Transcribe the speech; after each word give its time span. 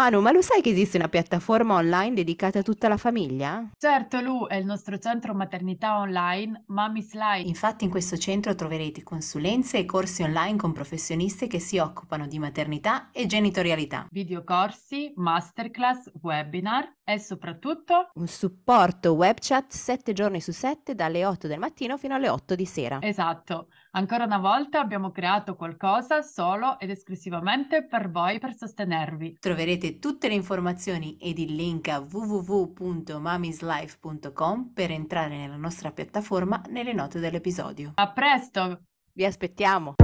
Manu, 0.00 0.22
ma 0.22 0.32
lo 0.32 0.40
sai 0.40 0.62
che 0.62 0.70
esiste 0.70 0.96
una 0.96 1.10
piattaforma 1.10 1.74
online 1.74 2.14
dedicata 2.14 2.60
a 2.60 2.62
tutta 2.62 2.88
la 2.88 2.96
famiglia? 2.96 3.68
Certo, 3.76 4.18
Lu, 4.22 4.46
è 4.46 4.54
il 4.54 4.64
nostro 4.64 4.96
centro 4.96 5.34
maternità 5.34 5.98
online 5.98 6.64
Mommy's 6.68 7.12
Life. 7.12 7.46
Infatti 7.46 7.84
in 7.84 7.90
questo 7.90 8.16
centro 8.16 8.54
troverete 8.54 9.02
consulenze 9.02 9.76
e 9.76 9.84
corsi 9.84 10.22
online 10.22 10.56
con 10.56 10.72
professionisti 10.72 11.48
che 11.48 11.58
si 11.58 11.76
occupano 11.76 12.26
di 12.26 12.38
maternità 12.38 13.10
e 13.12 13.26
genitorialità. 13.26 14.06
Videocorsi, 14.10 15.12
masterclass, 15.16 16.10
webinar 16.22 16.96
e 17.04 17.18
soprattutto 17.18 18.08
un 18.14 18.26
supporto 18.26 19.12
web 19.12 19.36
chat 19.38 19.70
7 19.70 20.14
giorni 20.14 20.40
su 20.40 20.52
7 20.52 20.94
dalle 20.94 21.26
8 21.26 21.46
del 21.46 21.58
mattino 21.58 21.98
fino 21.98 22.14
alle 22.14 22.30
8 22.30 22.54
di 22.54 22.64
sera. 22.64 23.02
Esatto. 23.02 23.66
Ancora 23.92 24.24
una 24.24 24.38
volta 24.38 24.78
abbiamo 24.78 25.10
creato 25.10 25.56
qualcosa 25.56 26.22
solo 26.22 26.78
ed 26.78 26.90
esclusivamente 26.90 27.84
per 27.84 28.08
voi 28.08 28.38
per 28.38 28.54
sostenervi. 28.54 29.38
Troverete 29.40 29.98
tutte 29.98 30.28
le 30.28 30.34
informazioni 30.34 31.16
ed 31.20 31.40
il 31.40 31.56
link 31.56 31.88
a 31.88 31.98
www.mamislife.com 31.98 34.70
per 34.72 34.92
entrare 34.92 35.36
nella 35.36 35.56
nostra 35.56 35.90
piattaforma 35.90 36.62
nelle 36.68 36.92
note 36.92 37.18
dell'episodio. 37.18 37.90
A 37.96 38.12
presto! 38.12 38.82
Vi 39.12 39.24
aspettiamo! 39.24 39.94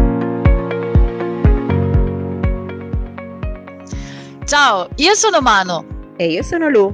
Ciao, 4.45 4.89
io 4.97 5.15
sono 5.15 5.41
Mano. 5.41 6.15
E 6.17 6.33
io 6.33 6.43
sono 6.43 6.69
Lu. 6.69 6.93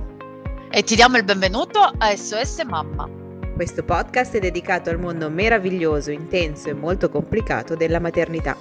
E 0.70 0.82
ti 0.82 0.94
diamo 0.94 1.16
il 1.16 1.24
benvenuto 1.24 1.78
a 1.80 2.14
SOS 2.14 2.64
Mamma 2.64 3.21
questo 3.62 3.84
podcast 3.84 4.34
è 4.34 4.40
dedicato 4.40 4.90
al 4.90 4.98
mondo 4.98 5.30
meraviglioso, 5.30 6.10
intenso 6.10 6.68
e 6.68 6.72
molto 6.72 7.08
complicato 7.08 7.76
della 7.76 8.00
maternità. 8.00 8.56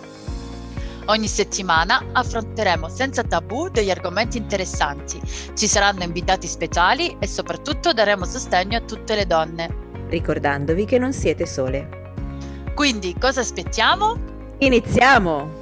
Ogni 1.05 1.27
settimana 1.27 2.09
affronteremo 2.11 2.87
senza 2.87 3.23
tabù 3.23 3.69
degli 3.69 3.89
argomenti 3.89 4.37
interessanti, 4.37 5.19
ci 5.55 5.65
saranno 5.65 6.03
invitati 6.03 6.45
speciali 6.45 7.17
e 7.17 7.25
soprattutto 7.25 7.93
daremo 7.93 8.25
sostegno 8.25 8.77
a 8.77 8.81
tutte 8.81 9.15
le 9.15 9.25
donne. 9.25 9.75
Ricordandovi 10.07 10.85
che 10.85 10.99
non 10.99 11.13
siete 11.13 11.47
sole. 11.47 12.13
Quindi 12.75 13.15
cosa 13.17 13.41
aspettiamo? 13.41 14.19
Iniziamo! 14.59 15.60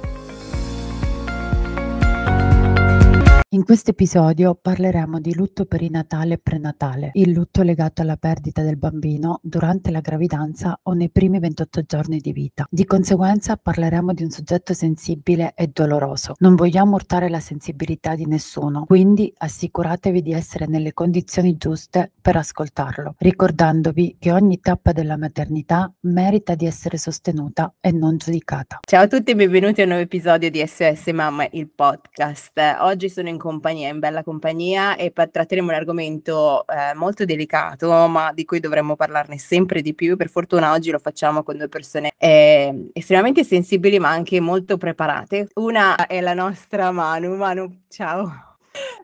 In 3.52 3.64
questo 3.64 3.90
episodio 3.90 4.54
parleremo 4.54 5.18
di 5.18 5.34
lutto 5.34 5.64
perinatale 5.64 6.34
e 6.34 6.38
prenatale, 6.38 7.10
il 7.14 7.32
lutto 7.32 7.64
legato 7.64 8.00
alla 8.00 8.16
perdita 8.16 8.62
del 8.62 8.76
bambino 8.76 9.40
durante 9.42 9.90
la 9.90 9.98
gravidanza 9.98 10.78
o 10.84 10.92
nei 10.92 11.10
primi 11.10 11.40
28 11.40 11.82
giorni 11.82 12.18
di 12.20 12.30
vita. 12.30 12.64
Di 12.70 12.84
conseguenza 12.84 13.56
parleremo 13.56 14.12
di 14.12 14.22
un 14.22 14.30
soggetto 14.30 14.72
sensibile 14.72 15.54
e 15.56 15.66
doloroso. 15.66 16.34
Non 16.38 16.54
vogliamo 16.54 16.94
urtare 16.94 17.28
la 17.28 17.40
sensibilità 17.40 18.14
di 18.14 18.24
nessuno, 18.24 18.84
quindi 18.84 19.34
assicuratevi 19.36 20.22
di 20.22 20.32
essere 20.32 20.66
nelle 20.66 20.92
condizioni 20.92 21.56
giuste 21.56 22.12
per 22.22 22.36
ascoltarlo, 22.36 23.16
ricordandovi 23.18 24.14
che 24.20 24.30
ogni 24.30 24.60
tappa 24.60 24.92
della 24.92 25.16
maternità 25.16 25.92
merita 26.02 26.54
di 26.54 26.66
essere 26.66 26.98
sostenuta 26.98 27.74
e 27.80 27.90
non 27.90 28.16
giudicata. 28.16 28.78
Ciao 28.88 29.02
a 29.02 29.08
tutti 29.08 29.32
e 29.32 29.34
benvenuti 29.34 29.80
a 29.80 29.82
un 29.82 29.88
nuovo 29.88 30.04
episodio 30.04 30.48
di 30.50 30.64
SOS 30.64 31.08
Mamma, 31.08 31.48
il 31.50 31.68
podcast. 31.68 32.56
Oggi 32.78 33.08
sono 33.08 33.28
in 33.28 33.38
compagnia, 33.40 33.88
in 33.88 33.98
bella 33.98 34.22
compagnia 34.22 34.96
e 34.96 35.12
tratteremo 35.12 35.68
un 35.68 35.74
argomento 35.74 36.64
eh, 36.66 36.94
molto 36.94 37.24
delicato, 37.24 38.06
ma 38.06 38.32
di 38.32 38.44
cui 38.44 38.60
dovremmo 38.60 38.94
parlarne 38.94 39.38
sempre 39.38 39.82
di 39.82 39.94
più. 39.94 40.16
Per 40.16 40.28
fortuna 40.28 40.70
oggi 40.72 40.90
lo 40.90 40.98
facciamo 40.98 41.42
con 41.42 41.56
due 41.56 41.68
persone 41.68 42.12
eh, 42.16 42.90
estremamente 42.92 43.42
sensibili, 43.42 43.98
ma 43.98 44.10
anche 44.10 44.40
molto 44.40 44.76
preparate. 44.76 45.48
Una 45.54 46.06
è 46.06 46.20
la 46.20 46.34
nostra 46.34 46.92
Manu. 46.92 47.34
Manu, 47.34 47.82
ciao. 47.88 48.48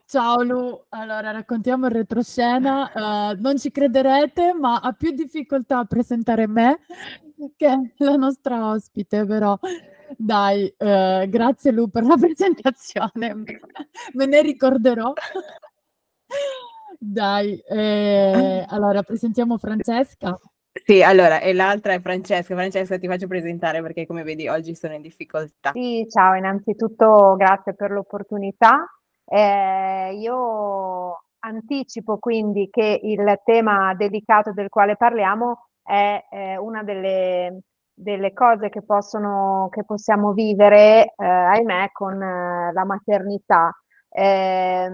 Ciao 0.06 0.43
Lu, 0.43 0.84
allora 0.91 1.33
raccontiamo 1.33 1.87
il 1.87 1.93
retroscena, 1.93 2.93
uh, 2.95 3.41
non 3.41 3.59
ci 3.59 3.73
crederete 3.73 4.55
ma 4.55 4.78
ha 4.78 4.93
più 4.93 5.11
difficoltà 5.11 5.78
a 5.81 5.84
presentare 5.84 6.47
me 6.47 6.78
che 7.56 7.94
la 7.97 8.15
nostra 8.15 8.71
ospite 8.71 9.27
però 9.27 9.59
dai, 10.17 10.72
eh, 10.77 11.27
grazie 11.28 11.71
Lu 11.72 11.89
per 11.89 12.05
la 12.05 12.17
presentazione, 12.21 13.34
me 14.12 14.27
ne 14.27 14.43
ricorderò. 14.43 15.12
Dai, 16.99 17.59
eh, 17.69 18.65
allora 18.69 19.03
presentiamo 19.03 19.59
Francesca. 19.59 20.39
Sì, 20.84 21.03
allora, 21.03 21.41
e 21.41 21.53
l'altra 21.53 21.95
è 21.95 22.00
Francesca. 22.00 22.55
Francesca, 22.55 22.99
ti 22.99 23.06
faccio 23.06 23.27
presentare 23.27 23.81
perché 23.83 24.06
come 24.06 24.22
vedi 24.22 24.49
oggi 24.49 24.75
sono 24.75 24.95
in 24.95 25.03
difficoltà. 25.03 25.72
Sì, 25.72 26.06
ciao, 26.09 26.34
innanzitutto 26.34 27.34
grazie 27.37 27.75
per 27.75 27.91
l'opportunità. 27.91 28.84
Eh, 29.25 30.16
io 30.19 31.22
anticipo 31.41 32.19
quindi 32.19 32.69
che 32.71 33.00
il 33.03 33.41
tema 33.45 33.95
delicato 33.95 34.53
del 34.53 34.69
quale 34.69 34.97
parliamo 34.97 35.69
è 35.83 36.25
eh, 36.31 36.56
una 36.56 36.83
delle 36.83 37.62
delle 37.97 38.33
cose 38.34 38.69
che 38.69 38.83
possono, 38.83 39.69
che 39.71 39.84
possiamo 39.84 40.33
vivere, 40.33 41.15
eh, 41.17 41.25
ahimè, 41.25 41.91
con 41.93 42.21
eh, 42.23 42.73
la 42.73 42.84
maternità. 42.84 43.73
Eh, 44.09 44.89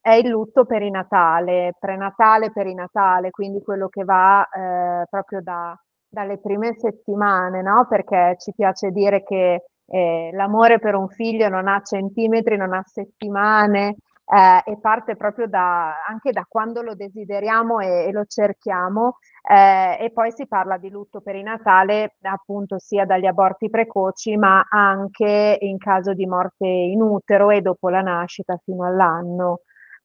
è 0.00 0.12
il 0.12 0.28
lutto 0.28 0.64
perinatale, 0.64 1.74
prenatale, 1.78 2.52
perinatale, 2.52 3.30
quindi 3.30 3.62
quello 3.62 3.88
che 3.88 4.04
va 4.04 4.46
eh, 4.48 5.06
proprio 5.08 5.40
da, 5.42 5.74
dalle 6.08 6.38
prime 6.38 6.74
settimane, 6.74 7.62
no? 7.62 7.86
Perché 7.88 8.36
ci 8.38 8.52
piace 8.54 8.90
dire 8.90 9.22
che 9.22 9.64
eh, 9.86 10.30
l'amore 10.32 10.78
per 10.78 10.94
un 10.94 11.08
figlio 11.08 11.48
non 11.48 11.68
ha 11.68 11.80
centimetri, 11.82 12.56
non 12.56 12.72
ha 12.74 12.82
settimane, 12.84 13.96
eh, 14.32 14.62
e 14.64 14.78
parte 14.80 15.14
proprio 15.16 15.46
da, 15.46 16.04
anche 16.06 16.32
da 16.32 16.46
quando 16.48 16.80
lo 16.80 16.94
desideriamo 16.94 17.80
e, 17.80 18.06
e 18.06 18.12
lo 18.12 18.24
cerchiamo 18.24 19.18
eh, 19.46 19.98
e 20.00 20.10
poi 20.10 20.32
si 20.32 20.46
parla 20.46 20.78
di 20.78 20.88
lutto 20.88 21.20
perinatale 21.20 22.16
appunto 22.22 22.78
sia 22.78 23.04
dagli 23.04 23.26
aborti 23.26 23.68
precoci 23.68 24.36
ma 24.38 24.66
anche 24.70 25.58
in 25.60 25.76
caso 25.76 26.14
di 26.14 26.26
morte 26.26 26.66
in 26.66 27.02
utero 27.02 27.50
e 27.50 27.60
dopo 27.60 27.90
la 27.90 28.00
nascita 28.00 28.58
fino 28.64 28.86
all'anno. 28.86 29.60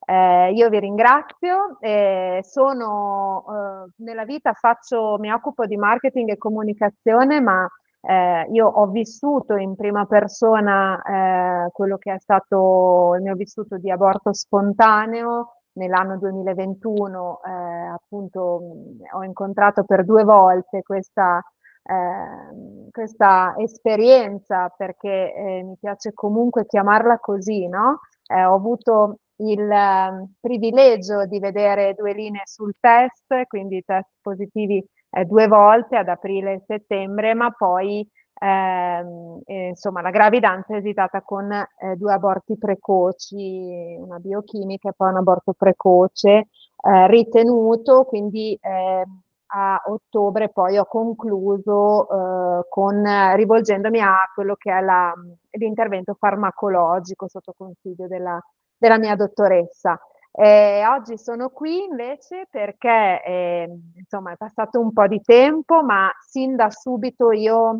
Eh, 0.10 0.52
io 0.54 0.70
vi 0.70 0.80
ringrazio, 0.80 1.78
eh, 1.82 2.40
sono 2.44 3.44
eh, 3.88 3.92
nella 4.04 4.26
vita 4.26 4.54
faccio, 4.54 5.18
mi 5.20 5.32
occupo 5.32 5.66
di 5.66 5.76
marketing 5.76 6.30
e 6.32 6.38
comunicazione, 6.38 7.42
ma 7.42 7.68
eh, 8.02 8.48
io 8.52 8.68
ho 8.68 8.88
vissuto 8.88 9.56
in 9.56 9.76
prima 9.76 10.06
persona 10.06 11.66
eh, 11.66 11.72
quello 11.72 11.98
che 11.98 12.14
è 12.14 12.20
stato 12.20 13.16
il 13.16 13.24
mio 13.24 13.36
vissuto 13.36 13.78
di 13.78 13.92
aborto 13.92 14.34
spontaneo. 14.34 15.54
Nell'anno 15.74 16.18
2021 16.18 17.42
eh, 17.44 17.52
appunto 17.94 18.62
ho 19.12 19.24
incontrato 19.24 19.84
per 19.84 20.06
due 20.06 20.24
volte 20.24 20.82
questa, 20.82 21.40
ehm, 21.84 22.90
questa 22.90 23.54
esperienza 23.58 24.70
perché 24.76 25.34
eh, 25.36 25.64
mi 25.64 25.76
piace 25.80 26.14
comunque 26.14 26.66
chiamarla 26.66 27.20
così, 27.20 27.68
no? 27.68 28.00
Eh, 28.26 28.44
ho 28.44 28.56
avuto 28.56 29.18
il 29.38 29.70
ehm, 29.70 30.34
privilegio 30.40 31.26
di 31.26 31.40
vedere 31.40 31.94
due 31.94 32.14
linee 32.14 32.42
sul 32.46 32.74
test, 32.80 33.46
quindi 33.48 33.84
test 33.86 34.10
positivi 34.22 34.84
eh, 35.10 35.26
due 35.26 35.48
volte 35.48 35.98
ad 35.98 36.08
aprile 36.08 36.54
e 36.54 36.64
settembre, 36.66 37.34
ma 37.34 37.52
poi 37.52 38.08
ehm, 38.40 39.42
eh, 39.46 39.68
insomma 39.70 40.02
la 40.02 40.10
gravidanza 40.10 40.74
è 40.74 40.78
esitata 40.78 41.22
con 41.22 41.52
eh, 41.52 41.96
due 41.96 42.14
aborti 42.14 42.58
precoci, 42.58 43.96
una 44.00 44.20
biochimica 44.20 44.90
e 44.90 44.94
poi 44.96 45.10
un 45.10 45.18
aborto 45.18 45.54
precoce 45.54 46.30
eh, 46.30 47.08
ritenuto, 47.08 48.06
quindi 48.06 48.58
ehm, 48.62 49.22
a 49.50 49.82
ottobre 49.86 50.50
poi 50.50 50.78
ho 50.78 50.86
concluso 50.86 52.10
eh, 52.10 52.66
con, 52.70 53.04
rivolgendomi 53.36 54.02
a 54.02 54.30
quello 54.34 54.56
che 54.56 54.72
è 54.72 54.82
la, 54.82 55.14
l'intervento 55.52 56.16
farmacologico 56.20 57.28
sotto 57.30 57.54
consiglio 57.58 58.08
della, 58.08 58.40
della 58.78 58.98
mia 58.98 59.16
dottoressa. 59.16 59.98
Eh, 60.40 60.86
oggi 60.86 61.18
sono 61.18 61.50
qui 61.50 61.84
invece 61.86 62.46
perché 62.52 63.24
eh, 63.26 63.68
insomma 63.96 64.34
è 64.34 64.38
passato 64.38 64.80
un 64.80 64.94
po' 64.94 65.08
di 65.08 65.20
tempo, 65.22 65.82
ma 65.82 66.12
sin 66.28 66.56
da 66.56 66.70
subito 66.70 67.32
io, 67.32 67.76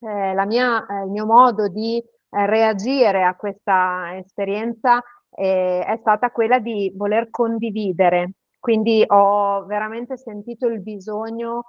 eh, 0.00 0.46
mia, 0.46 0.84
eh, 0.86 1.04
il 1.04 1.10
mio 1.10 1.24
modo 1.24 1.68
di 1.68 1.96
eh, 1.96 2.46
reagire 2.46 3.24
a 3.24 3.34
questa 3.36 4.14
esperienza 4.18 5.02
eh, 5.30 5.82
è 5.82 5.96
stata 6.00 6.30
quella 6.30 6.58
di 6.58 6.92
voler 6.94 7.30
condividere. 7.30 8.32
Quindi 8.60 9.02
ho 9.06 9.64
veramente 9.64 10.18
sentito 10.18 10.66
il 10.66 10.82
bisogno 10.82 11.66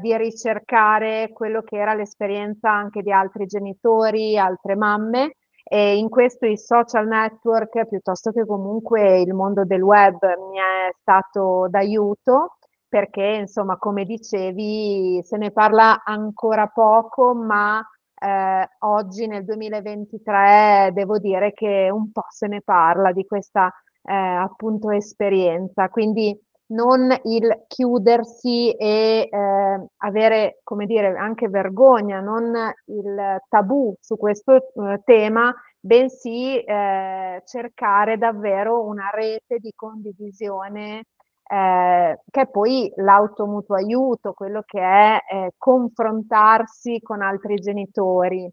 di 0.00 0.16
ricercare 0.16 1.30
quello 1.32 1.62
che 1.62 1.76
era 1.76 1.94
l'esperienza 1.94 2.70
anche 2.70 3.02
di 3.02 3.10
altri 3.10 3.46
genitori, 3.46 4.38
altre 4.38 4.76
mamme 4.76 5.32
e 5.70 5.98
in 5.98 6.08
questo 6.08 6.46
i 6.46 6.56
social 6.56 7.06
network, 7.06 7.86
piuttosto 7.86 8.32
che 8.32 8.46
comunque 8.46 9.20
il 9.20 9.34
mondo 9.34 9.64
del 9.64 9.82
web, 9.82 10.18
mi 10.50 10.56
è 10.56 10.90
stato 10.98 11.66
d'aiuto 11.68 12.56
perché, 12.88 13.22
insomma, 13.40 13.76
come 13.76 14.04
dicevi, 14.04 15.20
se 15.22 15.36
ne 15.36 15.50
parla 15.50 16.02
ancora 16.04 16.68
poco, 16.68 17.34
ma 17.34 17.86
eh, 18.18 18.68
oggi 18.80 19.26
nel 19.26 19.44
2023 19.44 20.90
devo 20.94 21.18
dire 21.18 21.52
che 21.52 21.90
un 21.92 22.10
po' 22.12 22.24
se 22.30 22.46
ne 22.46 22.62
parla 22.62 23.12
di 23.12 23.26
questa 23.26 23.70
eh, 24.02 24.14
appunto 24.14 24.90
esperienza, 24.90 25.90
quindi 25.90 26.34
non 26.68 27.16
il 27.24 27.64
chiudersi 27.66 28.72
e 28.72 29.28
eh, 29.30 29.86
avere, 29.98 30.60
come 30.62 30.86
dire, 30.86 31.16
anche 31.16 31.48
vergogna, 31.48 32.20
non 32.20 32.52
il 32.86 33.40
tabù 33.48 33.94
su 34.00 34.16
questo 34.16 34.54
eh, 34.56 35.00
tema, 35.04 35.54
bensì 35.80 36.58
eh, 36.62 37.42
cercare 37.44 38.18
davvero 38.18 38.82
una 38.84 39.10
rete 39.12 39.58
di 39.58 39.72
condivisione 39.74 41.04
eh, 41.50 42.20
che 42.30 42.40
è 42.42 42.46
poi 42.48 42.92
l'automutuo 42.96 43.74
aiuto, 43.76 44.34
quello 44.34 44.62
che 44.66 44.80
è 44.80 45.18
eh, 45.30 45.52
confrontarsi 45.56 47.00
con 47.00 47.22
altri 47.22 47.56
genitori, 47.56 48.50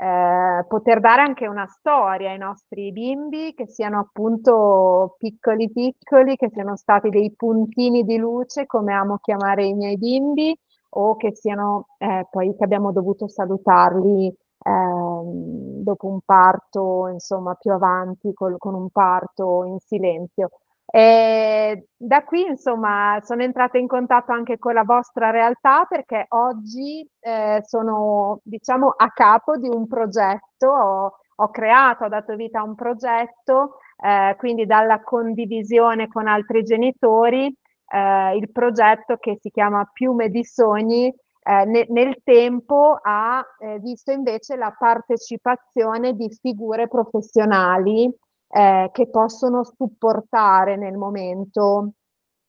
eh, 0.00 0.64
poter 0.66 0.98
dare 1.00 1.20
anche 1.20 1.46
una 1.46 1.66
storia 1.66 2.30
ai 2.30 2.38
nostri 2.38 2.90
bimbi, 2.90 3.52
che 3.54 3.66
siano 3.66 3.98
appunto 3.98 5.16
piccoli 5.18 5.70
piccoli, 5.70 6.36
che 6.36 6.48
siano 6.50 6.74
stati 6.76 7.10
dei 7.10 7.34
puntini 7.36 8.02
di 8.04 8.16
luce, 8.16 8.64
come 8.64 8.94
amo 8.94 9.18
chiamare 9.18 9.66
i 9.66 9.74
miei 9.74 9.98
bimbi, 9.98 10.56
o 10.92 11.16
che 11.16 11.34
siano 11.36 11.88
eh, 11.98 12.26
poi 12.30 12.56
che 12.56 12.64
abbiamo 12.64 12.92
dovuto 12.92 13.28
salutarli 13.28 14.34
ehm, 14.64 15.82
dopo 15.82 16.06
un 16.06 16.20
parto, 16.24 17.08
insomma, 17.08 17.54
più 17.54 17.72
avanti, 17.72 18.32
col, 18.32 18.56
con 18.58 18.74
un 18.74 18.88
parto 18.90 19.64
in 19.64 19.78
silenzio. 19.80 20.50
E 20.92 21.86
da 21.96 22.24
qui, 22.24 22.44
insomma, 22.46 23.20
sono 23.22 23.42
entrata 23.42 23.78
in 23.78 23.86
contatto 23.86 24.32
anche 24.32 24.58
con 24.58 24.74
la 24.74 24.82
vostra 24.82 25.30
realtà 25.30 25.84
perché 25.88 26.26
oggi 26.30 27.08
eh, 27.20 27.62
sono, 27.64 28.40
diciamo, 28.42 28.88
a 28.96 29.10
capo 29.12 29.56
di 29.56 29.68
un 29.68 29.86
progetto, 29.86 30.66
ho, 30.68 31.12
ho 31.36 31.50
creato, 31.50 32.04
ho 32.04 32.08
dato 32.08 32.34
vita 32.34 32.60
a 32.60 32.64
un 32.64 32.74
progetto, 32.74 33.76
eh, 34.04 34.34
quindi 34.36 34.66
dalla 34.66 35.00
condivisione 35.00 36.08
con 36.08 36.26
altri 36.26 36.64
genitori, 36.64 37.54
eh, 37.86 38.36
il 38.36 38.50
progetto 38.50 39.16
che 39.18 39.38
si 39.40 39.50
chiama 39.50 39.88
Piume 39.92 40.28
di 40.28 40.44
Sogni, 40.44 41.06
eh, 41.06 41.64
ne, 41.66 41.86
nel 41.88 42.20
tempo 42.24 42.98
ha 43.00 43.44
eh, 43.60 43.78
visto 43.78 44.10
invece 44.10 44.56
la 44.56 44.74
partecipazione 44.76 46.14
di 46.14 46.28
figure 46.40 46.88
professionali 46.88 48.12
eh, 48.50 48.90
che 48.92 49.08
possono 49.08 49.64
supportare 49.64 50.76
nel 50.76 50.96
momento 50.96 51.92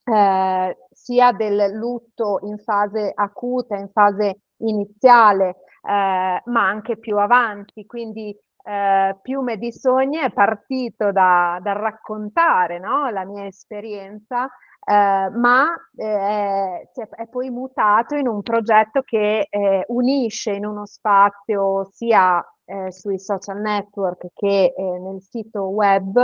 eh, 0.03 0.77
sia 0.91 1.31
del 1.31 1.71
lutto 1.73 2.39
in 2.43 2.57
fase 2.57 3.11
acuta, 3.13 3.77
in 3.77 3.89
fase 3.91 4.41
iniziale, 4.57 5.49
eh, 5.49 6.41
ma 6.43 6.67
anche 6.67 6.97
più 6.97 7.17
avanti. 7.17 7.85
Quindi 7.85 8.35
eh, 8.63 9.17
Piume 9.21 9.57
di 9.57 9.71
Sogni 9.71 10.17
è 10.17 10.31
partito 10.31 11.11
da, 11.11 11.59
dal 11.61 11.75
raccontare 11.75 12.79
no? 12.79 13.09
la 13.09 13.25
mia 13.25 13.45
esperienza, 13.45 14.45
eh, 14.45 15.29
ma 15.29 15.67
eh, 15.95 16.89
è, 16.93 17.09
è, 17.09 17.27
poi 17.27 17.49
mutato 17.49 18.15
in 18.15 18.27
un 18.27 18.41
progetto 18.41 19.01
che 19.01 19.47
eh, 19.49 19.85
unisce 19.87 20.51
in 20.51 20.65
uno 20.65 20.85
spazio 20.85 21.85
sia 21.91 22.43
eh, 22.71 22.91
sui 22.91 23.19
social 23.19 23.59
network 23.59 24.27
che 24.33 24.73
eh, 24.75 24.99
nel 24.99 25.21
sito 25.21 25.63
web, 25.63 26.17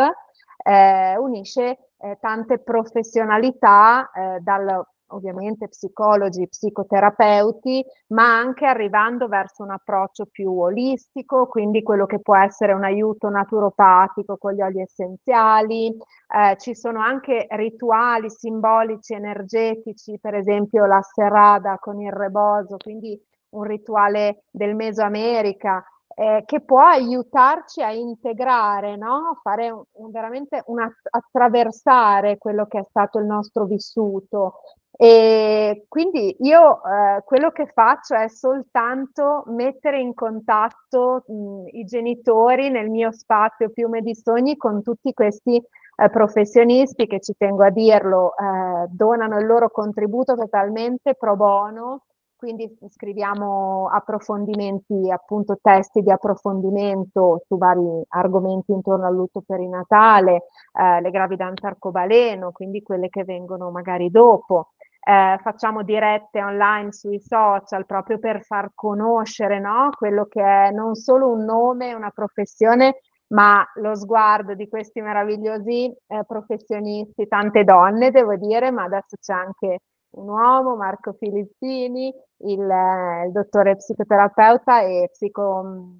eh, 0.64 1.18
unisce 1.18 1.78
eh, 1.98 2.18
tante 2.22 2.60
professionalità 2.60 4.10
eh, 4.12 4.40
dal 4.40 4.86
ovviamente 5.12 5.70
psicologi, 5.70 6.50
psicoterapeuti, 6.50 7.82
ma 8.08 8.38
anche 8.38 8.66
arrivando 8.66 9.30
verso 9.30 9.64
un 9.64 9.72
approccio 9.72 10.26
più 10.26 10.52
olistico, 10.52 11.48
quindi 11.48 11.82
quello 11.82 12.06
che 12.06 12.20
può 12.20 12.36
essere 12.36 12.74
un 12.74 12.84
aiuto 12.84 13.30
naturopatico 13.30 14.36
con 14.36 14.52
gli 14.52 14.62
oli 14.62 14.82
essenziali. 14.82 15.88
Eh, 15.88 16.58
ci 16.58 16.76
sono 16.76 17.00
anche 17.00 17.48
rituali 17.52 18.30
simbolici, 18.30 19.14
energetici, 19.14 20.20
per 20.20 20.36
esempio 20.36 20.86
la 20.86 21.02
serrada 21.02 21.78
con 21.80 22.02
il 22.02 22.12
reboso, 22.12 22.76
quindi 22.76 23.18
un 23.50 23.64
rituale 23.64 24.44
del 24.52 24.76
Mesoamerica 24.76 25.82
eh, 26.20 26.42
che 26.48 26.62
può 26.62 26.82
aiutarci 26.82 27.84
a 27.84 27.92
integrare, 27.92 28.96
no? 28.96 29.40
fare 29.44 29.70
un, 29.70 29.84
un, 29.92 30.10
veramente 30.10 30.64
un 30.66 30.80
attraversare 31.12 32.40
quello 32.40 32.66
che 32.66 32.80
è 32.80 32.84
stato 32.90 33.20
il 33.20 33.26
nostro 33.26 33.66
vissuto. 33.66 34.62
E 35.00 35.86
quindi 35.88 36.36
io 36.40 36.82
eh, 36.84 37.22
quello 37.24 37.52
che 37.52 37.68
faccio 37.68 38.16
è 38.16 38.28
soltanto 38.30 39.44
mettere 39.50 40.00
in 40.00 40.16
contatto 40.16 41.24
mh, 41.28 41.78
i 41.78 41.84
genitori 41.86 42.72
nel 42.72 42.90
mio 42.90 43.12
spazio 43.12 43.70
Piume 43.70 44.02
di 44.02 44.16
Sogni 44.16 44.58
con 44.58 44.82
tutti 44.82 45.14
questi 45.14 45.56
eh, 45.56 46.10
professionisti 46.10 47.06
che 47.06 47.20
ci 47.20 47.36
tengo 47.38 47.64
a 47.64 47.70
dirlo, 47.70 48.34
eh, 48.36 48.88
donano 48.90 49.38
il 49.38 49.46
loro 49.46 49.70
contributo 49.70 50.34
totalmente 50.36 51.14
pro 51.14 51.36
bono 51.36 52.06
quindi 52.38 52.78
scriviamo 52.90 53.90
approfondimenti, 53.90 55.10
appunto 55.12 55.58
testi 55.62 56.02
di 56.02 56.12
approfondimento 56.12 57.44
su 57.48 57.58
vari 57.58 58.04
argomenti 58.10 58.72
intorno 58.72 59.08
al 59.08 59.16
lutto 59.16 59.42
perinatale, 59.46 60.44
eh, 60.80 61.02
le 61.02 61.10
gravidanze 61.10 61.66
arcobaleno, 61.66 62.52
quindi 62.52 62.82
quelle 62.84 63.10
che 63.10 63.24
vengono 63.24 63.72
magari 63.72 64.12
dopo. 64.12 64.70
Eh, 65.04 65.40
facciamo 65.42 65.84
dirette 65.84 66.44
online 66.44 66.92
sui 66.92 67.20
social 67.20 67.86
proprio 67.86 68.20
per 68.20 68.44
far 68.44 68.72
conoscere 68.76 69.58
no? 69.60 69.90
quello 69.98 70.26
che 70.26 70.42
è 70.42 70.72
non 70.72 70.96
solo 70.96 71.32
un 71.32 71.44
nome, 71.44 71.94
una 71.94 72.12
professione, 72.12 73.00
ma 73.30 73.66
lo 73.76 73.96
sguardo 73.96 74.54
di 74.54 74.68
questi 74.70 75.02
meravigliosi 75.02 75.94
eh, 76.08 76.24
professionisti, 76.26 77.28
tante 77.28 77.64
donne 77.64 78.12
devo 78.12 78.36
dire, 78.36 78.70
ma 78.72 78.84
adesso 78.84 79.16
c'è 79.20 79.34
anche 79.34 79.80
un 80.12 80.30
uomo, 80.30 80.76
Marco 80.76 81.14
Filippini, 81.14 82.14
il, 82.40 82.60
il 83.26 83.32
dottore 83.32 83.76
psicoterapeuta 83.76 84.82
e 84.82 85.10
psico, 85.12 85.94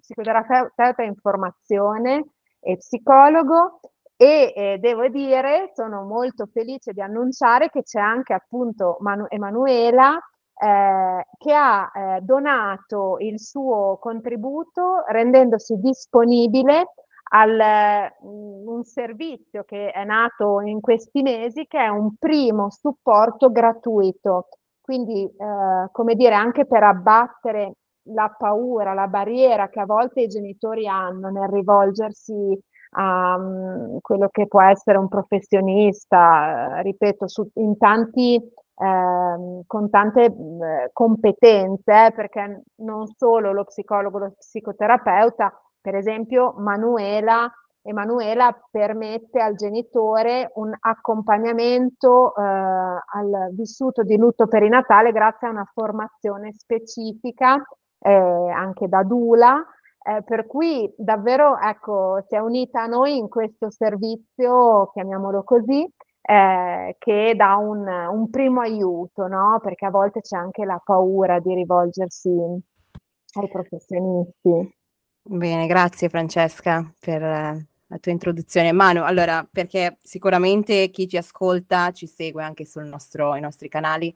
psicoterapeuta 0.00 1.02
in 1.02 1.14
formazione 1.16 2.26
e 2.60 2.76
psicologo 2.76 3.80
e 4.16 4.52
eh, 4.54 4.78
devo 4.78 5.08
dire, 5.08 5.72
sono 5.74 6.04
molto 6.04 6.46
felice 6.46 6.92
di 6.92 7.00
annunciare 7.00 7.68
che 7.68 7.82
c'è 7.82 8.00
anche 8.00 8.32
appunto 8.32 8.96
Manu- 9.00 9.26
Emanuela 9.28 10.16
eh, 10.56 11.26
che 11.36 11.52
ha 11.52 11.90
eh, 11.92 12.20
donato 12.20 13.16
il 13.18 13.40
suo 13.40 13.98
contributo 14.00 15.04
rendendosi 15.08 15.76
disponibile 15.80 16.94
al, 17.34 18.12
mm, 18.24 18.68
un 18.68 18.84
servizio 18.84 19.64
che 19.64 19.90
è 19.90 20.04
nato 20.04 20.60
in 20.60 20.80
questi 20.80 21.22
mesi, 21.22 21.66
che 21.66 21.78
è 21.78 21.88
un 21.88 22.14
primo 22.16 22.70
supporto 22.70 23.50
gratuito. 23.50 24.48
Quindi, 24.80 25.24
eh, 25.24 25.88
come 25.90 26.14
dire, 26.14 26.34
anche 26.34 26.66
per 26.66 26.82
abbattere 26.84 27.74
la 28.08 28.32
paura, 28.36 28.92
la 28.94 29.06
barriera 29.06 29.68
che 29.68 29.80
a 29.80 29.86
volte 29.86 30.20
i 30.22 30.28
genitori 30.28 30.86
hanno 30.86 31.30
nel 31.30 31.48
rivolgersi 31.48 32.58
a 32.96 33.34
um, 33.36 33.98
quello 34.00 34.28
che 34.30 34.46
può 34.46 34.62
essere 34.62 34.98
un 34.98 35.08
professionista, 35.08 36.80
ripeto, 36.82 37.26
su, 37.26 37.48
in 37.54 37.76
tanti, 37.78 38.36
eh, 38.36 39.62
con 39.66 39.90
tante 39.90 40.24
eh, 40.26 40.90
competenze, 40.92 42.12
perché 42.14 42.62
non 42.76 43.06
solo 43.16 43.52
lo 43.52 43.64
psicologo, 43.64 44.18
lo 44.18 44.34
psicoterapeuta, 44.38 45.52
per 45.84 45.96
esempio, 45.96 46.54
Manuela, 46.56 47.46
Emanuela 47.82 48.58
permette 48.70 49.38
al 49.38 49.54
genitore 49.54 50.50
un 50.54 50.72
accompagnamento 50.80 52.34
eh, 52.34 52.40
al 52.40 53.50
vissuto 53.52 54.02
di 54.02 54.16
lutto 54.16 54.46
perinatale 54.46 55.12
grazie 55.12 55.46
a 55.46 55.50
una 55.50 55.70
formazione 55.70 56.54
specifica 56.54 57.62
eh, 57.98 58.10
anche 58.10 58.88
da 58.88 59.02
Dula, 59.02 59.62
eh, 60.02 60.22
per 60.22 60.46
cui 60.46 60.90
davvero 60.96 61.58
ecco, 61.58 62.24
si 62.26 62.34
è 62.34 62.38
unita 62.38 62.84
a 62.84 62.86
noi 62.86 63.18
in 63.18 63.28
questo 63.28 63.70
servizio, 63.70 64.90
chiamiamolo 64.94 65.42
così, 65.44 65.86
eh, 66.22 66.96
che 66.98 67.34
dà 67.36 67.56
un, 67.56 67.86
un 67.86 68.30
primo 68.30 68.62
aiuto, 68.62 69.26
no? 69.26 69.60
perché 69.62 69.84
a 69.84 69.90
volte 69.90 70.22
c'è 70.22 70.38
anche 70.38 70.64
la 70.64 70.80
paura 70.82 71.38
di 71.40 71.52
rivolgersi 71.52 72.30
ai 72.30 73.48
professionisti. 73.50 74.82
Bene, 75.26 75.66
grazie 75.66 76.10
Francesca 76.10 76.86
per 76.98 77.22
eh, 77.22 77.66
la 77.86 77.98
tua 77.98 78.12
introduzione. 78.12 78.72
Manu, 78.72 79.02
allora, 79.02 79.46
perché 79.50 79.96
sicuramente 80.02 80.90
chi 80.90 81.08
ci 81.08 81.16
ascolta 81.16 81.92
ci 81.92 82.06
segue 82.06 82.42
anche 82.42 82.66
sui 82.66 82.86
nostri 82.88 83.68
canali 83.68 84.14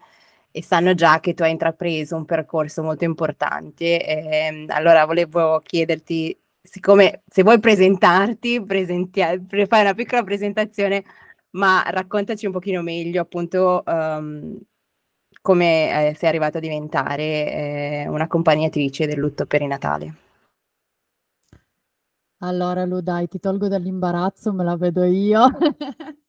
e 0.51 0.63
sanno 0.63 0.93
già 0.95 1.19
che 1.21 1.33
tu 1.33 1.43
hai 1.45 1.51
intrapreso 1.53 2.15
un 2.15 2.27
percorso 2.27 2.83
molto 2.83 3.05
importante. 3.05 4.05
E, 4.05 4.47
ehm, 4.47 4.67
allora, 4.69 5.07
volevo 5.07 5.61
chiederti, 5.65 6.39
siccome 6.61 7.23
se 7.27 7.43
vuoi 7.43 7.59
presentarti, 7.59 8.63
presenti- 8.63 9.23
fai 9.67 9.81
una 9.81 9.95
piccola 9.95 10.23
presentazione, 10.23 11.05
ma 11.53 11.83
raccontaci 11.89 12.45
un 12.47 12.53
pochino 12.53 12.83
meglio 12.83 13.23
appunto 13.23 13.83
um, 13.87 14.59
come 15.41 16.11
eh, 16.11 16.15
sei 16.17 16.29
arrivata 16.29 16.59
a 16.59 16.61
diventare 16.61 17.23
eh, 18.03 18.09
un'accompagnatrice 18.09 19.07
del 19.07 19.19
lutto 19.19 19.47
perinatale. 19.47 20.28
Allora, 22.41 22.85
Lu, 22.85 23.01
dai, 23.01 23.27
ti 23.27 23.41
tolgo 23.41 23.67
dall'imbarazzo, 23.69 24.53
me 24.53 24.63
la 24.65 24.77
vedo 24.77 25.03
io. 25.05 25.47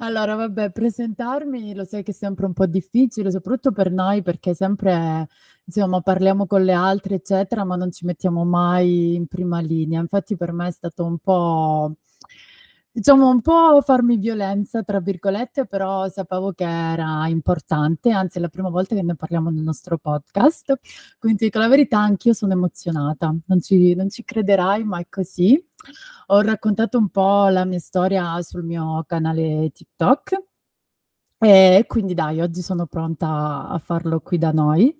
Allora, 0.00 0.36
vabbè, 0.36 0.70
presentarmi 0.70 1.74
lo 1.74 1.84
sai 1.84 2.04
che 2.04 2.12
è 2.12 2.14
sempre 2.14 2.46
un 2.46 2.52
po' 2.52 2.66
difficile, 2.66 3.32
soprattutto 3.32 3.72
per 3.72 3.90
noi, 3.90 4.22
perché 4.22 4.54
sempre, 4.54 5.26
insomma, 5.64 6.00
parliamo 6.02 6.46
con 6.46 6.62
le 6.62 6.72
altre, 6.72 7.16
eccetera, 7.16 7.64
ma 7.64 7.74
non 7.74 7.90
ci 7.90 8.04
mettiamo 8.06 8.44
mai 8.44 9.14
in 9.16 9.26
prima 9.26 9.58
linea. 9.60 10.00
Infatti 10.00 10.36
per 10.36 10.52
me 10.52 10.68
è 10.68 10.70
stato 10.70 11.04
un 11.04 11.18
po' 11.18 11.94
Diciamo 12.98 13.30
un 13.30 13.40
po' 13.42 13.80
farmi 13.80 14.16
violenza, 14.16 14.82
tra 14.82 14.98
virgolette, 14.98 15.66
però 15.66 16.08
sapevo 16.08 16.50
che 16.50 16.64
era 16.64 17.28
importante, 17.28 18.10
anzi 18.10 18.38
è 18.38 18.40
la 18.40 18.48
prima 18.48 18.70
volta 18.70 18.96
che 18.96 19.04
ne 19.04 19.14
parliamo 19.14 19.50
nel 19.50 19.62
nostro 19.62 19.98
podcast, 19.98 20.80
quindi 21.16 21.44
dico 21.44 21.60
la 21.60 21.68
verità, 21.68 22.00
anch'io 22.00 22.32
sono 22.32 22.54
emozionata, 22.54 23.32
non 23.46 23.60
ci, 23.60 23.94
non 23.94 24.10
ci 24.10 24.24
crederai, 24.24 24.82
ma 24.82 24.98
è 24.98 25.06
così. 25.08 25.64
Ho 26.26 26.40
raccontato 26.40 26.98
un 26.98 27.08
po' 27.08 27.46
la 27.46 27.64
mia 27.64 27.78
storia 27.78 28.42
sul 28.42 28.64
mio 28.64 29.04
canale 29.06 29.70
TikTok 29.72 30.42
e 31.38 31.84
quindi 31.86 32.14
dai, 32.14 32.40
oggi 32.40 32.62
sono 32.62 32.86
pronta 32.86 33.68
a 33.68 33.78
farlo 33.78 34.18
qui 34.18 34.38
da 34.38 34.50
noi. 34.50 34.92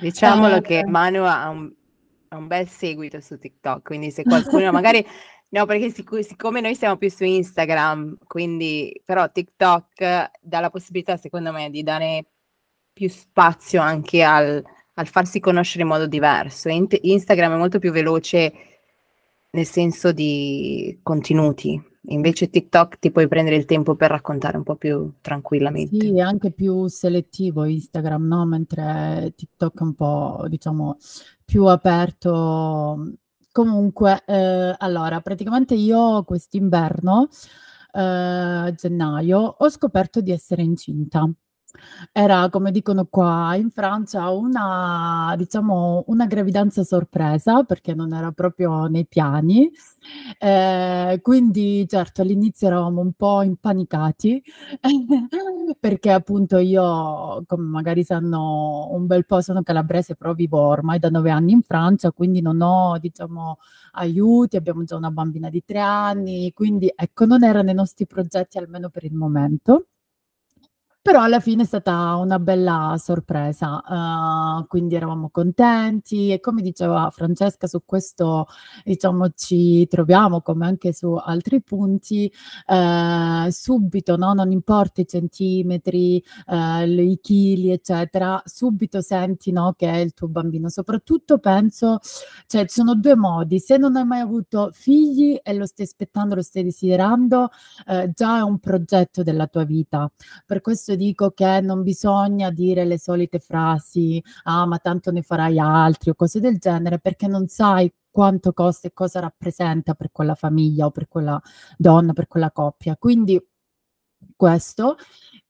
Diciamolo 0.00 0.56
eh, 0.56 0.60
che 0.62 0.84
Manu 0.84 1.22
ha 1.22 1.48
un, 1.48 1.72
ha 2.26 2.36
un 2.36 2.48
bel 2.48 2.66
seguito 2.66 3.20
su 3.20 3.38
TikTok, 3.38 3.84
quindi 3.84 4.10
se 4.10 4.24
qualcuno 4.24 4.72
magari 4.72 5.06
No, 5.52 5.66
perché 5.66 5.90
sic- 5.90 6.24
siccome 6.24 6.60
noi 6.60 6.76
siamo 6.76 6.96
più 6.96 7.10
su 7.10 7.24
Instagram, 7.24 8.18
quindi 8.26 9.00
però 9.04 9.30
TikTok 9.30 10.30
dà 10.40 10.60
la 10.60 10.70
possibilità, 10.70 11.16
secondo 11.16 11.50
me, 11.50 11.70
di 11.70 11.82
dare 11.82 12.26
più 12.92 13.08
spazio 13.08 13.80
anche 13.80 14.22
al, 14.22 14.62
al 14.94 15.06
farsi 15.08 15.40
conoscere 15.40 15.82
in 15.82 15.88
modo 15.88 16.06
diverso. 16.06 16.68
In- 16.68 16.86
Instagram 16.88 17.54
è 17.54 17.58
molto 17.58 17.80
più 17.80 17.90
veloce 17.90 18.52
nel 19.50 19.66
senso 19.66 20.12
di 20.12 21.00
contenuti, 21.02 21.82
invece 22.10 22.48
TikTok 22.48 23.00
ti 23.00 23.10
puoi 23.10 23.26
prendere 23.26 23.56
il 23.56 23.64
tempo 23.64 23.96
per 23.96 24.10
raccontare 24.10 24.56
un 24.56 24.62
po' 24.62 24.76
più 24.76 25.14
tranquillamente. 25.20 25.98
Sì, 25.98 26.16
è 26.16 26.20
anche 26.20 26.52
più 26.52 26.86
selettivo 26.86 27.64
Instagram, 27.64 28.24
no? 28.24 28.46
Mentre 28.46 29.32
TikTok 29.34 29.80
è 29.80 29.82
un 29.82 29.94
po', 29.94 30.44
diciamo, 30.48 30.96
più 31.44 31.64
aperto 31.64 33.14
Comunque, 33.54 34.22
eh, 34.26 34.74
allora, 34.78 35.20
praticamente 35.20 35.74
io 35.74 36.22
quest'inverno, 36.22 37.28
eh, 37.92 38.72
gennaio, 38.76 39.38
ho 39.58 39.68
scoperto 39.68 40.20
di 40.20 40.30
essere 40.30 40.62
incinta. 40.62 41.28
Era, 42.12 42.48
come 42.50 42.70
dicono 42.72 43.06
qua 43.06 43.54
in 43.56 43.70
Francia, 43.70 44.30
una, 44.30 45.34
diciamo, 45.36 46.04
una 46.08 46.26
gravidanza 46.26 46.82
sorpresa 46.84 47.62
perché 47.64 47.94
non 47.94 48.12
era 48.12 48.32
proprio 48.32 48.86
nei 48.86 49.06
piani. 49.06 49.70
Eh, 50.38 51.18
quindi, 51.22 51.86
certo, 51.88 52.22
all'inizio 52.22 52.66
eravamo 52.68 53.00
un 53.00 53.12
po' 53.12 53.42
impanicati 53.42 54.42
perché 55.78 56.10
appunto 56.10 56.58
io, 56.58 57.42
come 57.46 57.64
magari 57.64 58.02
sanno 58.04 58.88
un 58.92 59.06
bel 59.06 59.24
po', 59.26 59.40
sono 59.40 59.62
calabrese, 59.62 60.16
però 60.16 60.32
vivo 60.34 60.58
ormai 60.60 60.98
da 60.98 61.08
nove 61.10 61.30
anni 61.30 61.52
in 61.52 61.62
Francia, 61.62 62.12
quindi 62.12 62.40
non 62.40 62.60
ho, 62.60 62.98
diciamo, 62.98 63.58
aiuti, 63.92 64.56
abbiamo 64.56 64.84
già 64.84 64.96
una 64.96 65.10
bambina 65.10 65.48
di 65.50 65.62
tre 65.64 65.78
anni, 65.80 66.52
quindi 66.52 66.90
ecco, 66.94 67.24
non 67.26 67.44
era 67.44 67.62
nei 67.62 67.74
nostri 67.74 68.06
progetti 68.06 68.58
almeno 68.58 68.88
per 68.90 69.04
il 69.04 69.14
momento. 69.14 69.86
Però 71.06 71.22
alla 71.22 71.40
fine 71.40 71.62
è 71.62 71.64
stata 71.64 72.14
una 72.16 72.38
bella 72.38 72.94
sorpresa, 72.98 73.82
uhm, 73.88 74.66
quindi 74.66 74.96
eravamo 74.96 75.30
contenti 75.30 76.30
e 76.30 76.40
come 76.40 76.60
diceva 76.60 77.08
Francesca 77.10 77.66
su 77.66 77.80
questo, 77.86 78.46
diciamo, 78.84 79.30
ci 79.30 79.86
troviamo 79.88 80.42
come 80.42 80.66
anche 80.66 80.92
su 80.92 81.14
altri 81.14 81.62
punti, 81.62 82.30
ehm, 82.66 83.48
subito, 83.48 84.16
no, 84.16 84.34
non 84.34 84.52
importa 84.52 85.00
i 85.00 85.06
centimetri, 85.06 86.22
ehm, 86.46 86.98
i 86.98 87.18
chili, 87.22 87.70
eccetera, 87.70 88.42
subito 88.44 89.00
senti, 89.00 89.52
no, 89.52 89.72
che 89.78 89.90
è 89.90 89.96
il 89.96 90.12
tuo 90.12 90.28
bambino. 90.28 90.68
Soprattutto 90.68 91.38
penso 91.38 91.98
cioè 92.46 92.66
ci 92.66 92.74
sono 92.74 92.94
2 92.94 93.16
modi: 93.16 93.58
se 93.58 93.78
non 93.78 93.96
hai 93.96 94.04
mai 94.04 94.20
avuto 94.20 94.68
figli 94.70 95.38
e 95.42 95.54
lo 95.54 95.64
stai 95.64 95.86
aspettando, 95.86 96.34
lo 96.34 96.42
stai 96.42 96.62
desiderando, 96.64 97.48
già 98.12 98.36
è 98.38 98.42
un 98.42 98.58
progetto 98.58 99.22
della 99.22 99.46
tua 99.46 99.64
vita. 99.64 100.10
Per 100.44 100.60
questo 100.60 100.88
questo 100.90 100.94
dico 100.96 101.30
che 101.30 101.60
non 101.60 101.82
bisogna 101.82 102.50
dire 102.50 102.84
le 102.84 102.98
solite 102.98 103.38
frasi, 103.38 104.22
ah 104.44 104.66
ma 104.66 104.78
tanto 104.78 105.10
ne 105.12 105.22
farai 105.22 105.58
altri 105.58 106.10
o 106.10 106.14
cose 106.14 106.40
del 106.40 106.58
genere, 106.58 106.98
perché 106.98 107.26
non 107.26 107.46
sai 107.48 107.92
quanto 108.10 108.52
costa 108.52 108.88
e 108.88 108.92
cosa 108.92 109.20
rappresenta 109.20 109.94
per 109.94 110.10
quella 110.10 110.34
famiglia 110.34 110.86
o 110.86 110.90
per 110.90 111.06
quella 111.08 111.40
donna, 111.76 112.12
per 112.12 112.26
quella 112.26 112.50
coppia. 112.50 112.96
Quindi 112.96 113.40
questo. 114.36 114.96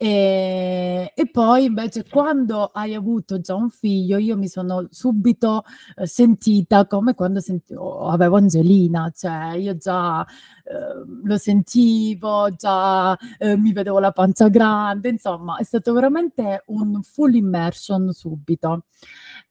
E, 0.02 1.12
e 1.14 1.30
poi 1.30 1.64
invece 1.66 2.06
quando 2.08 2.70
hai 2.72 2.94
avuto 2.94 3.38
già 3.38 3.54
un 3.54 3.68
figlio, 3.68 4.16
io 4.16 4.34
mi 4.38 4.48
sono 4.48 4.86
subito 4.90 5.62
eh, 5.96 6.06
sentita 6.06 6.86
come 6.86 7.14
quando 7.14 7.40
sentivo, 7.40 8.08
avevo 8.08 8.36
Angelina, 8.36 9.12
cioè 9.14 9.56
io 9.56 9.76
già 9.76 10.22
eh, 10.24 11.04
lo 11.22 11.36
sentivo, 11.36 12.48
già 12.56 13.14
eh, 13.36 13.58
mi 13.58 13.74
vedevo 13.74 13.98
la 13.98 14.12
pancia 14.12 14.48
grande, 14.48 15.10
insomma 15.10 15.58
è 15.58 15.64
stato 15.64 15.92
veramente 15.92 16.62
un 16.68 17.02
full 17.02 17.34
immersion 17.34 18.10
subito. 18.12 18.84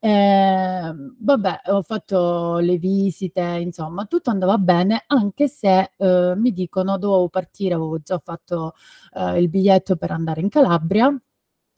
Eh, 0.02 0.94
vabbè, 1.20 1.62
ho 1.72 1.82
fatto 1.82 2.58
le 2.60 2.78
visite, 2.78 3.42
insomma, 3.60 4.06
tutto 4.06 4.30
andava 4.30 4.58
bene, 4.58 5.04
anche 5.08 5.50
se 5.50 5.92
eh, 5.98 6.34
mi 6.38 6.54
dicono 6.54 6.98
dovevo 6.98 7.28
partire, 7.28 7.74
avevo 7.74 8.00
già 8.00 8.18
fatto 8.18 8.74
eh, 9.14 9.40
il 9.42 9.50
biglietto 9.50 9.98
per 9.98 10.12
andare 10.12 10.40
in 10.40 10.48
Calabria. 10.50 11.14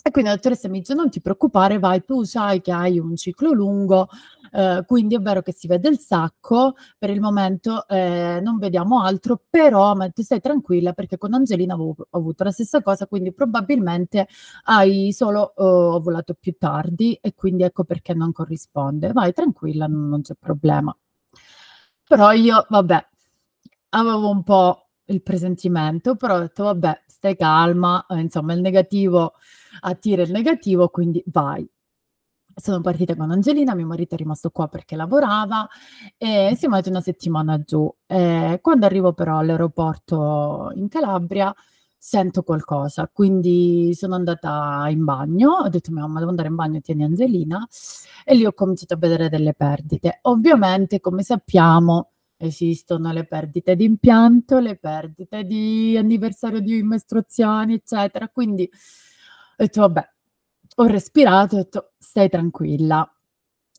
E 0.04 0.10
quindi 0.12 0.30
la 0.30 0.36
dottoressa 0.36 0.68
mi 0.68 0.80
dice: 0.80 0.94
Non 0.94 1.10
ti 1.10 1.22
preoccupare, 1.22 1.80
vai, 1.80 2.04
tu 2.04 2.24
sai 2.24 2.62
che 2.62 2.72
hai 2.72 2.98
un 3.00 3.16
ciclo 3.16 3.52
lungo, 3.52 4.08
eh, 4.52 4.84
quindi 4.86 5.16
è 5.16 5.20
vero 5.20 5.42
che 5.42 5.54
si 5.54 5.68
vede 5.68 5.90
il 5.90 6.00
sacco, 6.00 6.76
per 6.98 7.10
il 7.10 7.20
momento 7.22 7.88
eh, 7.88 8.40
non 8.42 8.58
vediamo 8.58 9.02
altro, 9.02 9.42
però 9.50 9.94
ma 9.96 10.10
ti 10.10 10.24
stai 10.24 10.40
tranquilla 10.40 10.94
perché 10.94 11.18
con 11.18 11.34
Angelina 11.34 11.76
ho, 11.76 11.96
ho 11.98 12.18
avuto 12.18 12.44
la 12.44 12.52
stessa 12.52 12.82
cosa, 12.82 13.08
quindi 13.08 13.32
probabilmente 13.34 14.28
hai 14.66 15.12
solo 15.14 15.54
uh, 15.56 15.64
ovulato 15.64 16.36
più 16.40 16.56
tardi 16.58 17.18
e 17.22 17.34
quindi 17.36 17.64
ecco 17.64 17.84
perché 17.84 18.14
non 18.14 18.32
corrisponde. 18.32 19.12
Vai 19.14 19.34
tranquilla, 19.34 19.88
non, 19.88 20.10
non 20.10 20.22
c'è 20.22 20.34
problema. 20.38 20.96
Però 22.08 22.32
io, 22.34 22.66
vabbè, 22.70 23.08
avevo 23.90 24.30
un 24.30 24.44
po' 24.44 24.91
il 25.12 25.22
presentimento, 25.22 26.16
però 26.16 26.36
ho 26.36 26.40
detto 26.40 26.64
vabbè, 26.64 27.04
stai 27.08 27.36
calma, 27.36 28.06
eh, 28.08 28.20
insomma 28.20 28.54
il 28.54 28.62
negativo 28.62 29.34
attira 29.82 30.24
il 30.24 30.32
negativo, 30.32 30.90
quindi 30.90 31.24
vai. 31.28 31.68
Sono 32.54 32.82
partita 32.82 33.16
con 33.16 33.32
Angelina, 33.32 33.76
mio 33.76 33.86
marito 33.88 34.16
è 34.16 34.18
rimasto 34.18 34.50
qua 34.52 34.68
perché 34.68 34.96
lavorava 34.96 35.68
e 36.18 36.54
siamo 36.58 36.76
andati 36.76 36.90
una 36.90 37.02
settimana 37.02 37.62
giù. 37.62 37.92
Eh, 38.06 38.60
quando 38.62 38.86
arrivo 38.86 39.14
però 39.14 39.38
all'aeroporto 39.38 40.72
in 40.76 40.90
Calabria 40.90 41.54
sento 41.98 42.44
qualcosa, 42.44 43.10
quindi 43.14 43.94
sono 43.94 44.16
andata 44.16 44.88
in 44.90 45.04
bagno, 45.06 45.52
ho 45.52 45.70
detto 45.70 45.92
mia 45.92 46.02
mamma 46.02 46.18
devo 46.18 46.32
andare 46.32 46.50
in 46.50 46.56
bagno, 46.56 46.82
tieni 46.82 47.04
Angelina 47.04 47.66
e 48.26 48.36
lì 48.36 48.46
ho 48.46 48.54
cominciato 48.54 48.96
a 48.96 48.98
vedere 48.98 49.30
delle 49.30 49.54
perdite. 49.54 50.20
Ovviamente, 50.24 51.00
come 51.00 51.24
sappiamo, 51.24 52.10
esistono 52.42 53.12
le 53.12 53.26
perdite 53.26 53.76
di 53.76 53.86
impianto, 53.86 54.60
le 54.60 54.78
perdite 54.78 55.44
di 55.44 55.96
anniversario 55.98 56.60
di 56.60 56.82
mestruazioni, 56.84 57.76
eccetera. 57.76 58.28
Quindi 58.30 58.64
ho 58.64 59.56
detto 59.58 59.82
vabbè, 59.82 60.10
ho 60.76 60.86
respirato, 60.86 61.56
ho 61.56 61.58
detto 61.60 61.92
stai 61.98 62.30
tranquilla, 62.30 63.10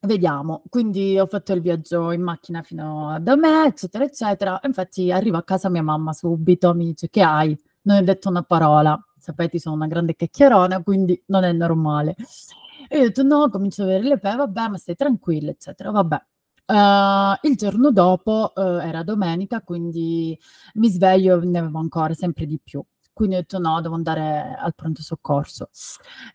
vediamo. 0.03 0.63
Quindi 0.69 1.19
ho 1.19 1.27
fatto 1.27 1.53
il 1.53 1.61
viaggio 1.61 2.13
in 2.13 2.23
macchina 2.23 2.63
fino 2.63 3.19
da 3.21 3.37
me, 3.37 3.67
eccetera, 3.67 4.05
eccetera. 4.05 4.61
Infatti 4.65 5.11
arrivo 5.13 5.37
a 5.39 5.43
casa 5.45 5.69
mia 5.69 5.83
mamma 5.83 6.13
subito, 6.13 6.75
mi 6.75 6.87
dice 6.87 7.09
che 7.11 7.23
hai? 7.23 7.57
Non 7.83 7.97
hai 7.97 8.05
detto 8.05 8.29
una 8.29 8.43
parola. 8.43 8.99
Sapete, 9.19 9.59
sono 9.59 9.77
una 9.77 9.87
grande 9.87 10.15
chiacchierona, 10.17 10.83
quindi 10.83 11.21
non 11.27 11.45
è 11.45 11.53
normale. 11.53 12.17
E 12.89 12.97
io 12.99 13.03
ho 13.05 13.07
detto 13.07 13.23
no, 13.23 13.49
comincio 13.51 13.83
a 13.83 13.85
avere 13.87 14.03
le 14.05 14.19
pe, 14.19 14.35
vabbè, 14.35 14.69
ma 14.69 14.77
stai 14.79 14.97
tranquilla, 14.97 15.51
eccetera. 15.51 15.91
Vabbè. 15.91 16.21
Uh, 16.73 17.37
il 17.43 17.55
giorno 17.57 17.91
dopo 17.91 18.53
uh, 18.55 18.61
era 18.61 19.03
domenica, 19.03 19.61
quindi 19.61 20.39
mi 20.75 20.89
sveglio 20.89 21.39
e 21.39 21.45
ne 21.45 21.59
avevo 21.59 21.79
ancora 21.79 22.15
sempre 22.15 22.47
di 22.47 22.59
più 22.63 22.83
quindi 23.13 23.37
ho 23.37 23.41
detto 23.41 23.59
no, 23.59 23.81
devo 23.83 23.95
andare 23.95 24.57
al 24.59 24.75
pronto 24.75 25.03
soccorso. 25.03 25.69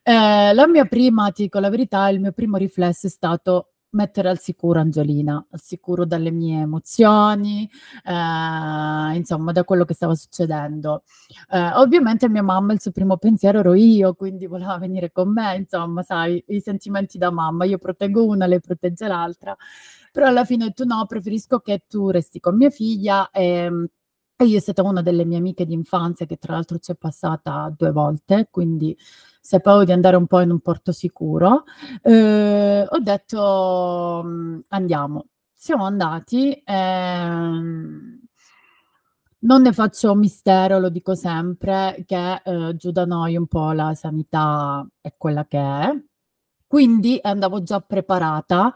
Eh, 0.04 0.54
la 0.54 0.68
mia 0.68 0.86
prima, 0.86 1.32
ti 1.32 1.44
dico 1.44 1.60
la 1.60 1.70
verità, 1.70 2.08
il 2.10 2.20
mio 2.20 2.32
primo 2.32 2.58
riflesso 2.58 3.08
è 3.08 3.10
stato 3.10 3.72
mettere 3.98 4.30
al 4.30 4.40
sicuro 4.40 4.80
Angelina, 4.80 5.46
al 5.50 5.60
sicuro 5.62 6.06
dalle 6.06 6.32
mie 6.32 6.62
emozioni, 6.62 7.70
eh, 8.06 9.16
insomma, 9.16 9.52
da 9.52 9.64
quello 9.64 9.84
che 9.86 9.94
stava 9.96 10.16
succedendo. 10.16 11.04
Eh, 11.50 11.72
ovviamente 11.76 12.30
mia 12.30 12.44
mamma, 12.44 12.74
il 12.74 12.80
suo 12.82 12.92
primo 12.92 13.18
pensiero 13.18 13.60
ero 13.60 13.74
io, 13.74 14.14
quindi 14.14 14.46
voleva 14.46 14.78
venire 14.78 15.12
con 15.12 15.32
me, 15.34 15.56
insomma, 15.58 16.04
sai, 16.04 16.44
i 16.48 16.62
sentimenti 16.62 17.18
da 17.18 17.32
mamma, 17.32 17.66
io 17.66 17.80
proteggo 17.80 18.24
una, 18.26 18.46
lei 18.46 18.62
protegge 18.62 19.08
l'altra, 19.08 19.56
però 20.12 20.28
alla 20.28 20.46
fine 20.46 20.66
detto 20.66 20.86
no, 20.86 21.06
preferisco 21.08 21.60
che 21.60 21.84
tu 21.88 22.10
resti 22.10 22.40
con 22.40 22.56
mia 22.56 22.70
figlia 22.70 23.30
e 23.32 23.90
e 24.40 24.46
io 24.46 24.58
è 24.58 24.60
stata 24.62 24.84
una 24.84 25.02
delle 25.02 25.26
mie 25.26 25.38
amiche 25.40 25.66
di 25.66 25.74
infanzia 25.74 26.28
che 26.28 26.38
tra 26.38 26.54
l'altro 26.54 26.78
c'è 26.78 26.96
passata 26.96 27.74
due 27.76 27.92
volte, 27.92 28.48
quindi 28.52 28.96
sapevo 29.42 29.84
di 29.84 29.92
andare 29.92 30.16
un 30.16 30.28
po' 30.28 30.42
in 30.42 30.52
un 30.52 30.60
porto 30.60 30.92
sicuro. 30.92 31.64
Eh, 32.04 32.86
ho 32.88 33.00
detto 33.00 34.22
mm, 34.26 34.60
andiamo. 34.70 35.28
Siamo 35.54 35.86
andati. 35.86 36.62
Ehm, 36.66 38.20
non 39.40 39.62
ne 39.62 39.72
faccio 39.74 40.14
mistero, 40.16 40.80
lo 40.80 40.90
dico 40.90 41.16
sempre, 41.16 42.04
che 42.06 42.42
eh, 42.44 42.76
giù 42.76 42.92
da 42.92 43.06
noi 43.06 43.38
un 43.38 43.48
po' 43.48 43.72
la 43.72 43.94
sanità 43.96 44.88
è 45.02 45.14
quella 45.18 45.46
che 45.46 45.58
è. 45.60 46.00
Quindi 46.68 47.20
andavo 47.22 47.64
già 47.64 47.80
preparata 47.80 48.74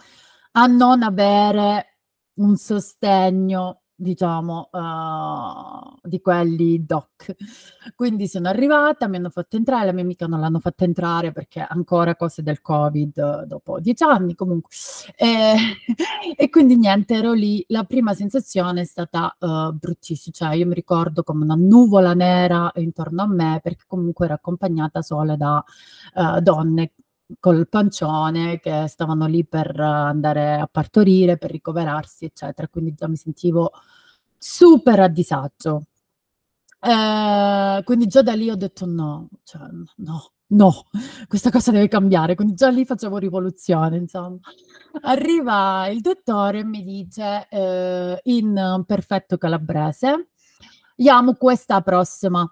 a 0.53 0.65
non 0.68 1.03
avere 1.03 2.00
un 2.36 2.56
sostegno 2.56 3.80
diciamo, 4.01 4.70
uh, 4.72 6.08
di 6.08 6.20
quelli 6.22 6.84
doc. 6.86 7.36
Quindi 7.96 8.27
sono 8.27 8.48
arrivata, 8.50 9.08
mi 9.08 9.17
hanno 9.17 9.29
fatto 9.29 9.58
entrare, 9.58 9.86
la 9.86 9.91
mia 9.91 10.03
amica 10.03 10.25
non 10.25 10.39
l'hanno 10.39 10.60
fatta 10.60 10.86
entrare 10.86 11.31
perché 11.31 11.65
ancora 11.67 12.15
cose 12.15 12.41
del 12.41 12.62
Covid 12.62 13.43
dopo 13.43 13.79
dieci 13.79 14.03
anni 14.03 14.36
comunque. 14.36 14.70
E, 15.15 15.55
e 16.36 16.50
quindi 16.50 16.77
niente, 16.77 17.15
ero 17.15 17.34
lì. 17.34 17.63
La 17.67 17.84
prima 17.84 18.13
sensazione 18.13 18.81
è 18.81 18.86
stata 18.86 19.36
uh, 19.39 19.72
bruttissima, 19.72 20.34
cioè 20.34 20.55
io 20.55 20.65
mi 20.65 20.74
ricordo 20.74 21.24
come 21.24 21.43
una 21.43 21.55
nuvola 21.55 22.13
nera 22.13 22.72
intorno 22.75 23.22
a 23.22 23.27
me 23.27 23.60
perché 23.62 23.84
comunque 23.88 24.25
ero 24.25 24.34
accompagnata 24.34 25.01
solo 25.01 25.36
da 25.36 25.63
uh, 26.15 26.39
donne 26.39 26.93
col 27.39 27.67
pancione 27.67 28.59
che 28.59 28.88
stavano 28.88 29.25
lì 29.27 29.45
per 29.45 29.79
andare 29.79 30.55
a 30.55 30.67
partorire, 30.67 31.38
per 31.38 31.51
ricoverarsi, 31.51 32.25
eccetera. 32.25 32.67
Quindi 32.67 32.93
già 32.93 33.07
mi 33.07 33.15
sentivo 33.15 33.71
super 34.38 35.00
a 35.00 35.07
disagio. 35.07 35.85
Eh, 36.79 37.81
quindi 37.83 38.07
già 38.07 38.21
da 38.23 38.33
lì 38.33 38.50
ho 38.50 38.55
detto 38.55 38.85
no, 38.88 39.29
cioè, 39.43 39.61
no, 39.97 40.31
no, 40.47 40.85
questa 41.27 41.51
cosa 41.51 41.71
deve 41.71 41.88
cambiare. 41.88 42.35
Quindi 42.35 42.55
già 42.55 42.69
lì 42.69 42.85
facevo 42.85 43.17
rivoluzione, 43.17 43.97
insomma. 43.97 44.39
Arriva 45.01 45.88
il 45.88 46.01
dottore 46.01 46.59
e 46.59 46.63
mi 46.65 46.83
dice 46.83 47.47
eh, 47.50 48.19
in 48.23 48.83
perfetto 48.85 49.38
calabrese, 49.38 50.29
amo 51.09 51.33
questa 51.35 51.81
prossima 51.81 52.51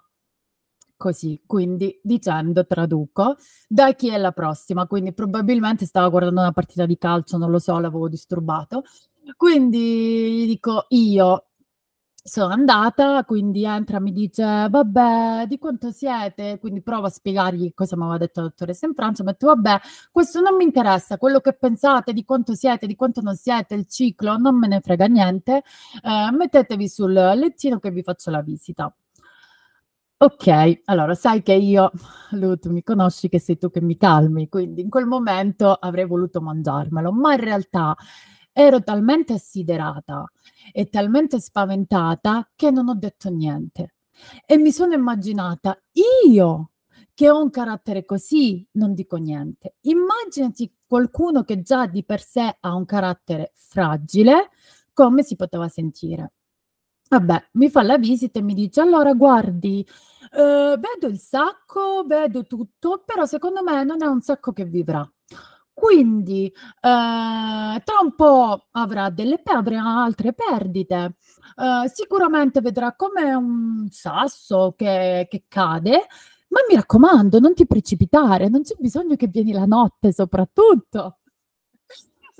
così, 1.00 1.40
quindi 1.46 1.98
dicendo, 2.02 2.66
traduco, 2.66 3.36
da 3.66 3.94
chi 3.94 4.10
è 4.10 4.18
la 4.18 4.32
prossima? 4.32 4.86
Quindi 4.86 5.14
probabilmente 5.14 5.86
stava 5.86 6.10
guardando 6.10 6.40
una 6.42 6.52
partita 6.52 6.84
di 6.84 6.98
calcio, 6.98 7.38
non 7.38 7.50
lo 7.50 7.58
so, 7.58 7.78
l'avevo 7.78 8.06
disturbato. 8.06 8.82
Quindi 9.36 10.44
dico 10.46 10.84
io 10.90 11.46
sono 12.22 12.52
andata, 12.52 13.24
quindi 13.24 13.64
entra, 13.64 13.98
mi 13.98 14.12
dice, 14.12 14.68
vabbè, 14.68 15.46
di 15.48 15.58
quanto 15.58 15.90
siete? 15.90 16.58
Quindi 16.60 16.82
provo 16.82 17.06
a 17.06 17.10
spiegargli 17.10 17.72
cosa 17.74 17.96
mi 17.96 18.02
aveva 18.02 18.18
detto 18.18 18.40
la 18.42 18.48
dottoressa 18.48 18.86
in 18.86 18.94
Francia, 18.94 19.22
detto, 19.22 19.46
vabbè, 19.46 19.80
questo 20.10 20.40
non 20.40 20.54
mi 20.56 20.64
interessa, 20.64 21.16
quello 21.16 21.40
che 21.40 21.54
pensate, 21.54 22.12
di 22.12 22.24
quanto 22.24 22.54
siete, 22.54 22.86
di 22.86 22.94
quanto 22.96 23.22
non 23.22 23.36
siete, 23.36 23.74
il 23.74 23.86
ciclo, 23.86 24.36
non 24.36 24.58
me 24.58 24.68
ne 24.68 24.80
frega 24.80 25.06
niente, 25.06 25.62
eh, 26.02 26.30
mettetevi 26.30 26.88
sul 26.88 27.12
lettino 27.12 27.78
che 27.78 27.90
vi 27.90 28.02
faccio 28.02 28.30
la 28.30 28.42
visita. 28.42 28.94
Ok, 30.22 30.82
allora 30.84 31.14
sai 31.14 31.42
che 31.42 31.54
io, 31.54 31.90
Lu, 32.32 32.56
tu 32.58 32.70
mi 32.70 32.82
conosci 32.82 33.28
che 33.30 33.38
sei 33.40 33.56
tu 33.56 33.70
che 33.70 33.80
mi 33.80 33.96
calmi, 33.96 34.50
quindi 34.50 34.82
in 34.82 34.90
quel 34.90 35.06
momento 35.06 35.72
avrei 35.72 36.06
voluto 36.06 36.42
mangiarmelo, 36.42 37.10
ma 37.10 37.32
in 37.32 37.40
realtà 37.40 37.96
ero 38.52 38.82
talmente 38.82 39.32
assiderata 39.32 40.30
e 40.72 40.90
talmente 40.90 41.40
spaventata 41.40 42.50
che 42.54 42.70
non 42.70 42.88
ho 42.88 42.94
detto 42.96 43.30
niente. 43.30 43.94
E 44.44 44.58
mi 44.58 44.72
sono 44.72 44.92
immaginata 44.92 45.78
io 46.28 46.72
che 47.14 47.30
ho 47.30 47.40
un 47.40 47.48
carattere 47.48 48.04
così, 48.04 48.66
non 48.72 48.92
dico 48.92 49.16
niente. 49.16 49.76
Immaginati 49.82 50.70
qualcuno 50.86 51.44
che 51.44 51.62
già 51.62 51.86
di 51.86 52.04
per 52.04 52.20
sé 52.20 52.56
ha 52.60 52.74
un 52.74 52.84
carattere 52.84 53.52
fragile, 53.54 54.50
come 54.92 55.22
si 55.22 55.34
poteva 55.36 55.68
sentire. 55.68 56.32
Vabbè, 57.12 57.48
mi 57.54 57.68
fa 57.70 57.82
la 57.82 57.98
visita 57.98 58.38
e 58.38 58.42
mi 58.42 58.54
dice: 58.54 58.80
"Allora 58.80 59.12
guardi, 59.14 59.84
uhm, 60.36 60.78
vedo 60.78 61.08
il 61.08 61.18
sacco, 61.18 62.04
vedo 62.06 62.44
tutto, 62.44 63.02
però 63.04 63.26
secondo 63.26 63.62
me 63.64 63.82
non 63.82 64.00
è 64.00 64.06
un 64.06 64.20
sacco 64.20 64.52
che 64.52 64.64
vivrà. 64.64 65.04
Quindi, 65.72 66.44
ehm, 66.82 67.82
tra 67.82 67.98
un 68.02 68.14
po' 68.14 68.66
avrà 68.72 69.10
delle 69.10 69.38
pe 69.42 69.50
avrà 69.52 69.82
altre 70.04 70.32
perdite, 70.34 71.16
uhm, 71.56 71.86
sicuramente 71.86 72.60
vedrà 72.60 72.94
come 72.94 73.34
un 73.34 73.88
sasso 73.90 74.74
che 74.76 75.26
che 75.28 75.44
cade, 75.48 76.06
ma 76.50 76.60
mi 76.68 76.76
raccomando 76.76 77.40
non 77.40 77.54
ti 77.54 77.66
precipitare, 77.66 78.48
non 78.48 78.62
c'è 78.62 78.74
bisogno 78.78 79.16
che 79.16 79.26
vieni 79.26 79.50
la 79.52 79.64
notte 79.64 80.12
soprattutto" 80.12 81.16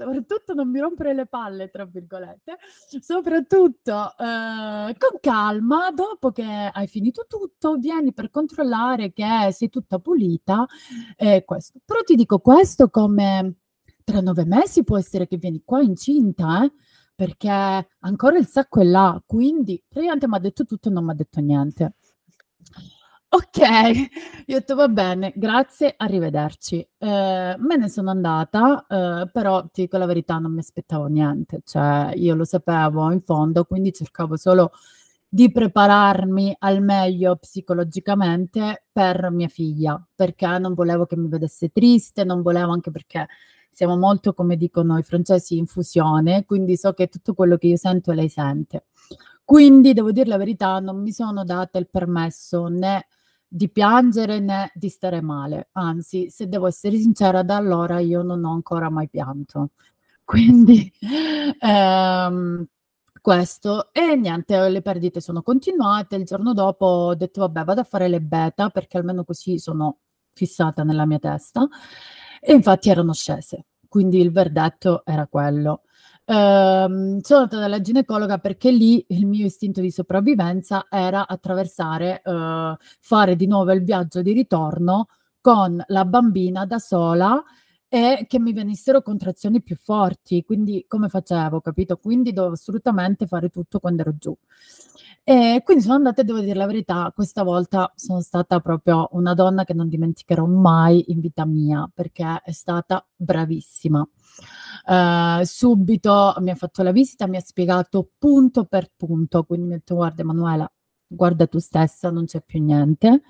soprattutto 0.04 0.54
non 0.54 0.70
mi 0.70 0.80
rompere 0.80 1.14
le 1.14 1.26
palle, 1.26 1.70
tra 1.70 1.84
virgolette, 1.84 2.58
soprattutto 3.00 4.16
eh, 4.18 4.96
con 4.98 5.18
calma, 5.20 5.90
dopo 5.92 6.30
che 6.30 6.44
hai 6.72 6.86
finito 6.86 7.26
tutto, 7.28 7.76
vieni 7.76 8.12
per 8.12 8.30
controllare 8.30 9.12
che 9.12 9.50
sei 9.52 9.68
tutta 9.68 9.98
pulita. 9.98 10.66
Eh, 11.16 11.44
questo. 11.44 11.80
Però 11.84 12.00
ti 12.02 12.14
dico 12.14 12.38
questo 12.38 12.88
come 12.88 13.56
tra 14.04 14.20
nove 14.20 14.44
mesi 14.44 14.82
può 14.84 14.98
essere 14.98 15.26
che 15.26 15.36
vieni 15.36 15.62
qua 15.64 15.80
incinta, 15.82 16.64
eh? 16.64 16.72
perché 17.14 17.50
ancora 17.98 18.38
il 18.38 18.46
sacco 18.46 18.80
è 18.80 18.84
là, 18.84 19.22
quindi 19.26 19.82
praticamente 19.86 20.26
mi 20.26 20.36
ha 20.36 20.38
detto 20.38 20.64
tutto 20.64 20.88
e 20.88 20.92
non 20.92 21.04
mi 21.04 21.10
ha 21.10 21.14
detto 21.14 21.40
niente. 21.40 21.94
Ok, 23.32 23.58
io 23.58 24.56
ho 24.56 24.58
detto 24.58 24.74
va 24.74 24.88
bene, 24.88 25.32
grazie, 25.36 25.94
arrivederci. 25.96 26.78
Eh, 26.98 27.54
me 27.58 27.76
ne 27.76 27.88
sono 27.88 28.10
andata, 28.10 28.84
eh, 28.88 29.28
però 29.30 29.62
ti 29.70 29.82
dico 29.82 29.98
la 29.98 30.06
verità, 30.06 30.38
non 30.38 30.52
mi 30.52 30.58
aspettavo 30.58 31.06
niente, 31.06 31.60
cioè 31.64 32.10
io 32.16 32.34
lo 32.34 32.44
sapevo 32.44 33.08
in 33.12 33.20
fondo, 33.20 33.64
quindi 33.64 33.92
cercavo 33.92 34.36
solo 34.36 34.72
di 35.28 35.48
prepararmi 35.52 36.56
al 36.58 36.82
meglio 36.82 37.36
psicologicamente 37.36 38.86
per 38.90 39.30
mia 39.30 39.46
figlia, 39.48 40.02
perché 40.12 40.58
non 40.58 40.74
volevo 40.74 41.06
che 41.06 41.16
mi 41.16 41.28
vedesse 41.28 41.68
triste, 41.70 42.24
non 42.24 42.42
volevo 42.42 42.72
anche 42.72 42.90
perché 42.90 43.28
siamo 43.70 43.96
molto, 43.96 44.34
come 44.34 44.56
dicono 44.56 44.98
i 44.98 45.04
francesi, 45.04 45.56
in 45.56 45.66
fusione, 45.66 46.44
quindi 46.46 46.76
so 46.76 46.92
che 46.94 47.06
tutto 47.06 47.34
quello 47.34 47.56
che 47.56 47.68
io 47.68 47.76
sento 47.76 48.10
lei 48.10 48.28
sente. 48.28 48.86
Quindi 49.44 49.92
devo 49.92 50.10
dire 50.12 50.26
la 50.28 50.36
verità, 50.36 50.78
non 50.80 51.00
mi 51.00 51.12
sono 51.12 51.44
data 51.44 51.78
il 51.78 51.88
permesso 51.88 52.66
né 52.68 53.06
di 53.52 53.68
piangere 53.68 54.38
né 54.38 54.70
di 54.74 54.88
stare 54.88 55.20
male. 55.20 55.70
Anzi, 55.72 56.30
se 56.30 56.46
devo 56.48 56.68
essere 56.68 56.96
sincera, 56.98 57.42
da 57.42 57.56
allora 57.56 57.98
io 57.98 58.22
non 58.22 58.44
ho 58.44 58.52
ancora 58.52 58.88
mai 58.90 59.08
pianto. 59.08 59.70
Quindi 60.24 60.92
ehm, 61.58 62.64
questo 63.20 63.92
e 63.92 64.14
niente, 64.14 64.68
le 64.68 64.82
perdite 64.82 65.20
sono 65.20 65.42
continuate. 65.42 66.14
Il 66.16 66.24
giorno 66.24 66.54
dopo 66.54 66.86
ho 66.86 67.14
detto 67.16 67.40
vabbè, 67.40 67.64
vado 67.64 67.80
a 67.80 67.84
fare 67.84 68.06
le 68.08 68.20
beta 68.20 68.70
perché 68.70 68.96
almeno 68.98 69.24
così 69.24 69.58
sono 69.58 69.98
fissata 70.32 70.84
nella 70.84 71.04
mia 71.06 71.18
testa. 71.18 71.66
E 72.40 72.52
infatti 72.52 72.88
erano 72.88 73.12
scese. 73.12 73.66
Quindi 73.88 74.20
il 74.20 74.30
verdetto 74.30 75.02
era 75.04 75.26
quello. 75.26 75.82
Ehm, 76.32 77.18
sono 77.22 77.40
andata 77.40 77.58
dalla 77.58 77.80
ginecologa 77.80 78.38
perché 78.38 78.70
lì 78.70 79.04
il 79.08 79.26
mio 79.26 79.46
istinto 79.46 79.80
di 79.80 79.90
sopravvivenza 79.90 80.86
era 80.88 81.26
attraversare, 81.26 82.22
uhm, 82.24 82.76
fare 83.00 83.34
di 83.34 83.46
nuovo 83.48 83.72
il 83.72 83.82
viaggio 83.82 84.22
di 84.22 84.32
ritorno 84.32 85.08
con 85.40 85.82
la 85.88 86.04
bambina 86.04 86.66
da 86.66 86.78
sola 86.78 87.42
e 87.88 88.26
che 88.28 88.38
mi 88.38 88.52
venissero 88.52 89.02
contrazioni 89.02 89.60
più 89.60 89.74
forti. 89.74 90.44
Quindi 90.44 90.84
come 90.86 91.08
facevo, 91.08 91.60
capito? 91.60 91.96
Quindi 91.96 92.32
dovevo 92.32 92.54
assolutamente 92.54 93.26
fare 93.26 93.48
tutto 93.48 93.80
quando 93.80 94.02
ero 94.02 94.14
giù. 94.16 94.36
E 95.32 95.60
quindi 95.64 95.84
sono 95.84 95.94
andata 95.94 96.22
e 96.22 96.24
devo 96.24 96.40
dire 96.40 96.54
la 96.56 96.66
verità, 96.66 97.12
questa 97.14 97.44
volta 97.44 97.92
sono 97.94 98.20
stata 98.20 98.58
proprio 98.58 99.06
una 99.12 99.32
donna 99.32 99.62
che 99.62 99.74
non 99.74 99.88
dimenticherò 99.88 100.44
mai 100.44 101.04
in 101.12 101.20
vita 101.20 101.44
mia, 101.46 101.88
perché 101.94 102.40
è 102.42 102.50
stata 102.50 103.06
bravissima. 103.14 104.04
Ehm, 104.88 105.42
subito 105.42 106.34
mi 106.40 106.50
ha 106.50 106.56
fatto 106.56 106.82
la 106.82 106.90
visita, 106.90 107.28
mi 107.28 107.36
ha 107.36 107.40
spiegato 107.40 108.10
punto 108.18 108.64
per 108.64 108.90
punto, 108.96 109.44
quindi 109.44 109.66
mi 109.68 109.74
ha 109.74 109.76
detto: 109.76 109.94
"Guarda 109.94 110.22
Emanuela, 110.22 110.68
guarda 111.06 111.46
tu 111.46 111.60
stessa, 111.60 112.10
non 112.10 112.24
c'è 112.24 112.42
più 112.42 112.60
niente". 112.60 113.22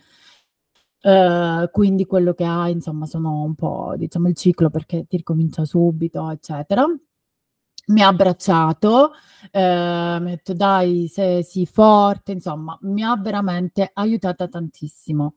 Uh, 1.03 1.67
quindi 1.71 2.05
quello 2.05 2.35
che 2.35 2.45
hai, 2.45 2.73
insomma, 2.73 3.07
sono 3.07 3.43
un 3.43 3.55
po', 3.55 3.95
diciamo, 3.97 4.29
il 4.29 4.35
ciclo 4.37 4.69
perché 4.69 5.07
ti 5.07 5.17
ricomincia 5.17 5.65
subito, 5.65 6.29
eccetera. 6.31 6.85
Mi 7.91 8.03
ha 8.03 8.07
abbracciato, 8.09 9.13
eh, 9.51 9.59
mi 9.61 9.65
ha 9.65 10.19
detto 10.21 10.55
dai, 10.55 11.09
sei, 11.09 11.43
sii 11.43 11.67
forte, 11.67 12.31
insomma, 12.33 12.79
mi 12.83 13.03
ha 13.03 13.17
veramente 13.17 13.91
aiutata 13.93 14.47
tantissimo. 14.47 15.35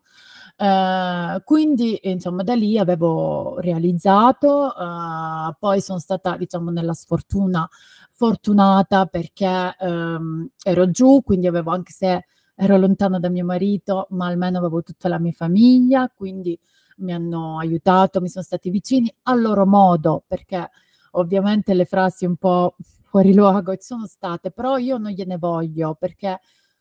Uh, 0.56 1.42
quindi, 1.44 2.00
insomma, 2.04 2.44
da 2.44 2.54
lì 2.54 2.78
avevo 2.78 3.60
realizzato, 3.60 4.72
uh, 4.78 5.52
poi 5.58 5.82
sono 5.82 5.98
stata, 5.98 6.38
diciamo, 6.38 6.70
nella 6.70 6.94
sfortuna 6.94 7.68
fortunata 8.12 9.08
perché 9.08 9.76
um, 9.80 10.48
ero 10.63 10.92
giù, 10.92 11.24
quindi 11.24 11.48
avevo 11.48 11.72
anche 11.72 11.92
se 11.92 12.26
ero 12.56 12.78
lontana 12.78 13.18
da 13.18 13.30
mio 13.30 13.46
marito, 13.46 14.06
ma 14.12 14.28
almeno 14.28 14.60
avevo 14.60 14.84
tutta 14.84 15.08
la 15.10 15.18
mia 15.18 15.32
famiglia, 15.32 16.08
quindi 16.16 16.58
mi 16.98 17.13
hanno 17.13 17.58
aiutato, 17.58 18.22
mi 18.22 18.30
sono 18.30 18.44
stati 18.44 18.70
vicini 18.70 19.12
a 19.24 19.34
loro 19.34 19.66
modo, 19.66 20.24
perché 20.28 20.70
ovviamente 21.13 21.73
le 21.73 21.86
frasi 21.86 22.26
un 22.26 22.36
po' 22.38 22.76
fuori 23.04 23.34
luogo 23.34 23.76
ci 23.76 23.86
sono 23.86 24.06
state, 24.08 24.52
però 24.52 24.78
io 24.78 24.97
non 24.97 25.12
gliene 25.12 25.38
voglio 25.38 25.95
perché 25.95 26.39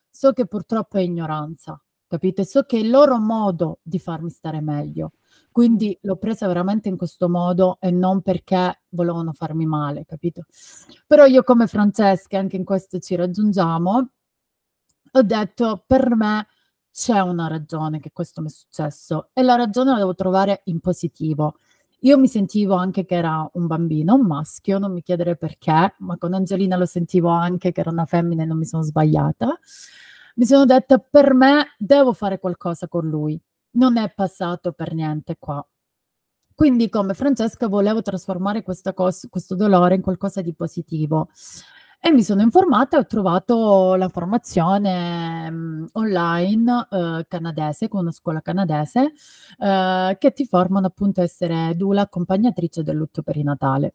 so 0.09 0.33
che 0.33 0.47
purtroppo 0.47 0.99
è 0.99 1.03
ignoranza, 1.03 1.81
capite? 2.07 2.45
So 2.45 2.62
che 2.62 2.77
è 2.77 2.81
il 2.81 2.90
loro 2.90 3.18
modo 3.18 3.79
di 3.83 3.99
farmi 3.99 4.31
stare 4.31 4.61
meglio. 4.61 5.12
Quindi 5.51 5.99
l'ho 6.03 6.16
presa 6.16 6.47
veramente 6.47 6.88
in 6.88 6.97
questo 6.97 7.29
modo 7.29 7.79
e 7.81 7.90
non 7.90 8.23
perché 8.23 8.83
volevano 8.90 9.33
farmi 9.33 9.66
male, 9.66 10.05
capito? 10.05 10.45
Però 11.07 11.27
io 11.27 11.42
come 11.42 11.66
Francesca, 11.66 12.38
anche 12.38 12.57
in 12.57 12.64
questo 12.64 12.99
ci 12.99 13.14
raggiungiamo, 13.14 14.11
ho 15.14 15.23
detto 15.23 15.85
per 15.87 16.14
me 16.16 16.47
c'è 16.90 17.21
una 17.21 17.47
ragione 17.49 18.01
che 18.01 18.12
questo 18.12 18.40
mi 18.40 18.49
è 18.49 18.51
successo 18.51 19.31
e 19.33 19.42
la 19.42 19.57
ragione 19.57 19.90
la 19.92 19.99
devo 19.99 20.14
trovare 20.14 20.62
in 20.64 20.81
positivo. 20.81 21.57
Io 22.05 22.19
mi 22.19 22.27
sentivo 22.27 22.75
anche 22.75 23.05
che 23.05 23.15
era 23.15 23.49
un 23.53 23.69
bambino, 23.69 24.15
un 24.15 24.27
maschio, 24.27 24.79
non 24.79 24.93
mi 24.93 25.03
chiedere 25.03 25.37
perché, 25.37 25.95
ma 25.99 26.17
con 26.19 26.35
Angelina 26.35 26.77
lo 26.77 26.85
sentivo 26.85 27.29
anche 27.29 27.71
che 27.71 27.81
era 27.81 27.91
una 27.91 28.07
femmina 28.07 28.43
e 28.43 28.47
non 28.47 28.59
mi 28.59 28.65
sono 28.65 28.83
sbagliata. 28.83 29.57
Mi 30.37 30.45
sono 30.45 30.65
detta 30.65 30.99
per 30.99 31.33
me 31.35 31.75
devo 31.79 32.12
fare 32.12 32.41
qualcosa 32.41 32.88
con 32.88 33.09
lui. 33.09 33.41
Non 33.73 33.99
è 33.99 34.12
passato 34.12 34.73
per 34.73 34.95
niente 34.95 35.37
qua. 35.38 35.65
Quindi 36.55 36.88
come 36.88 37.15
Francesca 37.15 37.69
volevo 37.69 38.03
trasformare 38.03 38.65
cosa, 38.65 38.93
questo 39.29 39.55
dolore 39.55 39.95
in 39.95 40.03
qualcosa 40.03 40.43
di 40.43 40.55
positivo 40.55 41.29
e 42.05 42.11
mi 42.11 42.25
sono 42.25 42.43
informata 42.43 42.97
e 42.97 43.01
ho 43.01 43.07
trovato 43.07 43.95
la 43.95 44.09
formazione 44.09 45.49
mh, 45.49 45.88
online 45.93 46.88
eh, 46.91 47.27
canadese, 47.29 47.87
con 47.87 48.01
una 48.01 48.11
scuola 48.11 48.41
canadese, 48.43 49.12
eh, 49.59 50.17
che 50.19 50.33
ti 50.33 50.45
formano 50.45 50.88
appunto 50.88 51.21
a 51.21 51.25
essere 51.25 51.77
dula 51.77 52.03
accompagnatrice 52.03 52.83
del 52.83 52.97
lutto 52.97 53.23
perinatale. 53.23 53.95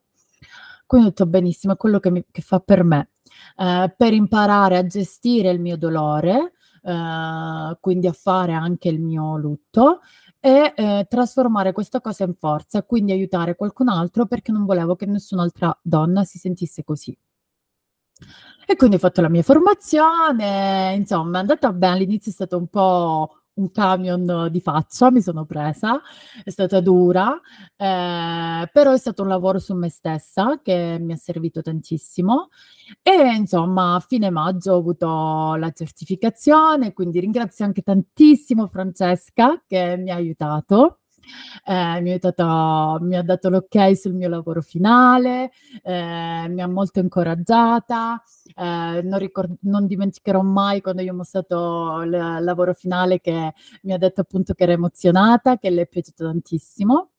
Quindi 0.86 1.08
ho 1.08 1.10
detto 1.10 1.26
benissimo, 1.26 1.74
è 1.74 1.76
quello 1.78 2.00
che, 2.00 2.10
mi, 2.10 2.24
che 2.32 2.42
fa 2.42 2.62
per 2.62 2.86
me, 2.86 3.10
eh, 3.58 3.94
per 3.98 4.14
imparare 4.14 4.78
a 4.78 4.86
gestire 4.86 5.50
il 5.50 5.60
mio 5.60 5.76
dolore, 5.78 6.54
eh, 6.84 7.78
quindi 7.82 8.08
a 8.08 8.14
fare 8.14 8.54
anche 8.54 8.88
il 8.88 9.02
mio 9.02 9.36
lutto 9.36 10.00
e 10.40 10.74
eh, 10.78 11.06
trasformare 11.10 11.74
questa 11.74 12.00
cosa 12.00 12.24
in 12.24 12.36
forza, 12.36 12.84
quindi 12.84 13.12
aiutare 13.12 13.58
qualcun 13.58 13.90
altro 13.90 14.28
perché 14.28 14.54
non 14.54 14.64
volevo 14.64 14.96
che 14.96 15.06
nessun'altra 15.06 15.78
donna 15.82 16.24
si 16.24 16.38
sentisse 16.38 16.86
così. 16.86 17.18
E 18.66 18.76
quindi 18.76 18.98
ho 18.98 19.00
fatto 19.00 19.22
la 19.22 19.30
mia 19.30 19.44
formazione, 19.44 20.94
insomma 20.98 21.38
è 21.38 21.42
andata 21.42 21.72
bene, 21.72 21.94
all'inizio 21.94 22.32
è 22.32 22.34
stato 22.34 22.58
un 22.58 22.68
po' 22.68 23.42
un 23.58 23.72
camion 23.72 24.50
di 24.52 24.60
faccia, 24.60 25.10
mi 25.12 25.22
sono 25.22 25.46
presa, 25.46 26.02
è 26.44 26.50
stata 26.50 26.80
dura, 26.80 27.40
eh, 27.76 28.70
però 28.72 28.92
è 28.94 28.98
stato 28.98 29.24
un 29.24 29.30
lavoro 29.30 29.60
su 29.60 29.74
me 29.74 29.90
stessa 29.90 30.60
che 30.62 30.98
mi 31.00 31.14
ha 31.14 31.16
servito 31.16 31.62
tantissimo. 31.62 32.50
E 33.02 33.36
insomma 33.36 33.96
a 33.96 34.00
fine 34.00 34.30
maggio 34.30 34.74
ho 34.74 34.78
avuto 34.78 35.56
la 35.56 35.72
certificazione, 35.72 36.94
quindi 36.94 37.20
ringrazio 37.20 37.66
anche 37.66 37.82
tantissimo 37.82 38.68
Francesca 38.68 39.62
che 39.66 39.98
mi 39.98 40.12
ha 40.12 40.16
aiutato 40.16 41.00
eh, 41.66 42.02
mi, 42.02 42.10
ha 42.10 42.14
aiutato, 42.14 42.98
mi 43.06 43.16
ha 43.16 43.24
dato 43.24 43.50
l'ok 43.50 43.96
sul 43.96 44.14
mio 44.14 44.30
lavoro 44.30 44.62
finale, 44.62 45.52
eh, 45.84 46.48
mi 46.50 46.62
ha 46.62 46.68
molto 46.68 47.00
incoraggiata, 47.00 48.22
eh, 48.56 49.02
non, 49.04 49.20
ricord- 49.20 49.58
non, 49.62 49.88
dimenticherò 49.88 50.42
mai 50.42 50.82
quando 50.82 51.02
io 51.02 51.14
ho 51.14 51.16
mostrato 51.16 52.02
il 52.02 52.10
lavoro 52.10 52.74
finale 52.74 53.20
che 53.20 53.54
mi 53.84 53.94
ha 53.94 53.98
detto 53.98 54.22
appunto 54.22 54.54
che 54.54 54.64
era 54.64 54.74
emozionata, 54.74 55.58
che 55.58 55.70
le 55.70 55.84
è 55.84 55.88
piaciuto 55.88 56.26
tantissimo. 56.26 57.12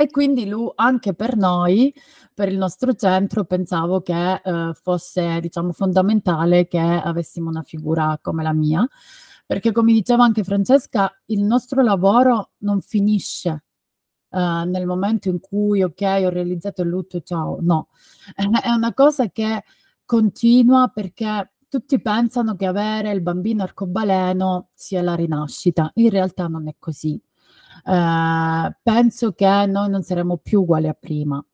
E 0.00 0.08
quindi 0.08 0.48
lui, 0.48 0.72
anche 0.76 1.12
per 1.12 1.36
noi, 1.36 1.94
per 2.32 2.48
il 2.48 2.56
nostro 2.56 2.94
centro, 2.94 3.44
pensavo 3.44 4.00
che 4.00 4.40
eh, 4.42 4.72
fosse, 4.72 5.40
diciamo, 5.40 5.72
fondamentale 5.72 6.68
che 6.68 6.78
avessimo 6.78 7.50
una 7.50 7.62
figura 7.62 8.18
come 8.22 8.42
la 8.42 8.54
mia, 8.54 8.88
perché 9.50 9.72
come 9.72 9.92
diceva 9.92 10.22
anche 10.22 10.44
Francesca, 10.44 11.12
il 11.24 11.42
nostro 11.42 11.82
lavoro 11.82 12.52
non 12.58 12.80
finisce 12.80 13.64
uh, 14.28 14.38
nel 14.38 14.86
momento 14.86 15.28
in 15.28 15.40
cui, 15.40 15.82
ok, 15.82 16.02
ho 16.24 16.28
realizzato 16.28 16.82
il 16.82 16.88
lutto, 16.88 17.20
ciao, 17.22 17.58
no, 17.60 17.88
è 18.62 18.70
una 18.70 18.94
cosa 18.94 19.28
che 19.30 19.64
continua 20.04 20.86
perché 20.94 21.54
tutti 21.68 22.00
pensano 22.00 22.54
che 22.54 22.66
avere 22.66 23.10
il 23.10 23.22
bambino 23.22 23.64
arcobaleno 23.64 24.68
sia 24.72 25.02
la 25.02 25.16
rinascita, 25.16 25.90
in 25.94 26.10
realtà 26.10 26.46
non 26.46 26.68
è 26.68 26.76
così. 26.78 27.20
Uh, 27.86 28.72
penso 28.84 29.32
che 29.32 29.66
noi 29.66 29.90
non 29.90 30.02
saremo 30.04 30.36
più 30.36 30.60
uguali 30.60 30.86
a 30.86 30.94
prima. 30.94 31.44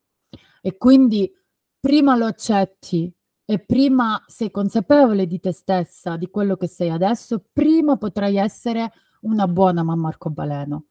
E 0.60 0.76
quindi 0.76 1.32
prima 1.80 2.14
lo 2.14 2.26
accetti 2.26 3.10
e 3.46 3.60
prima 3.60 4.22
sei 4.26 4.50
consapevole 4.50 5.26
di 5.26 5.38
te 5.38 5.52
stessa, 5.52 6.16
di 6.16 6.28
quello 6.28 6.56
che 6.56 6.66
sei 6.66 6.90
adesso, 6.90 7.42
prima 7.52 7.96
potrai 7.96 8.36
essere 8.36 8.90
una 9.20 9.46
buona 9.46 9.84
mamma 9.84 10.08
arcobaleno. 10.08 10.86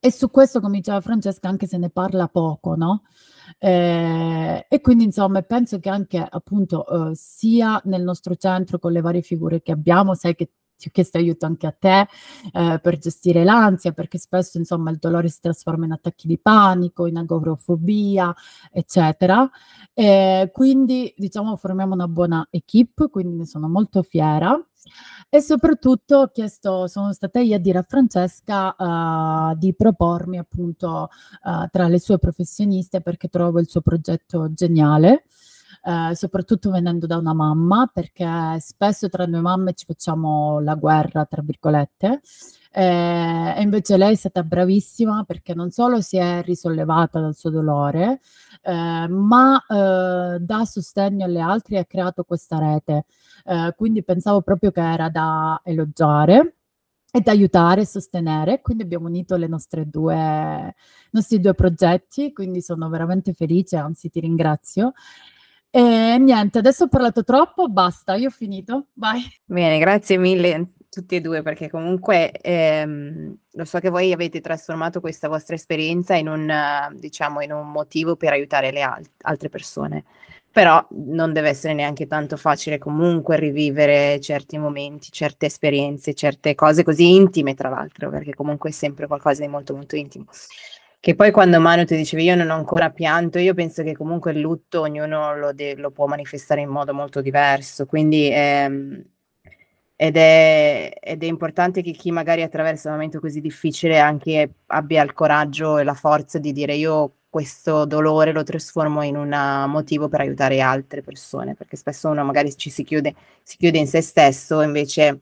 E 0.00 0.10
su 0.10 0.30
questo, 0.30 0.60
come 0.60 0.78
diceva 0.78 1.00
Francesca, 1.00 1.48
anche 1.48 1.66
se 1.66 1.78
ne 1.78 1.88
parla 1.90 2.28
poco, 2.28 2.74
no? 2.76 3.04
Eh, 3.58 4.66
e 4.68 4.80
quindi, 4.80 5.04
insomma, 5.04 5.40
penso 5.42 5.78
che 5.80 5.88
anche 5.88 6.18
appunto 6.18 7.10
eh, 7.10 7.14
sia 7.14 7.80
nel 7.84 8.02
nostro 8.02 8.34
centro 8.36 8.78
con 8.78 8.92
le 8.92 9.00
varie 9.00 9.22
figure 9.22 9.62
che 9.62 9.72
abbiamo, 9.72 10.14
sai 10.14 10.34
che 10.34 10.50
ti 10.76 10.88
ho 10.88 10.90
chiesto 10.92 11.18
aiuto 11.18 11.46
anche 11.46 11.66
a 11.66 11.72
te 11.72 12.06
eh, 12.52 12.78
per 12.82 12.98
gestire 12.98 13.44
l'ansia, 13.44 13.92
perché 13.92 14.18
spesso 14.18 14.58
insomma 14.58 14.90
il 14.90 14.98
dolore 14.98 15.28
si 15.28 15.40
trasforma 15.40 15.84
in 15.84 15.92
attacchi 15.92 16.26
di 16.26 16.38
panico, 16.38 17.06
in 17.06 17.16
agorofobia, 17.16 18.34
eccetera. 18.72 19.48
E 19.92 20.50
quindi 20.52 21.12
diciamo 21.16 21.56
formiamo 21.56 21.94
una 21.94 22.08
buona 22.08 22.46
equip, 22.50 23.10
quindi 23.10 23.36
ne 23.36 23.46
sono 23.46 23.68
molto 23.68 24.02
fiera. 24.02 24.58
E 25.30 25.40
soprattutto 25.40 26.16
ho 26.18 26.28
chiesto, 26.28 26.86
sono 26.86 27.12
stata 27.12 27.40
io 27.40 27.56
a 27.56 27.58
dire 27.58 27.78
a 27.78 27.82
Francesca 27.82 28.74
uh, 28.76 29.56
di 29.56 29.74
propormi 29.74 30.38
appunto 30.38 31.08
uh, 31.42 31.66
tra 31.70 31.88
le 31.88 31.98
sue 31.98 32.18
professioniste 32.18 33.00
perché 33.00 33.28
trovo 33.28 33.58
il 33.60 33.68
suo 33.68 33.80
progetto 33.80 34.52
geniale 34.52 35.24
eh, 35.84 36.14
soprattutto 36.14 36.70
venendo 36.70 37.06
da 37.06 37.18
una 37.18 37.34
mamma, 37.34 37.90
perché 37.92 38.58
spesso 38.60 39.08
tra 39.08 39.26
noi 39.26 39.42
mamme 39.42 39.74
ci 39.74 39.84
facciamo 39.84 40.60
la 40.60 40.74
guerra, 40.74 41.26
tra 41.26 41.42
virgolette. 41.42 42.20
Eh, 42.76 43.54
e 43.56 43.62
invece 43.62 43.96
lei 43.96 44.14
è 44.14 44.16
stata 44.16 44.42
bravissima 44.42 45.22
perché 45.24 45.54
non 45.54 45.70
solo 45.70 46.00
si 46.00 46.16
è 46.16 46.42
risollevata 46.42 47.20
dal 47.20 47.34
suo 47.36 47.50
dolore, 47.50 48.20
eh, 48.62 49.06
ma 49.08 49.64
eh, 49.68 50.38
dà 50.40 50.64
sostegno 50.64 51.24
alle 51.24 51.40
altre 51.40 51.76
e 51.76 51.78
ha 51.80 51.84
creato 51.84 52.24
questa 52.24 52.58
rete. 52.58 53.04
Eh, 53.44 53.74
quindi 53.76 54.02
pensavo 54.02 54.40
proprio 54.40 54.70
che 54.72 54.80
era 54.80 55.08
da 55.10 55.60
elogiare 55.64 56.56
e 57.12 57.20
da 57.20 57.30
aiutare 57.30 57.82
e 57.82 57.86
sostenere. 57.86 58.60
Quindi 58.60 58.82
abbiamo 58.82 59.06
unito 59.06 59.36
le 59.36 59.46
nostre 59.46 59.88
due, 59.88 60.16
i 60.16 61.08
nostri 61.10 61.38
due 61.40 61.54
progetti, 61.54 62.32
quindi 62.32 62.60
sono 62.60 62.88
veramente 62.88 63.34
felice, 63.34 63.76
anzi 63.76 64.10
ti 64.10 64.18
ringrazio. 64.20 64.94
E 65.76 66.18
niente, 66.20 66.58
adesso 66.58 66.84
ho 66.84 66.88
parlato 66.88 67.24
troppo, 67.24 67.66
basta, 67.68 68.14
io 68.14 68.28
ho 68.28 68.30
finito, 68.30 68.86
vai. 68.92 69.20
Bene, 69.44 69.80
grazie 69.80 70.16
mille 70.18 70.74
tutti 70.88 71.16
e 71.16 71.20
due 71.20 71.42
perché 71.42 71.68
comunque 71.68 72.30
ehm, 72.30 73.36
lo 73.50 73.64
so 73.64 73.80
che 73.80 73.90
voi 73.90 74.12
avete 74.12 74.40
trasformato 74.40 75.00
questa 75.00 75.26
vostra 75.26 75.56
esperienza 75.56 76.14
in 76.14 76.28
un, 76.28 76.94
diciamo, 76.94 77.40
in 77.40 77.50
un 77.50 77.72
motivo 77.72 78.14
per 78.14 78.30
aiutare 78.30 78.70
le 78.70 78.82
al- 78.82 79.04
altre 79.22 79.48
persone, 79.48 80.04
però 80.52 80.86
non 80.90 81.32
deve 81.32 81.48
essere 81.48 81.74
neanche 81.74 82.06
tanto 82.06 82.36
facile 82.36 82.78
comunque 82.78 83.36
rivivere 83.36 84.20
certi 84.20 84.56
momenti, 84.58 85.10
certe 85.10 85.46
esperienze, 85.46 86.14
certe 86.14 86.54
cose 86.54 86.84
così 86.84 87.16
intime 87.16 87.54
tra 87.54 87.68
l'altro, 87.68 88.10
perché 88.10 88.32
comunque 88.32 88.70
è 88.70 88.72
sempre 88.72 89.08
qualcosa 89.08 89.42
di 89.42 89.48
molto 89.48 89.74
molto 89.74 89.96
intimo. 89.96 90.26
Che 91.04 91.14
poi 91.14 91.32
quando 91.32 91.60
Manu 91.60 91.84
ti 91.84 91.96
diceva 91.96 92.22
io 92.22 92.34
non 92.34 92.48
ho 92.48 92.54
ancora 92.54 92.88
pianto, 92.88 93.38
io 93.38 93.52
penso 93.52 93.82
che 93.82 93.94
comunque 93.94 94.32
il 94.32 94.40
lutto 94.40 94.80
ognuno 94.80 95.36
lo, 95.36 95.52
de- 95.52 95.74
lo 95.76 95.90
può 95.90 96.06
manifestare 96.06 96.62
in 96.62 96.70
modo 96.70 96.94
molto 96.94 97.20
diverso, 97.20 97.84
quindi 97.84 98.30
ehm, 98.32 99.04
ed 99.96 100.16
è, 100.16 100.90
ed 100.98 101.22
è 101.22 101.26
importante 101.26 101.82
che 101.82 101.90
chi 101.90 102.10
magari 102.10 102.40
attraversa 102.40 102.88
un 102.88 102.94
momento 102.94 103.20
così 103.20 103.40
difficile 103.40 103.98
anche 103.98 104.50
abbia 104.68 105.02
il 105.02 105.12
coraggio 105.12 105.76
e 105.76 105.84
la 105.84 105.92
forza 105.92 106.38
di 106.38 106.52
dire 106.52 106.74
io 106.74 107.16
questo 107.28 107.84
dolore 107.84 108.32
lo 108.32 108.42
trasformo 108.42 109.02
in 109.02 109.16
un 109.18 109.66
motivo 109.68 110.08
per 110.08 110.20
aiutare 110.20 110.62
altre 110.62 111.02
persone, 111.02 111.54
perché 111.54 111.76
spesso 111.76 112.08
uno 112.08 112.24
magari 112.24 112.56
ci 112.56 112.70
si 112.70 112.82
chiude, 112.82 113.14
si 113.42 113.58
chiude 113.58 113.76
in 113.76 113.86
se 113.86 114.00
stesso, 114.00 114.62
invece 114.62 115.18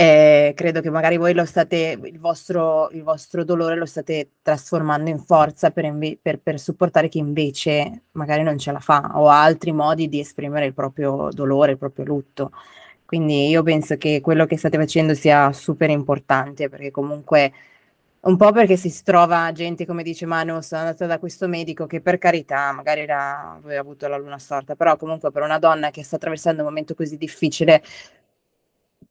eh, 0.00 0.54
credo 0.54 0.80
che 0.80 0.88
magari 0.88 1.18
voi 1.18 1.34
lo 1.34 1.44
state, 1.44 1.98
il 2.02 2.18
vostro, 2.18 2.88
il 2.92 3.02
vostro 3.02 3.44
dolore 3.44 3.76
lo 3.76 3.84
state 3.84 4.30
trasformando 4.40 5.10
in 5.10 5.18
forza 5.18 5.70
per, 5.72 5.84
inve- 5.84 6.18
per, 6.20 6.38
per, 6.38 6.58
supportare 6.58 7.08
chi 7.08 7.18
invece 7.18 8.04
magari 8.12 8.42
non 8.42 8.56
ce 8.56 8.72
la 8.72 8.80
fa 8.80 9.12
o 9.16 9.28
ha 9.28 9.42
altri 9.42 9.72
modi 9.72 10.08
di 10.08 10.18
esprimere 10.18 10.64
il 10.64 10.72
proprio 10.72 11.28
dolore, 11.30 11.72
il 11.72 11.78
proprio 11.78 12.06
lutto. 12.06 12.50
Quindi 13.04 13.48
io 13.48 13.62
penso 13.62 13.98
che 13.98 14.22
quello 14.22 14.46
che 14.46 14.56
state 14.56 14.78
facendo 14.78 15.12
sia 15.12 15.52
super 15.52 15.90
importante 15.90 16.70
perché 16.70 16.90
comunque 16.90 17.52
un 18.22 18.36
po' 18.36 18.52
perché 18.52 18.76
si 18.76 19.02
trova 19.02 19.50
gente, 19.52 19.84
come 19.86 20.02
dice 20.02 20.24
Manu, 20.26 20.60
sono 20.60 20.80
andata 20.82 21.06
da 21.06 21.18
questo 21.18 21.48
medico 21.48 21.86
che 21.86 22.00
per 22.00 22.18
carità 22.18 22.72
magari 22.72 23.00
era, 23.00 23.52
aveva 23.62 23.80
avuto 23.80 24.08
la 24.08 24.16
luna 24.18 24.38
storta, 24.38 24.76
però 24.76 24.96
comunque 24.96 25.30
per 25.30 25.42
una 25.42 25.58
donna 25.58 25.90
che 25.90 26.02
sta 26.04 26.16
attraversando 26.16 26.62
un 26.62 26.68
momento 26.68 26.94
così 26.94 27.16
difficile 27.16 27.82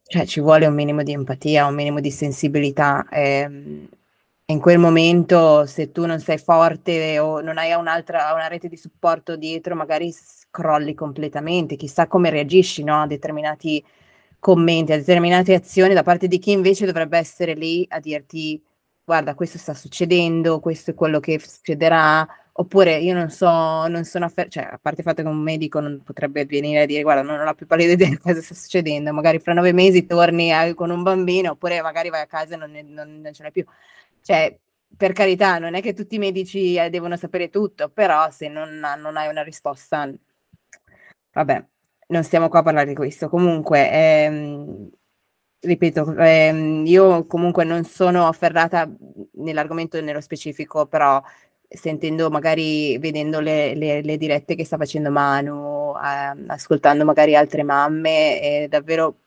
cioè 0.09 0.25
ci 0.25 0.39
vuole 0.39 0.65
un 0.65 0.73
minimo 0.73 1.03
di 1.03 1.13
empatia, 1.13 1.67
un 1.67 1.75
minimo 1.75 1.99
di 1.99 2.09
sensibilità. 2.09 3.07
E, 3.09 3.87
in 4.45 4.59
quel 4.59 4.79
momento, 4.79 5.67
se 5.67 5.91
tu 5.91 6.07
non 6.07 6.19
sei 6.19 6.39
forte 6.39 7.19
o 7.19 7.39
non 7.41 7.59
hai 7.59 7.71
un'altra 7.73 8.33
una 8.33 8.47
rete 8.47 8.67
di 8.67 8.77
supporto 8.77 9.35
dietro, 9.35 9.75
magari 9.75 10.11
crolli 10.49 10.95
completamente. 10.95 11.75
Chissà 11.75 12.07
come 12.07 12.31
reagisci 12.31 12.83
no, 12.83 13.03
a 13.03 13.07
determinati 13.07 13.83
commenti, 14.39 14.93
a 14.93 14.97
determinate 14.97 15.53
azioni 15.53 15.93
da 15.93 16.01
parte 16.01 16.27
di 16.27 16.39
chi 16.39 16.51
invece 16.51 16.87
dovrebbe 16.87 17.19
essere 17.19 17.53
lì 17.53 17.85
a 17.89 17.99
dirti 17.99 18.59
guarda, 19.03 19.35
questo 19.35 19.57
sta 19.59 19.73
succedendo, 19.75 20.59
questo 20.59 20.91
è 20.91 20.93
quello 20.95 21.19
che 21.19 21.39
succederà, 21.39 22.27
oppure 22.59 22.97
io 22.97 23.13
non 23.13 23.29
so, 23.29 23.87
non 23.87 24.03
sono 24.03 24.25
affer- 24.25 24.49
cioè 24.49 24.63
a 24.63 24.77
parte 24.81 25.01
il 25.01 25.07
fatto 25.07 25.21
che 25.21 25.27
un 25.29 25.37
medico 25.41 25.79
non 25.79 26.01
potrebbe 26.03 26.45
venire 26.45 26.81
a 26.81 26.85
dire 26.85 27.01
guarda, 27.03 27.21
non 27.21 27.39
ho 27.39 27.43
la 27.43 27.53
più 27.53 27.65
pallida 27.65 27.93
idea 27.93 28.09
di 28.09 28.17
cosa 28.19 28.41
sta 28.41 28.53
succedendo, 28.53 29.13
magari 29.13 29.39
fra 29.39 29.53
nove 29.53 29.71
mesi 29.71 30.05
torni 30.05 30.51
a, 30.51 30.73
con 30.73 30.89
un 30.89 31.01
bambino, 31.01 31.51
oppure 31.51 31.81
magari 31.81 32.09
vai 32.09 32.21
a 32.21 32.27
casa 32.27 32.55
e 32.55 32.57
non, 32.57 32.71
non, 32.71 33.21
non 33.21 33.33
ce 33.33 33.43
l'hai 33.43 33.51
più. 33.51 33.65
Cioè, 34.21 34.57
per 34.95 35.13
carità, 35.13 35.57
non 35.59 35.75
è 35.75 35.81
che 35.81 35.93
tutti 35.93 36.15
i 36.15 36.19
medici 36.19 36.75
eh, 36.75 36.89
devono 36.89 37.15
sapere 37.15 37.49
tutto, 37.49 37.89
però 37.89 38.29
se 38.29 38.49
non, 38.49 38.79
non 38.97 39.15
hai 39.17 39.29
una 39.29 39.43
risposta, 39.43 40.11
vabbè, 41.31 41.65
non 42.07 42.23
stiamo 42.23 42.49
qua 42.49 42.59
a 42.59 42.63
parlare 42.63 42.87
di 42.87 42.95
questo. 42.95 43.29
Comunque, 43.29 43.89
ehm, 43.91 44.89
ripeto, 45.61 46.15
ehm, 46.17 46.85
io 46.85 47.25
comunque 47.25 47.63
non 47.63 47.83
sono 47.85 48.27
afferrata 48.27 48.89
nell'argomento 49.35 50.01
nello 50.01 50.21
specifico, 50.21 50.87
però 50.87 51.21
sentendo 51.69 52.29
magari, 52.31 52.97
vedendo 52.97 53.39
le, 53.39 53.75
le, 53.75 54.01
le 54.01 54.17
dirette 54.17 54.55
che 54.55 54.65
sta 54.65 54.77
facendo 54.77 55.11
Manu, 55.11 55.93
eh, 55.95 56.43
ascoltando 56.47 57.05
magari 57.05 57.35
altre 57.35 57.63
mamme, 57.63 58.39
è 58.39 58.67
davvero, 58.67 59.19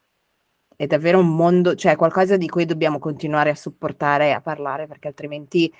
è 0.77 0.87
davvero 0.87 1.21
un 1.21 1.35
mondo, 1.35 1.75
cioè 1.77 1.95
qualcosa 1.97 2.37
di 2.37 2.49
cui 2.49 2.65
dobbiamo 2.65 2.99
continuare 2.99 3.51
a 3.51 3.55
supportare 3.55 4.29
e 4.29 4.31
a 4.33 4.41
parlare, 4.41 4.87
perché 4.89 5.09
altrimenti 5.09 5.73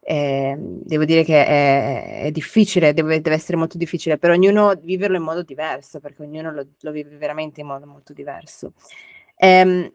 eh, 0.00 0.56
devo 0.58 1.04
dire 1.04 1.22
che 1.24 1.44
è, 1.44 2.22
è 2.22 2.30
difficile, 2.30 2.94
deve, 2.94 3.20
deve, 3.20 3.36
essere 3.36 3.58
molto 3.58 3.76
difficile 3.76 4.16
per 4.16 4.30
ognuno 4.30 4.74
viverlo 4.80 5.18
in 5.18 5.22
modo 5.22 5.42
diverso, 5.42 6.00
perché 6.00 6.22
ognuno 6.22 6.50
lo, 6.50 6.66
lo 6.80 6.90
vive 6.90 7.16
veramente 7.18 7.60
in 7.60 7.66
modo 7.66 7.86
molto 7.86 8.14
diverso. 8.14 8.72
Ehm, 9.36 9.92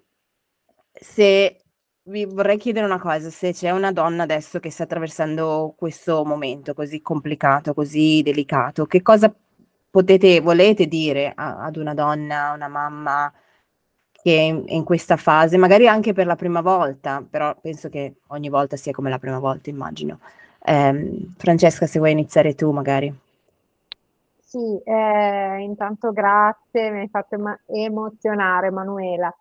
se 0.92 1.63
vi 2.06 2.26
vorrei 2.26 2.58
chiedere 2.58 2.86
una 2.86 3.00
cosa, 3.00 3.30
se 3.30 3.54
c'è 3.54 3.72
una 3.72 3.92
donna 3.92 4.24
adesso 4.24 4.60
che 4.60 4.70
sta 4.70 4.84
attraversando 4.84 5.74
questo 5.78 6.26
momento 6.26 6.74
così 6.74 7.02
complicato, 7.02 7.74
così 7.74 8.22
delicato, 8.22 8.86
che 8.86 9.02
cosa 9.02 9.34
potete, 9.90 10.42
volete 10.42 10.88
dire 10.88 11.32
a, 11.34 11.64
ad 11.64 11.78
una 11.78 11.94
donna, 11.94 12.52
una 12.54 12.68
mamma 12.68 13.32
che 14.12 14.38
è 14.38 14.42
in, 14.42 14.64
in, 14.68 14.84
questa 14.84 15.18
fase, 15.18 15.58
magari 15.58 15.88
anche 15.88 16.14
per 16.14 16.26
la 16.26 16.36
prima 16.36 16.62
volta, 16.62 17.26
però 17.28 17.56
penso 17.62 17.90
che 17.90 18.16
ogni 18.28 18.50
volta 18.50 18.76
sia 18.78 18.92
come 18.92 19.10
la 19.10 19.20
prima 19.20 19.40
volta, 19.40 19.70
immagino. 19.70 20.20
Eh, 20.66 21.28
Francesca, 21.38 21.86
se 21.88 22.00
vuoi 22.00 22.12
iniziare 22.12 22.56
tu, 22.56 22.72
magari. 22.72 23.14
Sì, 24.54 24.80
eh, 24.84 25.62
intanto 25.64 26.12
grazie, 26.12 26.92
mi 26.92 27.00
hai 27.00 27.10
fatto 27.10 27.36
emozionare 27.66 28.70
Manuela. 28.70 29.36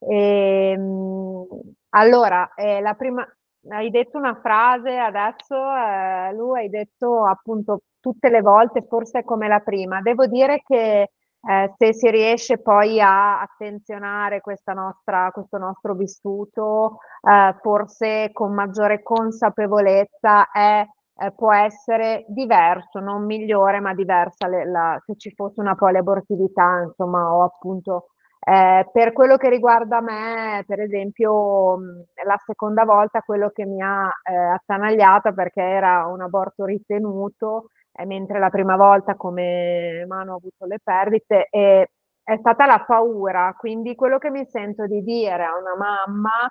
Ehm, 0.00 1.46
allora, 1.90 2.52
eh, 2.56 2.80
la 2.80 2.94
prima, 2.94 3.24
hai 3.68 3.90
detto 3.90 4.18
una 4.18 4.34
frase 4.42 4.96
adesso, 4.98 5.54
eh, 5.54 6.32
lui 6.34 6.58
hai 6.62 6.68
detto 6.68 7.24
appunto 7.26 7.82
tutte 8.00 8.28
le 8.28 8.40
volte, 8.40 8.84
forse 8.88 9.22
come 9.22 9.46
la 9.46 9.60
prima. 9.60 10.00
Devo 10.02 10.26
dire 10.26 10.62
che 10.66 11.10
eh, 11.48 11.72
se 11.76 11.94
si 11.94 12.10
riesce 12.10 12.58
poi 12.60 13.00
a 13.00 13.40
attenzionare 13.40 14.40
nostra, 14.74 15.30
questo 15.30 15.58
nostro 15.58 15.94
vissuto, 15.94 16.98
eh, 17.22 17.54
forse 17.60 18.30
con 18.32 18.52
maggiore 18.52 19.00
consapevolezza 19.04 20.50
è 20.50 20.84
eh, 21.18 21.32
può 21.32 21.52
essere 21.52 22.24
diverso, 22.28 23.00
non 23.00 23.24
migliore, 23.24 23.80
ma 23.80 23.94
diversa 23.94 24.48
le, 24.48 24.64
la, 24.66 25.00
se 25.04 25.14
ci 25.16 25.32
fosse 25.34 25.60
una 25.60 25.74
poliabortività, 25.74 26.82
insomma, 26.86 27.32
o 27.34 27.42
appunto 27.42 28.08
eh, 28.48 28.88
per 28.92 29.12
quello 29.12 29.36
che 29.36 29.48
riguarda 29.48 30.00
me, 30.00 30.62
per 30.66 30.80
esempio, 30.80 31.78
la 32.24 32.38
seconda 32.44 32.84
volta 32.84 33.22
quello 33.22 33.50
che 33.50 33.64
mi 33.66 33.82
ha 33.82 34.08
eh, 34.22 34.34
attanagliata 34.34 35.32
perché 35.32 35.62
era 35.62 36.06
un 36.06 36.20
aborto 36.20 36.64
ritenuto, 36.64 37.70
eh, 37.92 38.06
mentre 38.06 38.38
la 38.38 38.50
prima 38.50 38.76
volta 38.76 39.16
come 39.16 40.04
mano 40.06 40.34
ho 40.34 40.36
avuto 40.36 40.64
le 40.66 40.78
perdite, 40.82 41.48
e 41.50 41.90
è 42.22 42.36
stata 42.36 42.66
la 42.66 42.84
paura. 42.86 43.54
Quindi 43.58 43.94
quello 43.96 44.18
che 44.18 44.30
mi 44.30 44.44
sento 44.46 44.86
di 44.86 45.02
dire 45.02 45.44
a 45.44 45.56
una 45.58 45.74
mamma 45.76 46.48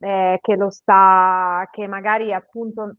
eh, 0.00 0.38
che 0.42 0.56
lo 0.56 0.70
sta, 0.70 1.66
che 1.70 1.86
magari 1.86 2.32
appunto 2.32 2.94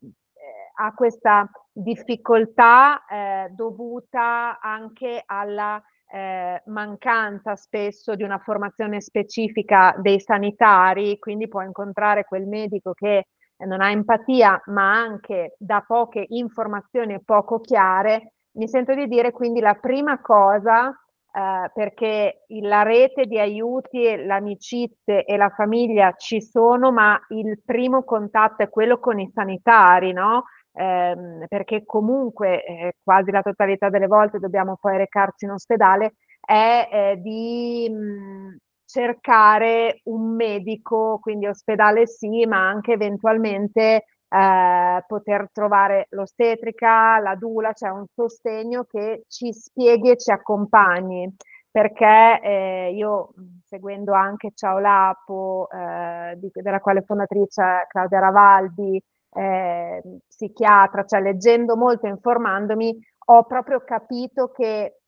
ha 0.81 0.93
questa 0.93 1.49
difficoltà 1.71 3.05
eh, 3.05 3.49
dovuta 3.51 4.59
anche 4.59 5.21
alla 5.25 5.81
eh, 6.11 6.61
mancanza 6.67 7.55
spesso 7.55 8.15
di 8.15 8.23
una 8.23 8.39
formazione 8.39 9.01
specifica 9.01 9.93
dei 9.97 10.19
sanitari, 10.21 11.19
quindi 11.19 11.47
può 11.49 11.61
incontrare 11.61 12.23
quel 12.23 12.47
medico 12.47 12.93
che 12.93 13.27
non 13.65 13.81
ha 13.81 13.91
empatia, 13.91 14.61
ma 14.67 14.93
anche 14.93 15.55
da 15.57 15.83
poche 15.85 16.25
informazioni 16.29 17.21
poco 17.23 17.59
chiare. 17.59 18.33
Mi 18.51 18.69
sento 18.69 18.93
di 18.95 19.05
dire 19.07 19.31
quindi 19.31 19.59
la 19.59 19.73
prima 19.73 20.21
cosa 20.21 20.89
eh, 21.31 21.71
perché 21.73 22.45
la 22.61 22.83
rete 22.83 23.25
di 23.25 23.37
aiuti, 23.37 24.25
l'amicizia 24.25 25.23
e 25.23 25.37
la 25.37 25.49
famiglia 25.49 26.13
ci 26.17 26.41
sono, 26.41 26.91
ma 26.91 27.19
il 27.29 27.61
primo 27.63 28.03
contatto 28.03 28.63
è 28.63 28.69
quello 28.69 28.99
con 28.99 29.19
i 29.19 29.29
sanitari, 29.31 30.11
no? 30.11 30.45
Ehm, 30.79 31.45
perché 31.47 31.83
comunque 31.85 32.63
eh, 32.63 32.93
quasi 33.03 33.31
la 33.31 33.41
totalità 33.41 33.89
delle 33.89 34.07
volte 34.07 34.39
dobbiamo 34.39 34.77
poi 34.79 34.97
recarci 34.97 35.45
in 35.45 35.51
ospedale, 35.51 36.13
è 36.39 36.87
eh, 36.91 37.17
di 37.21 37.89
mh, 37.89 38.57
cercare 38.85 39.99
un 40.05 40.35
medico, 40.35 41.19
quindi 41.21 41.47
ospedale 41.47 42.07
sì, 42.07 42.45
ma 42.47 42.67
anche 42.67 42.93
eventualmente 42.93 44.05
eh, 44.29 45.03
poter 45.07 45.49
trovare 45.51 46.07
l'ostetrica, 46.11 47.19
la 47.19 47.35
dula, 47.35 47.73
cioè 47.73 47.89
un 47.89 48.05
sostegno 48.13 48.83
che 48.85 49.23
ci 49.27 49.51
spieghi 49.53 50.11
e 50.11 50.17
ci 50.17 50.31
accompagni. 50.31 51.33
Perché 51.71 52.39
eh, 52.41 52.91
io 52.95 53.29
seguendo 53.63 54.13
anche 54.13 54.51
Ciao 54.55 54.79
Lapo, 54.79 55.67
eh, 55.71 56.35
di, 56.37 56.49
della 56.53 56.79
quale 56.79 57.03
fondatrice 57.03 57.85
Claudia 57.87 58.19
Ravaldi, 58.19 58.99
eh, 59.31 60.01
psichiatra, 60.27 61.05
cioè 61.05 61.21
leggendo 61.21 61.75
molto 61.75 62.07
e 62.07 62.09
informandomi, 62.09 62.97
ho 63.27 63.43
proprio 63.43 63.83
capito 63.83 64.51
che 64.51 64.99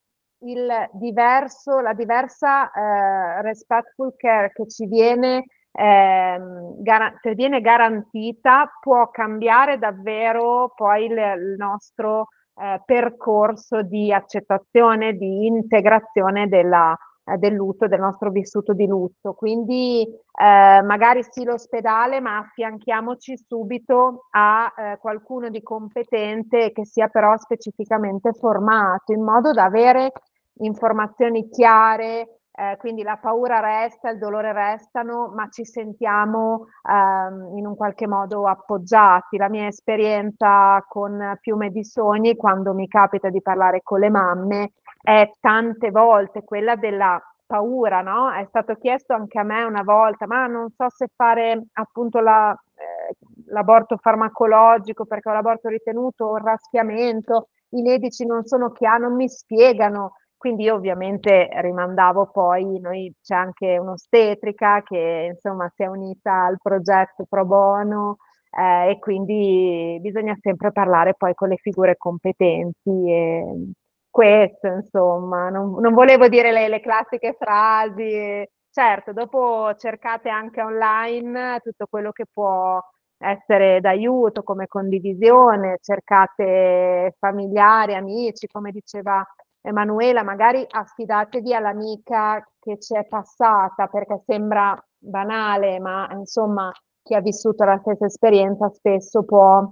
il 0.43 0.89
diverso, 0.93 1.79
la 1.79 1.93
diversa 1.93 2.71
eh, 2.71 3.41
respectful 3.41 4.15
care 4.15 4.51
che 4.51 4.67
ci 4.67 4.87
viene, 4.87 5.45
eh, 5.71 6.39
gar- 6.79 7.19
che 7.19 7.33
viene 7.33 7.61
garantita 7.61 8.69
può 8.79 9.09
cambiare 9.09 9.77
davvero 9.77 10.73
poi 10.75 11.05
il, 11.05 11.11
il 11.11 11.55
nostro 11.57 12.27
eh, 12.55 12.81
percorso 12.85 13.81
di 13.83 14.11
accettazione, 14.11 15.13
di 15.13 15.45
integrazione 15.45 16.47
della, 16.47 16.95
eh, 17.23 17.37
del 17.37 17.53
lutto, 17.53 17.87
del 17.87 17.99
nostro 17.99 18.29
vissuto 18.31 18.73
di 18.73 18.87
lutto. 18.87 19.33
Quindi 19.33 20.01
eh, 20.03 20.81
magari 20.81 21.23
sì 21.23 21.43
l'ospedale, 21.43 22.19
ma 22.19 22.37
affianchiamoci 22.37 23.37
subito 23.37 24.27
a 24.31 24.73
eh, 24.75 24.97
qualcuno 24.97 25.49
di 25.49 25.61
competente 25.61 26.71
che 26.71 26.85
sia 26.85 27.07
però 27.07 27.37
specificamente 27.37 28.33
formato, 28.33 29.13
in 29.13 29.23
modo 29.23 29.51
da 29.51 29.65
avere 29.65 30.11
informazioni 30.59 31.49
chiare 31.49 32.41
eh, 32.53 32.75
quindi 32.77 33.01
la 33.01 33.17
paura 33.17 33.59
resta, 33.61 34.09
il 34.09 34.17
dolore 34.17 34.51
restano, 34.51 35.31
ma 35.33 35.47
ci 35.49 35.63
sentiamo 35.63 36.67
ehm, 36.87 37.57
in 37.57 37.65
un 37.65 37.75
qualche 37.75 38.07
modo 38.07 38.45
appoggiati. 38.45 39.37
La 39.37 39.49
mia 39.49 39.67
esperienza 39.67 40.83
con 40.87 41.37
Piume 41.39 41.69
di 41.69 41.83
Sogni, 41.83 42.35
quando 42.35 42.73
mi 42.73 42.87
capita 42.87 43.29
di 43.29 43.41
parlare 43.41 43.81
con 43.81 43.99
le 43.99 44.09
mamme, 44.09 44.73
è 45.01 45.31
tante 45.39 45.91
volte 45.91 46.43
quella 46.43 46.75
della 46.75 47.21
paura, 47.45 48.01
no? 48.01 48.31
È 48.31 48.45
stato 48.47 48.75
chiesto 48.75 49.13
anche 49.13 49.37
a 49.37 49.43
me 49.43 49.63
una 49.63 49.83
volta, 49.83 50.25
ma 50.25 50.47
non 50.47 50.69
so 50.69 50.89
se 50.89 51.07
fare 51.13 51.65
appunto 51.73 52.19
la, 52.21 52.51
eh, 52.75 53.15
l'aborto 53.47 53.97
farmacologico 53.97 55.05
perché 55.05 55.29
ho 55.29 55.33
l'aborto 55.33 55.67
ritenuto 55.67 56.25
o 56.25 56.37
il 56.37 56.43
raschiamento, 56.43 57.49
i 57.71 57.81
medici 57.81 58.25
non 58.25 58.45
sono 58.45 58.71
chiari, 58.71 59.01
non 59.01 59.15
mi 59.15 59.27
spiegano. 59.27 60.13
Quindi 60.37 60.63
io 60.63 60.75
ovviamente 60.75 61.49
rimandavo 61.61 62.31
poi, 62.31 62.79
noi 62.79 63.13
c'è 63.21 63.35
anche 63.35 63.77
un'ostetrica 63.77 64.81
che 64.81 65.27
insomma 65.33 65.69
si 65.75 65.83
è 65.83 65.87
unita 65.87 66.45
al 66.45 66.57
progetto 66.59 67.25
Pro 67.29 67.45
Bono 67.45 68.17
eh, 68.49 68.91
e 68.91 68.99
quindi 68.99 69.99
bisogna 70.01 70.35
sempre 70.41 70.71
parlare 70.71 71.13
poi 71.15 71.33
con 71.35 71.49
le 71.49 71.57
figure 71.57 71.95
competenti 71.97 73.11
e 73.11 73.71
questo 74.11 74.67
insomma, 74.67 75.49
non, 75.49 75.79
non 75.79 75.93
volevo 75.93 76.27
dire 76.27 76.51
le, 76.51 76.67
le 76.67 76.81
classiche 76.81 77.35
frasi, 77.39 78.47
certo 78.69 79.13
dopo 79.13 79.73
cercate 79.77 80.29
anche 80.29 80.61
online 80.61 81.59
tutto 81.63 81.87
quello 81.89 82.11
che 82.11 82.25
può 82.31 82.79
essere 83.17 83.79
d'aiuto 83.81 84.43
come 84.43 84.67
condivisione, 84.67 85.77
cercate 85.81 87.15
familiari, 87.19 87.95
amici, 87.95 88.47
come 88.47 88.71
diceva 88.71 89.25
Emanuela, 89.61 90.23
magari 90.23 90.65
affidatevi 90.67 91.53
all'amica 91.53 92.43
che 92.59 92.79
ci 92.79 92.95
è 92.95 93.05
passata 93.05 93.87
perché 93.87 94.21
sembra 94.25 94.75
banale, 94.97 95.79
ma 95.79 96.09
insomma 96.13 96.71
chi 97.03 97.13
ha 97.15 97.21
vissuto 97.21 97.63
la 97.63 97.77
stessa 97.77 98.05
esperienza 98.05 98.69
spesso 98.69 99.23
può 99.23 99.71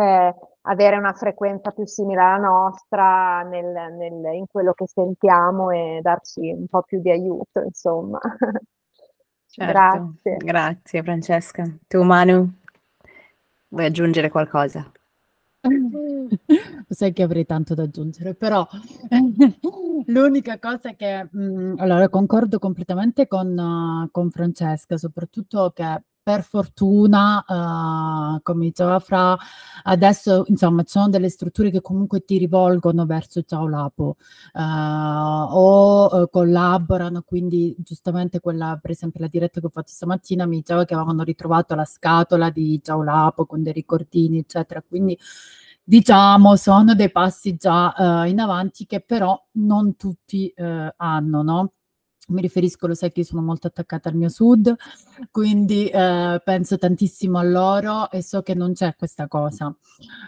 eh, 0.00 0.34
avere 0.62 0.96
una 0.96 1.12
frequenza 1.12 1.70
più 1.70 1.86
simile 1.86 2.20
alla 2.20 2.48
nostra 2.48 3.42
nel, 3.42 3.94
nel, 3.96 4.34
in 4.34 4.46
quello 4.50 4.72
che 4.72 4.86
sentiamo 4.86 5.70
e 5.70 6.00
darci 6.02 6.40
un 6.40 6.66
po' 6.68 6.82
più 6.82 7.00
di 7.00 7.10
aiuto, 7.10 7.60
insomma. 7.60 8.18
Certo. 9.52 9.70
Grazie. 9.70 10.36
Grazie 10.38 11.02
Francesca. 11.02 11.76
Tu 11.86 12.02
Manu, 12.02 12.50
vuoi 13.68 13.84
aggiungere 13.84 14.30
qualcosa? 14.30 14.90
Sai 16.88 17.12
che 17.12 17.22
avrei 17.22 17.44
tanto 17.44 17.74
da 17.74 17.82
aggiungere, 17.82 18.34
però 18.34 18.66
l'unica 20.06 20.58
cosa 20.58 20.94
che 20.94 21.28
mh, 21.30 21.38
mm, 21.38 21.74
allora 21.80 22.08
concordo 22.08 22.58
completamente 22.58 23.28
con, 23.28 23.56
uh, 23.56 24.10
con 24.10 24.30
Francesca, 24.30 24.96
soprattutto 24.96 25.70
che 25.74 26.02
per 26.22 26.42
fortuna, 26.42 27.44
uh, 27.46 28.40
come 28.42 28.66
diceva 28.66 29.00
Fra, 29.00 29.36
adesso 29.82 30.44
insomma 30.46 30.82
ci 30.84 30.92
sono 30.92 31.08
delle 31.08 31.28
strutture 31.28 31.70
che 31.70 31.80
comunque 31.80 32.24
ti 32.24 32.38
rivolgono 32.38 33.04
verso 33.06 33.42
Ciao 33.42 33.66
Lapo 33.68 34.16
uh, 34.52 34.60
o 34.60 36.22
uh, 36.22 36.30
collaborano, 36.30 37.22
quindi 37.22 37.74
giustamente 37.78 38.38
quella, 38.40 38.78
per 38.80 38.92
esempio 38.92 39.20
la 39.20 39.28
diretta 39.28 39.58
che 39.60 39.66
ho 39.66 39.70
fatto 39.70 39.90
stamattina 39.90 40.46
mi 40.46 40.58
diceva 40.58 40.84
che 40.84 40.94
avevano 40.94 41.24
ritrovato 41.24 41.74
la 41.74 41.84
scatola 41.84 42.50
di 42.50 42.80
Ciao 42.82 43.02
Lapo 43.02 43.44
con 43.44 43.62
dei 43.62 43.72
ricordini, 43.72 44.38
eccetera, 44.38 44.80
quindi 44.86 45.18
diciamo 45.84 46.54
sono 46.54 46.94
dei 46.94 47.10
passi 47.10 47.56
già 47.56 48.24
in 48.26 48.38
avanti 48.38 48.86
che 48.86 49.00
però 49.00 49.36
non 49.54 49.96
tutti 49.96 50.52
hanno, 50.96 51.42
no? 51.42 51.72
Mi 52.28 52.40
riferisco, 52.40 52.86
lo 52.86 52.94
sai 52.94 53.10
che 53.10 53.20
io 53.20 53.26
sono 53.26 53.42
molto 53.42 53.66
attaccata 53.66 54.08
al 54.08 54.14
mio 54.14 54.28
sud, 54.28 54.74
quindi 55.30 55.88
eh, 55.88 56.40
penso 56.44 56.78
tantissimo 56.78 57.38
a 57.38 57.42
loro 57.42 58.10
e 58.10 58.22
so 58.22 58.42
che 58.42 58.54
non 58.54 58.72
c'è 58.72 58.94
questa 58.96 59.26
cosa. 59.28 59.74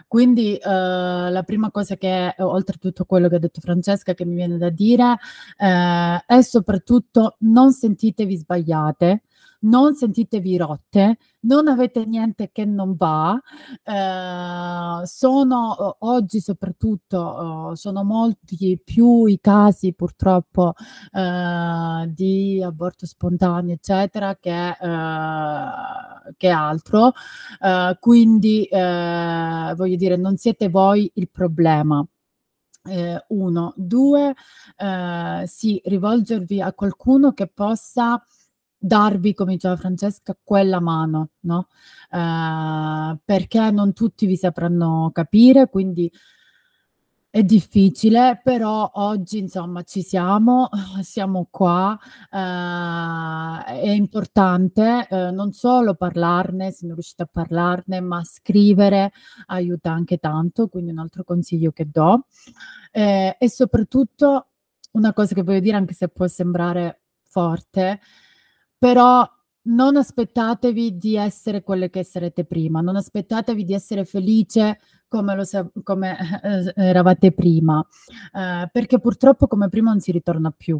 Quindi 0.07 0.55
eh, 0.55 0.69
la 0.69 1.43
prima 1.43 1.71
cosa 1.71 1.95
che, 1.95 2.35
oltre 2.39 2.75
a 2.75 2.79
tutto 2.79 3.05
quello 3.05 3.29
che 3.29 3.35
ha 3.35 3.39
detto 3.39 3.61
Francesca, 3.61 4.13
che 4.13 4.25
mi 4.25 4.35
viene 4.35 4.57
da 4.57 4.69
dire, 4.69 5.17
eh, 5.57 6.23
è 6.25 6.41
soprattutto 6.41 7.37
non 7.39 7.71
sentitevi 7.71 8.35
sbagliate, 8.35 9.23
non 9.65 9.95
sentitevi 9.95 10.57
rotte, 10.57 11.17
non 11.41 11.67
avete 11.67 12.05
niente 12.05 12.49
che 12.51 12.65
non 12.65 12.95
va. 12.95 13.39
Eh, 13.83 15.05
sono 15.05 15.95
oggi 15.99 16.39
soprattutto 16.39 17.71
eh, 17.71 17.75
sono 17.75 18.03
molti 18.03 18.79
più 18.83 19.25
i 19.25 19.39
casi 19.39 19.93
purtroppo 19.93 20.73
eh, 21.11 22.11
di 22.13 22.61
aborto 22.63 23.05
spontaneo 23.05 23.73
eccetera 23.73 24.35
che, 24.37 24.69
eh, 24.69 26.33
che 26.37 26.49
altro. 26.49 27.13
Eh, 27.61 27.97
quindi 27.99 28.63
eh, 28.65 29.73
voglio 29.75 29.95
dire 29.95 30.15
non 30.17 30.37
siete 30.37 30.69
voi 30.69 31.11
il 31.15 31.29
problema. 31.29 32.05
Eh, 32.87 33.25
uno, 33.29 33.73
due, 33.75 34.35
eh, 34.77 35.43
sì, 35.47 35.81
rivolgervi 35.85 36.61
a 36.61 36.71
qualcuno 36.73 37.33
che 37.33 37.47
possa 37.47 38.23
darvi, 38.77 39.33
come 39.33 39.53
diceva 39.53 39.75
Francesca, 39.75 40.37
quella 40.41 40.79
mano, 40.79 41.29
no? 41.41 41.67
Eh, 42.11 43.17
perché 43.23 43.71
non 43.71 43.93
tutti 43.93 44.25
vi 44.25 44.35
sapranno 44.37 45.09
capire, 45.13 45.69
quindi 45.69 46.11
è 47.35 47.43
difficile, 47.43 48.39
però 48.41 48.89
oggi 48.93 49.39
insomma 49.39 49.83
ci 49.83 50.01
siamo, 50.01 50.69
siamo 51.03 51.49
qua, 51.51 51.99
eh, 52.31 53.81
è 53.81 53.89
importante 53.89 55.05
eh, 55.09 55.31
non 55.31 55.51
solo 55.51 55.95
parlarne, 55.95 56.71
se 56.71 56.85
non 56.85 56.93
riuscite 56.95 57.23
a 57.23 57.29
parlarne, 57.29 57.99
ma 57.99 58.23
scrivere 58.23 59.11
aiuta 59.47 59.91
anche 59.91 60.17
tanto, 60.17 60.69
quindi 60.69 60.91
un 60.91 60.99
altro 60.99 61.25
consiglio 61.25 61.71
che 61.71 61.89
do. 61.91 62.27
Eh, 62.91 63.35
e 63.37 63.49
soprattutto 63.49 64.47
una 64.91 65.11
cosa 65.11 65.35
che 65.35 65.43
voglio 65.43 65.59
dire, 65.59 65.75
anche 65.75 65.93
se 65.93 66.07
può 66.07 66.27
sembrare 66.27 67.01
forte, 67.23 67.99
però 68.85 69.27
non 69.63 69.95
aspettatevi 69.95 70.95
di 70.95 71.15
essere 71.17 71.63
quelle 71.63 71.89
che 71.89 72.03
sarete 72.03 72.45
prima, 72.45 72.81
non 72.81 72.95
aspettatevi 72.95 73.63
di 73.63 73.73
essere 73.73 74.05
felice 74.05 74.79
come, 75.07 75.43
sa- 75.43 75.67
come 75.81 76.15
eh, 76.43 76.71
eravate 76.75 77.31
prima, 77.31 77.83
eh, 78.31 78.69
perché 78.71 78.99
purtroppo 78.99 79.47
come 79.47 79.69
prima 79.69 79.89
non 79.89 80.01
si 80.01 80.11
ritorna 80.11 80.53
più. 80.55 80.79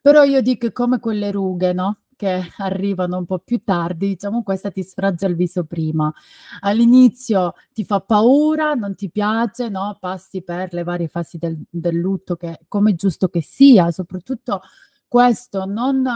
Però 0.00 0.22
io 0.22 0.40
dico 0.40 0.70
come 0.70 1.00
quelle 1.00 1.32
rughe, 1.32 1.72
no? 1.72 2.02
Che 2.14 2.42
arrivano 2.58 3.16
un 3.18 3.26
po' 3.26 3.40
più 3.40 3.60
tardi, 3.64 4.06
diciamo 4.10 4.44
questa 4.44 4.70
ti 4.70 4.84
sfraggia 4.84 5.26
il 5.26 5.34
viso 5.34 5.64
prima. 5.64 6.14
All'inizio 6.60 7.54
ti 7.72 7.84
fa 7.84 7.98
paura, 7.98 8.74
non 8.74 8.94
ti 8.94 9.10
piace, 9.10 9.68
no? 9.68 9.96
Passi 9.98 10.42
per 10.42 10.72
le 10.72 10.84
varie 10.84 11.08
fasi 11.08 11.38
del, 11.38 11.60
del 11.68 11.96
lutto, 11.96 12.36
che 12.36 12.60
come 12.68 12.94
giusto 12.94 13.26
che 13.26 13.42
sia, 13.42 13.90
soprattutto 13.90 14.60
questo, 15.08 15.64
non 15.64 16.06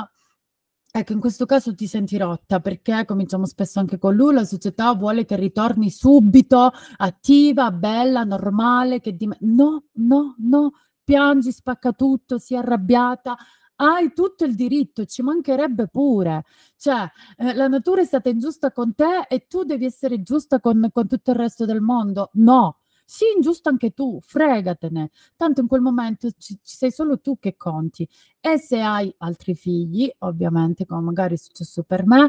Ecco, 0.96 1.12
in 1.12 1.18
questo 1.18 1.44
caso 1.44 1.74
ti 1.74 1.88
senti 1.88 2.16
rotta 2.16 2.61
perché, 2.61 3.04
come 3.04 3.24
diciamo 3.24 3.46
spesso 3.46 3.80
anche 3.80 3.98
con 3.98 4.14
lui, 4.14 4.33
la 4.33 4.44
società 4.44 4.94
vuole 4.94 5.24
che 5.24 5.35
ritorni 5.35 5.90
subito, 5.90 6.70
attiva, 6.98 7.72
bella, 7.72 8.22
normale, 8.22 9.00
che 9.00 9.16
di... 9.16 9.28
No, 9.40 9.87
no, 9.94 10.37
no, 10.38 10.70
piangi, 11.02 11.50
spacca 11.50 11.90
tutto, 11.94 12.38
si 12.38 12.54
arrabbiata, 12.54 13.37
hai 13.74 14.12
tutto 14.12 14.44
il 14.44 14.54
diritto, 14.54 15.04
ci 15.04 15.22
mancherebbe 15.22 15.88
pure. 15.88 16.44
Cioè, 16.76 17.11
eh, 17.38 17.54
la 17.54 17.66
natura 17.66 18.00
è 18.00 18.04
stata 18.04 18.28
ingiusta 18.28 18.70
con 18.70 18.94
te 18.94 19.26
e 19.28 19.48
tu 19.48 19.64
devi 19.64 19.87
essere 19.87 20.22
giusta 20.22 20.61
con, 20.61 20.90
con 20.92 21.09
tutto 21.09 21.33
il 21.33 21.37
resto 21.37 21.64
del 21.64 21.80
mondo. 21.80 22.30
No, 22.35 22.84
sì, 23.04 23.24
ingiusto 23.36 23.68
anche 23.68 23.90
tu, 23.90 24.18
fregatene. 24.20 25.10
Tanto 25.36 25.60
in 25.60 25.66
quel 25.66 25.80
momento 25.80 26.30
ci, 26.38 26.58
ci 26.62 26.76
sei 26.76 26.90
solo 26.90 27.20
tu 27.20 27.38
che 27.38 27.56
conti. 27.56 28.08
E 28.40 28.58
se 28.58 28.80
hai 28.80 29.12
altri 29.18 29.54
figli, 29.54 30.10
ovviamente, 30.18 30.86
come 30.86 31.02
magari 31.02 31.34
è 31.34 31.36
successo 31.36 31.82
per 31.82 32.06
me, 32.06 32.28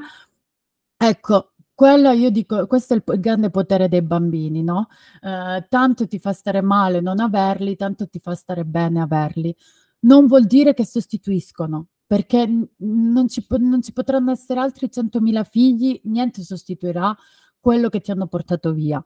ecco, 0.97 1.53
quello 1.73 2.11
io 2.11 2.29
dico, 2.29 2.67
questo 2.67 2.93
è 2.93 2.97
il, 3.05 3.19
grande 3.19 3.49
potere 3.49 3.89
dei 3.89 4.01
bambini, 4.01 4.63
no? 4.63 4.87
Eh, 5.21 5.65
tanto 5.69 6.07
ti 6.07 6.19
fa 6.19 6.31
stare 6.33 6.61
male 6.61 7.01
non 7.01 7.19
averli, 7.19 7.75
tanto 7.75 8.07
ti 8.07 8.19
fa 8.19 8.33
stare 8.35 8.63
bene 8.65 9.01
averli. 9.01 9.55
Non 10.01 10.27
vuol 10.27 10.45
dire 10.45 10.73
che 10.73 10.85
sostituiscono, 10.85 11.87
perché 12.05 12.47
non 12.77 13.27
ci, 13.27 13.45
non 13.59 13.81
ci 13.81 13.91
potranno 13.93 14.31
essere 14.31 14.59
altri 14.59 14.89
100.000 14.89 15.43
figli, 15.43 15.99
niente 16.05 16.43
sostituirà 16.43 17.15
quello 17.59 17.89
che 17.89 17.99
ti 18.01 18.11
hanno 18.11 18.27
portato 18.27 18.71
via. 18.73 19.03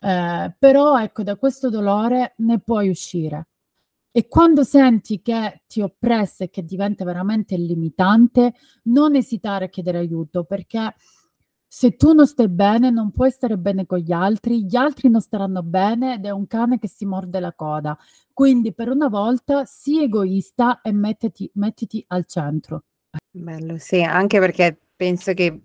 Eh, 0.00 0.54
però 0.58 1.00
ecco, 1.00 1.22
da 1.22 1.36
questo 1.36 1.70
dolore 1.70 2.34
ne 2.38 2.60
puoi 2.60 2.88
uscire. 2.88 3.48
E 4.10 4.26
quando 4.26 4.64
senti 4.64 5.20
che 5.22 5.62
ti 5.66 5.80
oppressa 5.80 6.44
e 6.44 6.50
che 6.50 6.64
diventa 6.64 7.04
veramente 7.04 7.56
limitante, 7.56 8.54
non 8.84 9.14
esitare 9.14 9.66
a 9.66 9.68
chiedere 9.68 9.98
aiuto 9.98 10.44
perché 10.44 10.94
se 11.70 11.96
tu 11.96 12.14
non 12.14 12.26
stai 12.26 12.48
bene, 12.48 12.90
non 12.90 13.10
puoi 13.10 13.30
stare 13.30 13.58
bene 13.58 13.84
con 13.84 13.98
gli 13.98 14.10
altri, 14.10 14.64
gli 14.64 14.74
altri 14.74 15.10
non 15.10 15.20
staranno 15.20 15.62
bene 15.62 16.14
ed 16.14 16.24
è 16.24 16.30
un 16.30 16.46
cane 16.46 16.78
che 16.78 16.88
si 16.88 17.04
morde 17.04 17.40
la 17.40 17.52
coda. 17.52 17.96
Quindi 18.32 18.72
per 18.72 18.88
una 18.88 19.08
volta 19.08 19.64
sii 19.66 20.04
egoista 20.04 20.80
e 20.80 20.92
mettiti, 20.92 21.50
mettiti 21.54 22.02
al 22.08 22.24
centro. 22.24 22.84
Bello, 23.30 23.76
sì, 23.76 24.02
anche 24.02 24.38
perché 24.38 24.80
penso 24.96 25.34
che 25.34 25.64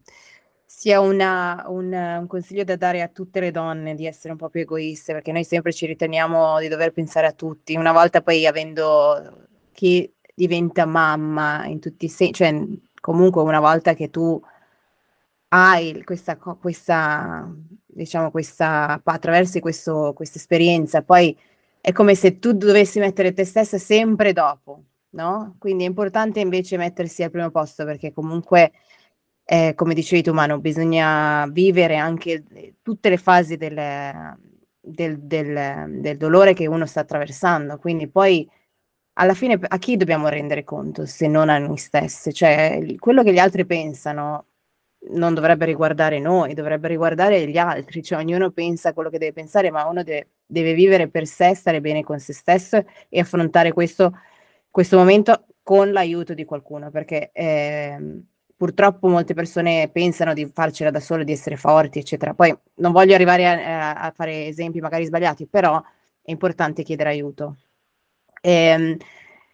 sia 0.75 0.99
una, 0.99 1.65
un, 1.67 1.93
un 1.93 2.27
consiglio 2.27 2.63
da 2.63 2.75
dare 2.75 3.01
a 3.01 3.07
tutte 3.07 3.39
le 3.39 3.51
donne 3.51 3.93
di 3.95 4.07
essere 4.07 4.31
un 4.31 4.39
po' 4.39 4.49
più 4.49 4.61
egoiste, 4.61 5.13
perché 5.13 5.31
noi 5.31 5.43
sempre 5.43 5.71
ci 5.71 5.85
riteniamo 5.85 6.59
di 6.59 6.67
dover 6.67 6.91
pensare 6.91 7.27
a 7.27 7.31
tutti. 7.31 7.75
Una 7.75 7.91
volta 7.91 8.21
poi 8.21 8.45
avendo 8.47 9.47
chi 9.71 10.11
diventa 10.33 10.85
mamma 10.85 11.65
in 11.67 11.79
tutti 11.79 12.05
i 12.05 12.09
sensi, 12.09 12.33
cioè 12.33 12.65
comunque 12.99 13.43
una 13.43 13.59
volta 13.59 13.93
che 13.93 14.09
tu 14.09 14.41
hai 15.49 16.03
questa, 16.03 16.35
questa 16.37 17.47
diciamo, 17.85 18.31
questa, 18.31 18.99
attraversi 19.03 19.59
questo, 19.59 20.13
questa 20.15 20.39
esperienza, 20.39 21.03
poi 21.03 21.37
è 21.79 21.91
come 21.91 22.15
se 22.15 22.39
tu 22.39 22.51
dovessi 22.53 22.99
mettere 22.99 23.31
te 23.33 23.45
stessa 23.45 23.77
sempre 23.77 24.33
dopo, 24.33 24.83
no? 25.11 25.55
Quindi 25.59 25.83
è 25.83 25.87
importante 25.87 26.39
invece 26.39 26.77
mettersi 26.77 27.21
al 27.23 27.29
primo 27.29 27.51
posto 27.51 27.85
perché 27.85 28.11
comunque, 28.11 28.71
eh, 29.45 29.73
come 29.75 29.93
dicevi 29.93 30.23
tu 30.23 30.33
Manu, 30.33 30.59
bisogna 30.59 31.45
vivere 31.47 31.97
anche 31.97 32.43
tutte 32.81 33.09
le 33.09 33.17
fasi 33.17 33.57
del, 33.57 33.75
del, 34.79 35.19
del, 35.19 35.99
del 35.99 36.17
dolore 36.17 36.53
che 36.53 36.67
uno 36.67 36.85
sta 36.85 37.01
attraversando, 37.01 37.77
quindi 37.77 38.07
poi 38.09 38.47
alla 39.13 39.33
fine 39.33 39.59
a 39.61 39.77
chi 39.77 39.97
dobbiamo 39.97 40.27
rendere 40.27 40.63
conto 40.63 41.05
se 41.05 41.27
non 41.27 41.49
a 41.49 41.57
noi 41.59 41.77
stessi? 41.77 42.33
Cioè, 42.33 42.79
quello 42.97 43.23
che 43.23 43.33
gli 43.33 43.37
altri 43.39 43.65
pensano 43.65 44.47
non 45.11 45.33
dovrebbe 45.33 45.65
riguardare 45.65 46.19
noi, 46.19 46.53
dovrebbe 46.53 46.87
riguardare 46.87 47.47
gli 47.47 47.57
altri, 47.57 48.01
cioè 48.01 48.19
ognuno 48.19 48.51
pensa 48.51 48.93
quello 48.93 49.09
che 49.09 49.17
deve 49.17 49.33
pensare, 49.33 49.69
ma 49.69 49.85
uno 49.85 50.03
deve, 50.03 50.29
deve 50.45 50.73
vivere 50.73 51.09
per 51.09 51.27
sé, 51.27 51.53
stare 51.55 51.81
bene 51.81 52.03
con 52.03 52.19
se 52.19 52.33
stesso 52.33 52.83
e 53.09 53.19
affrontare 53.19 53.73
questo, 53.73 54.13
questo 54.69 54.97
momento 54.97 55.45
con 55.61 55.91
l'aiuto 55.91 56.33
di 56.33 56.45
qualcuno, 56.45 56.89
perché 56.89 57.31
eh, 57.33 58.23
purtroppo 58.63 59.09
molte 59.09 59.33
persone 59.33 59.89
pensano 59.91 60.33
di 60.33 60.49
farcela 60.53 60.89
da 60.89 61.01
sole, 61.01 61.25
di 61.25 61.33
essere 61.33 61.57
forti, 61.57 61.99
eccetera. 61.99 62.33
Poi 62.33 62.57
non 62.75 62.93
voglio 62.93 63.13
arrivare 63.13 63.45
a, 63.45 63.95
a 63.95 64.11
fare 64.15 64.45
esempi 64.47 64.79
magari 64.79 65.03
sbagliati, 65.03 65.47
però 65.47 65.81
è 66.21 66.31
importante 66.31 66.81
chiedere 66.81 67.09
aiuto. 67.09 67.57
E, 68.39 68.51
ehm, 68.51 68.97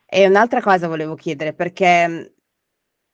e 0.05 0.27
un'altra 0.27 0.61
cosa 0.61 0.87
volevo 0.87 1.15
chiedere, 1.15 1.53
perché 1.53 2.35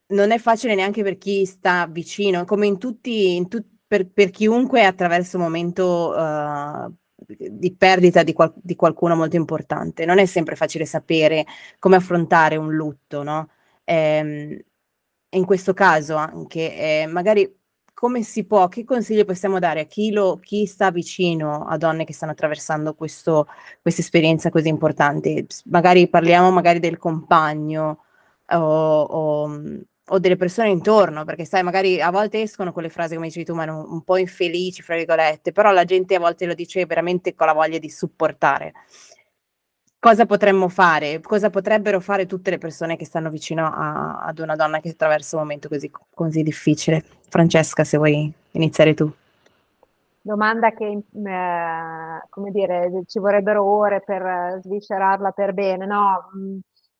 non 0.08 0.32
è 0.32 0.38
facile 0.38 0.76
neanche 0.76 1.02
per 1.02 1.18
chi 1.18 1.46
sta 1.46 1.88
vicino, 1.88 2.44
come 2.44 2.68
in 2.68 2.78
tutti, 2.78 3.36
in 3.38 3.48
tu, 3.48 3.64
per, 3.88 4.10
per, 4.12 4.32
chiunque 4.32 4.84
attraverso 4.84 5.38
un 5.38 5.44
momento 5.44 6.14
uh, 6.14 6.94
di 7.26 7.74
perdita 7.74 8.22
di, 8.24 8.34
qual, 8.34 8.54
di, 8.58 8.76
qualcuno 8.76 9.16
molto 9.16 9.38
importante. 9.38 10.04
Non 10.06 10.20
è 10.20 10.26
sempre 10.26 10.58
facile 10.58 10.86
sapere 10.86 11.46
come 11.80 11.96
affrontare 11.96 12.58
un 12.58 12.74
lutto, 12.76 13.24
no? 13.24 13.50
Ehm, 13.86 14.60
in 15.30 15.46
questo 15.46 15.74
caso 15.74 16.16
anche, 16.16 17.04
eh, 17.04 17.08
magari 17.08 17.52
come 17.94 18.24
si 18.24 18.46
può, 18.46 18.68
che 18.68 18.84
consigli 18.84 19.24
possiamo 19.26 19.58
dare 19.60 19.82
a 19.82 19.86
chi, 19.86 20.12
lo, 20.12 20.38
chi 20.38 20.66
sta 20.66 20.92
vicino 20.92 21.66
a 21.66 21.78
donne 21.78 22.04
che 22.04 22.14
stanno 22.14 22.34
attraversando 22.34 22.94
questa 22.94 23.46
esperienza 23.84 24.50
così 24.50 24.68
importante? 24.68 25.46
Magari 25.66 26.10
parliamo 26.10 26.52
magari 26.52 26.80
del 26.80 26.98
compagno 26.98 28.04
o, 28.48 28.58
o 28.58 29.60
o 30.10 30.20
delle 30.20 30.36
persone 30.36 30.70
intorno, 30.70 31.24
perché 31.24 31.46
sai, 31.46 31.64
magari 31.64 32.00
a 32.00 32.12
volte 32.12 32.42
escono 32.42 32.72
quelle 32.72 32.90
frasi, 32.90 33.16
come 33.16 33.28
dicevi 33.28 33.46
tu, 33.46 33.56
ma 33.56 33.64
un, 33.64 33.86
un 33.90 34.04
po' 34.04 34.18
infelici, 34.18 34.84
fra 34.84 34.96
virgolette, 34.96 35.52
però 35.52 35.72
la 35.72 35.84
gente 35.84 36.16
a 36.16 36.20
volte 36.20 36.46
lo 36.46 36.54
dice 36.54 36.86
veramente 36.86 37.34
con 37.34 37.48
la 37.48 37.54
voglia 37.54 37.80
di 37.80 37.90
supportare. 37.90 38.74
Cosa 40.00 40.26
potremmo 40.26 40.70
fare? 40.70 41.20
Cosa 41.22 41.50
potrebbero 41.50 42.00
fare 42.00 42.26
tutte 42.26 42.52
le 42.52 42.58
persone 42.60 42.96
che 42.96 43.06
stanno 43.06 43.30
vicino 43.30 43.66
a, 43.66 44.20
ad 44.20 44.40
una 44.40 44.56
donna 44.56 44.80
che 44.80 44.90
attraversa 44.90 45.36
un 45.36 45.42
momento 45.42 45.68
così, 45.68 45.90
così 46.14 46.44
difficile? 46.44 47.04
Francesca, 47.28 47.84
se 47.84 47.98
vuoi 47.98 48.32
iniziare 48.52 48.94
tu. 48.94 49.12
Domanda 50.22 50.72
che, 50.72 50.86
eh, 50.86 52.24
come 52.30 52.52
dire, 52.52 53.04
ci 53.06 53.20
vorrebbero 53.20 53.64
ore 53.64 54.02
per 54.02 54.60
sviscerarla 54.62 55.32
per 55.32 55.54
bene, 55.54 55.86
no? 55.86 56.30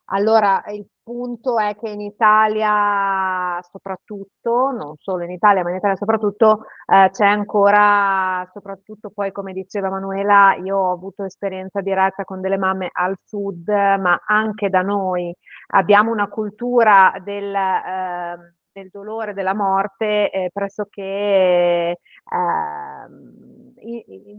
Allora, 0.10 0.64
il 0.68 0.86
punto 1.02 1.58
è 1.58 1.76
che 1.76 1.90
in 1.90 2.00
Italia 2.02 3.60
soprattutto, 3.64 4.70
non 4.72 4.94
solo 5.00 5.24
in 5.24 5.32
Italia, 5.32 5.64
ma 5.64 5.72
in 5.72 5.78
Italia 5.78 5.96
soprattutto, 5.96 6.66
eh, 6.86 7.10
c'è 7.12 7.26
ancora, 7.26 8.48
soprattutto 8.54 9.10
poi 9.10 9.32
come 9.32 9.52
diceva 9.54 9.90
Manuela, 9.90 10.56
io 10.64 10.78
ho 10.78 10.92
avuto 10.92 11.24
esperienza 11.24 11.82
diretta 11.82 12.24
con 12.24 12.40
delle 12.40 12.58
mamme 12.58 12.90
al 12.92 13.16
sud, 13.24 13.68
ma 13.68 14.22
anche 14.28 14.70
da 14.70 14.82
noi. 14.82 15.34
Abbiamo 15.70 16.12
una 16.12 16.28
cultura 16.28 17.14
del, 17.24 17.54
eh, 17.56 18.54
del 18.72 18.90
dolore, 18.92 19.34
della 19.34 19.56
morte 19.56 20.30
eh, 20.30 20.50
pressoché 20.54 21.98
eh, 21.98 21.98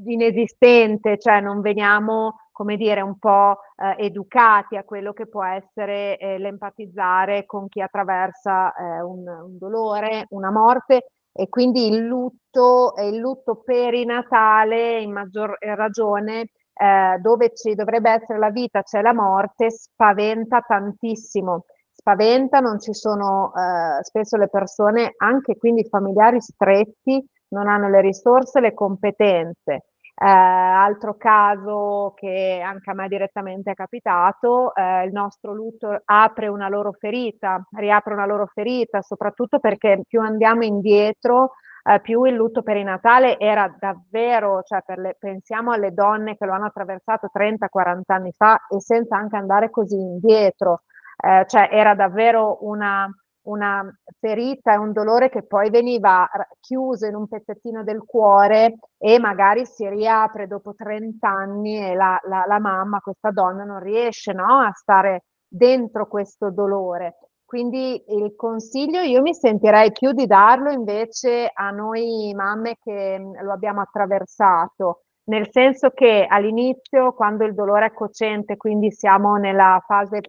inesistente, 0.05 1.19
cioè 1.19 1.41
non 1.41 1.61
veniamo 1.61 2.37
come 2.57 2.79
dire, 2.79 3.03
un 3.03 3.19
po' 3.19 3.59
eh, 3.77 4.07
educati 4.07 4.79
a 4.79 4.83
quello 4.83 5.13
che 5.13 5.27
può 5.27 5.45
essere 5.45 6.17
eh, 6.17 6.39
l'empatizzare 6.39 7.45
con 7.45 7.69
chi 7.69 7.83
attraversa 7.83 8.73
eh, 8.73 9.03
un, 9.03 9.29
un, 9.29 9.59
dolore, 9.59 10.25
una 10.31 10.51
morte 10.51 11.11
e 11.33 11.51
quindi 11.51 11.87
il 11.89 12.07
lutto, 12.07 12.95
il 12.97 13.19
lutto 13.19 13.57
perinatale 13.63 15.03
in 15.03 15.13
maggior 15.13 15.55
ragione 15.61 16.49
eh, 16.73 17.19
dove 17.21 17.53
ci 17.55 17.75
dovrebbe 17.75 18.11
essere 18.11 18.39
la 18.39 18.49
vita, 18.49 18.83
c'è 18.83 19.03
la 19.03 19.13
morte, 19.13 19.71
spaventa 19.71 20.63
tantissimo. 20.67 21.67
Spaventa, 21.93 22.61
non 22.61 22.81
ci 22.81 22.95
sono 22.95 23.53
eh, 23.55 24.03
spesso 24.03 24.39
le 24.39 24.49
persone, 24.49 25.13
anche 25.19 25.59
quindi 25.59 25.87
familiari 25.87 26.41
stretti, 26.41 27.23
non 27.49 27.69
hanno 27.69 27.91
le 27.91 28.01
risorse, 28.01 28.61
le 28.61 28.73
competenze 28.73 29.85
eh, 30.19 30.27
altro 30.27 31.17
caso 31.17 32.15
che 32.17 32.63
anche 32.65 32.91
a 32.91 32.95
me 32.95 33.07
direttamente 33.09 33.73
è 33.73 33.75
capitato, 33.75 34.75
eh, 34.75 35.05
il 35.05 35.13
nostro 35.13 35.53
lutto 35.53 36.01
apre 36.05 36.49
una 36.49 36.69
loro 36.69 36.93
ferita, 36.93 37.63
riapre 37.77 38.15
una 38.15 38.25
loro 38.27 38.47
ferita, 38.47 39.03
soprattutto 39.03 39.59
perché 39.59 40.01
più 40.07 40.21
andiamo 40.23 40.65
indietro, 40.65 41.53
eh, 41.85 42.01
più 42.01 42.25
il 42.25 42.35
lutto 42.35 42.63
perinatale 42.63 43.39
era 43.39 43.73
davvero, 43.79 44.63
cioè 44.63 44.81
le, 44.97 45.17
pensiamo 45.19 45.73
alle 45.73 45.93
donne 45.93 46.37
che 46.37 46.47
lo 46.47 46.53
hanno 46.53 46.67
attraversato 46.67 47.29
30-40 47.31 48.01
anni 48.07 48.33
fa 48.33 48.59
e 48.69 48.81
senza 48.81 49.17
anche 49.17 49.37
andare 49.37 49.69
così 49.71 49.97
indietro, 49.97 50.83
eh, 51.23 51.45
cioè 51.47 51.69
era 51.71 51.95
davvero 51.95 52.59
una, 52.63 53.07
una 53.47 53.85
ferita 54.19 54.75
e 54.75 54.79
un 54.79 54.93
dolore 54.93 55.29
che 55.29 55.43
poi 55.43 55.71
veniva 55.71 56.29
chiuso 56.61 57.07
in 57.07 57.15
un 57.15 57.29
pezzettino 57.29 57.83
del 57.83 58.05
cuore 58.05 58.77
e 58.99 59.19
magari 59.19 59.67
si 59.67 59.89
riapre 59.89 60.47
dopo 60.47 60.75
30 60.75 61.29
anni 61.29 61.79
e 61.79 61.95
la, 61.95 62.19
la, 62.29 62.45
la 62.47 62.59
mamma, 62.59 63.01
questa 63.01 63.31
donna, 63.31 63.65
non 63.65 63.81
riesce 63.81 64.33
no, 64.33 64.61
a 64.61 64.73
stare 64.73 65.25
dentro 65.47 66.07
questo 66.07 66.51
dolore. 66.51 67.17
Quindi 67.45 68.03
il 68.09 68.35
consiglio 68.35 69.01
io 69.01 69.23
mi 69.23 69.33
sentirei 69.33 69.93
più 69.93 70.11
di 70.13 70.27
darlo 70.27 70.71
invece 70.71 71.49
a 71.53 71.71
noi 71.71 72.33
mamme 72.35 72.77
che 72.83 73.21
lo 73.41 73.53
abbiamo 73.53 73.81
attraversato, 73.83 75.03
nel 75.29 75.49
senso 75.51 75.91
che 75.91 76.27
all'inizio, 76.29 77.13
quando 77.13 77.45
il 77.45 77.55
dolore 77.55 77.87
è 77.87 77.93
cocente, 77.93 78.57
quindi 78.57 78.91
siamo 78.91 79.37
nella 79.37 79.83
fase 79.87 80.21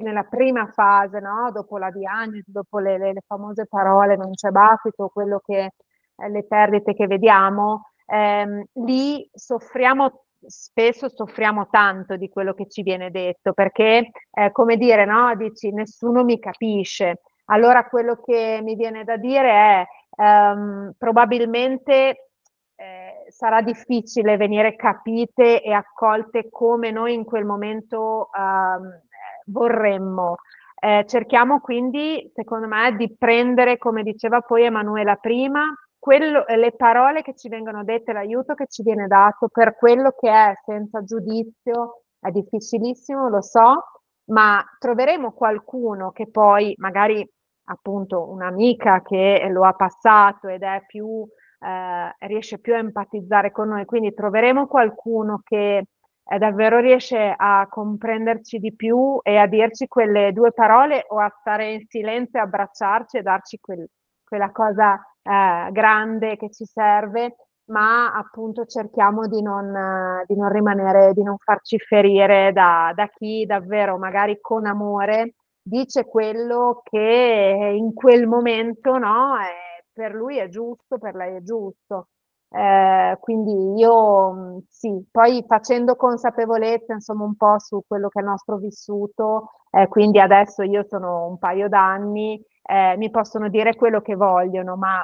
nella 0.00 0.24
prima 0.24 0.66
fase, 0.72 1.20
no? 1.20 1.50
dopo 1.52 1.78
la 1.78 1.90
diagnosi, 1.90 2.44
dopo 2.46 2.78
le, 2.78 2.98
le, 2.98 3.12
le 3.12 3.22
famose 3.26 3.66
parole 3.66 4.16
non 4.16 4.32
c'è 4.32 4.50
battito, 4.50 5.10
quello 5.12 5.40
che 5.44 5.72
le 6.14 6.44
perdite 6.46 6.94
che 6.94 7.06
vediamo, 7.06 7.90
ehm, 8.06 8.64
lì 8.84 9.28
soffriamo 9.32 10.24
spesso 10.44 11.08
soffriamo 11.08 11.68
tanto 11.70 12.16
di 12.16 12.28
quello 12.28 12.52
che 12.52 12.68
ci 12.68 12.82
viene 12.82 13.10
detto 13.10 13.52
perché 13.52 14.10
eh, 14.32 14.50
come 14.50 14.76
dire 14.76 15.04
no 15.04 15.34
dici 15.36 15.70
nessuno 15.70 16.24
mi 16.24 16.40
capisce 16.40 17.20
allora 17.46 17.86
quello 17.86 18.20
che 18.20 18.60
mi 18.62 18.74
viene 18.74 19.04
da 19.04 19.16
dire 19.16 19.50
è 19.50 19.86
ehm, 20.16 20.94
probabilmente 20.98 22.30
eh, 22.74 23.24
sarà 23.28 23.62
difficile 23.62 24.36
venire 24.36 24.74
capite 24.74 25.62
e 25.62 25.72
accolte 25.72 26.48
come 26.50 26.90
noi 26.90 27.14
in 27.14 27.24
quel 27.24 27.44
momento 27.44 28.28
ehm, 28.36 29.00
vorremmo. 29.46 30.36
Eh, 30.78 31.04
cerchiamo 31.06 31.60
quindi, 31.60 32.30
secondo 32.34 32.66
me, 32.66 32.96
di 32.96 33.14
prendere, 33.16 33.78
come 33.78 34.02
diceva 34.02 34.40
poi 34.40 34.64
Emanuela 34.64 35.14
prima, 35.16 35.72
quello, 35.98 36.44
le 36.48 36.72
parole 36.74 37.22
che 37.22 37.34
ci 37.36 37.48
vengono 37.48 37.84
dette, 37.84 38.12
l'aiuto 38.12 38.54
che 38.54 38.66
ci 38.66 38.82
viene 38.82 39.06
dato 39.06 39.48
per 39.48 39.76
quello 39.76 40.12
che 40.18 40.28
è, 40.28 40.52
senza 40.64 41.04
giudizio, 41.04 42.02
è 42.18 42.30
difficilissimo, 42.30 43.28
lo 43.28 43.40
so, 43.40 43.84
ma 44.30 44.60
troveremo 44.78 45.32
qualcuno 45.32 46.10
che 46.10 46.28
poi 46.28 46.74
magari 46.78 47.24
appunto 47.66 48.28
un'amica 48.30 49.02
che 49.02 49.46
lo 49.50 49.64
ha 49.64 49.72
passato 49.74 50.48
ed 50.48 50.62
è 50.62 50.82
più, 50.86 51.24
eh, 51.60 52.26
riesce 52.26 52.58
più 52.58 52.74
a 52.74 52.78
empatizzare 52.78 53.52
con 53.52 53.68
noi, 53.68 53.84
quindi 53.84 54.12
troveremo 54.12 54.66
qualcuno 54.66 55.40
che 55.44 55.84
eh, 56.24 56.38
davvero 56.38 56.78
riesce 56.78 57.34
a 57.36 57.66
comprenderci 57.68 58.58
di 58.58 58.74
più 58.74 59.18
e 59.22 59.36
a 59.36 59.46
dirci 59.46 59.88
quelle 59.88 60.32
due 60.32 60.52
parole 60.52 61.04
o 61.08 61.18
a 61.18 61.34
stare 61.40 61.72
in 61.72 61.86
silenzio, 61.88 62.40
abbracciarci 62.40 63.18
e 63.18 63.22
darci 63.22 63.58
quel, 63.60 63.86
quella 64.24 64.50
cosa 64.50 64.94
eh, 65.22 65.70
grande 65.72 66.36
che 66.36 66.50
ci 66.50 66.64
serve, 66.64 67.36
ma 67.66 68.12
appunto 68.14 68.64
cerchiamo 68.66 69.26
di 69.26 69.42
non, 69.42 70.22
di 70.26 70.36
non 70.36 70.50
rimanere, 70.50 71.12
di 71.12 71.22
non 71.22 71.36
farci 71.38 71.78
ferire 71.78 72.52
da, 72.52 72.92
da 72.94 73.08
chi 73.08 73.44
davvero 73.46 73.98
magari 73.98 74.38
con 74.40 74.66
amore 74.66 75.34
dice 75.62 76.04
quello 76.04 76.82
che 76.84 77.72
in 77.76 77.94
quel 77.94 78.26
momento 78.26 78.98
no, 78.98 79.38
è, 79.38 79.84
per 79.92 80.12
lui 80.12 80.38
è 80.38 80.48
giusto, 80.48 80.98
per 80.98 81.14
lei 81.14 81.36
è 81.36 81.42
giusto. 81.42 82.08
Eh, 82.54 83.16
quindi 83.20 83.80
io 83.80 84.62
sì, 84.68 85.02
poi 85.10 85.42
facendo 85.46 85.96
consapevolezza 85.96 86.92
insomma 86.92 87.24
un 87.24 87.34
po' 87.34 87.58
su 87.58 87.82
quello 87.86 88.08
che 88.08 88.18
è 88.18 88.22
il 88.22 88.28
nostro 88.28 88.58
vissuto, 88.58 89.52
eh, 89.70 89.88
quindi 89.88 90.20
adesso 90.20 90.62
io 90.62 90.84
sono 90.86 91.26
un 91.28 91.38
paio 91.38 91.68
d'anni, 91.68 92.38
eh, 92.62 92.96
mi 92.98 93.10
possono 93.10 93.48
dire 93.48 93.74
quello 93.74 94.02
che 94.02 94.16
vogliono, 94.16 94.76
ma 94.76 95.02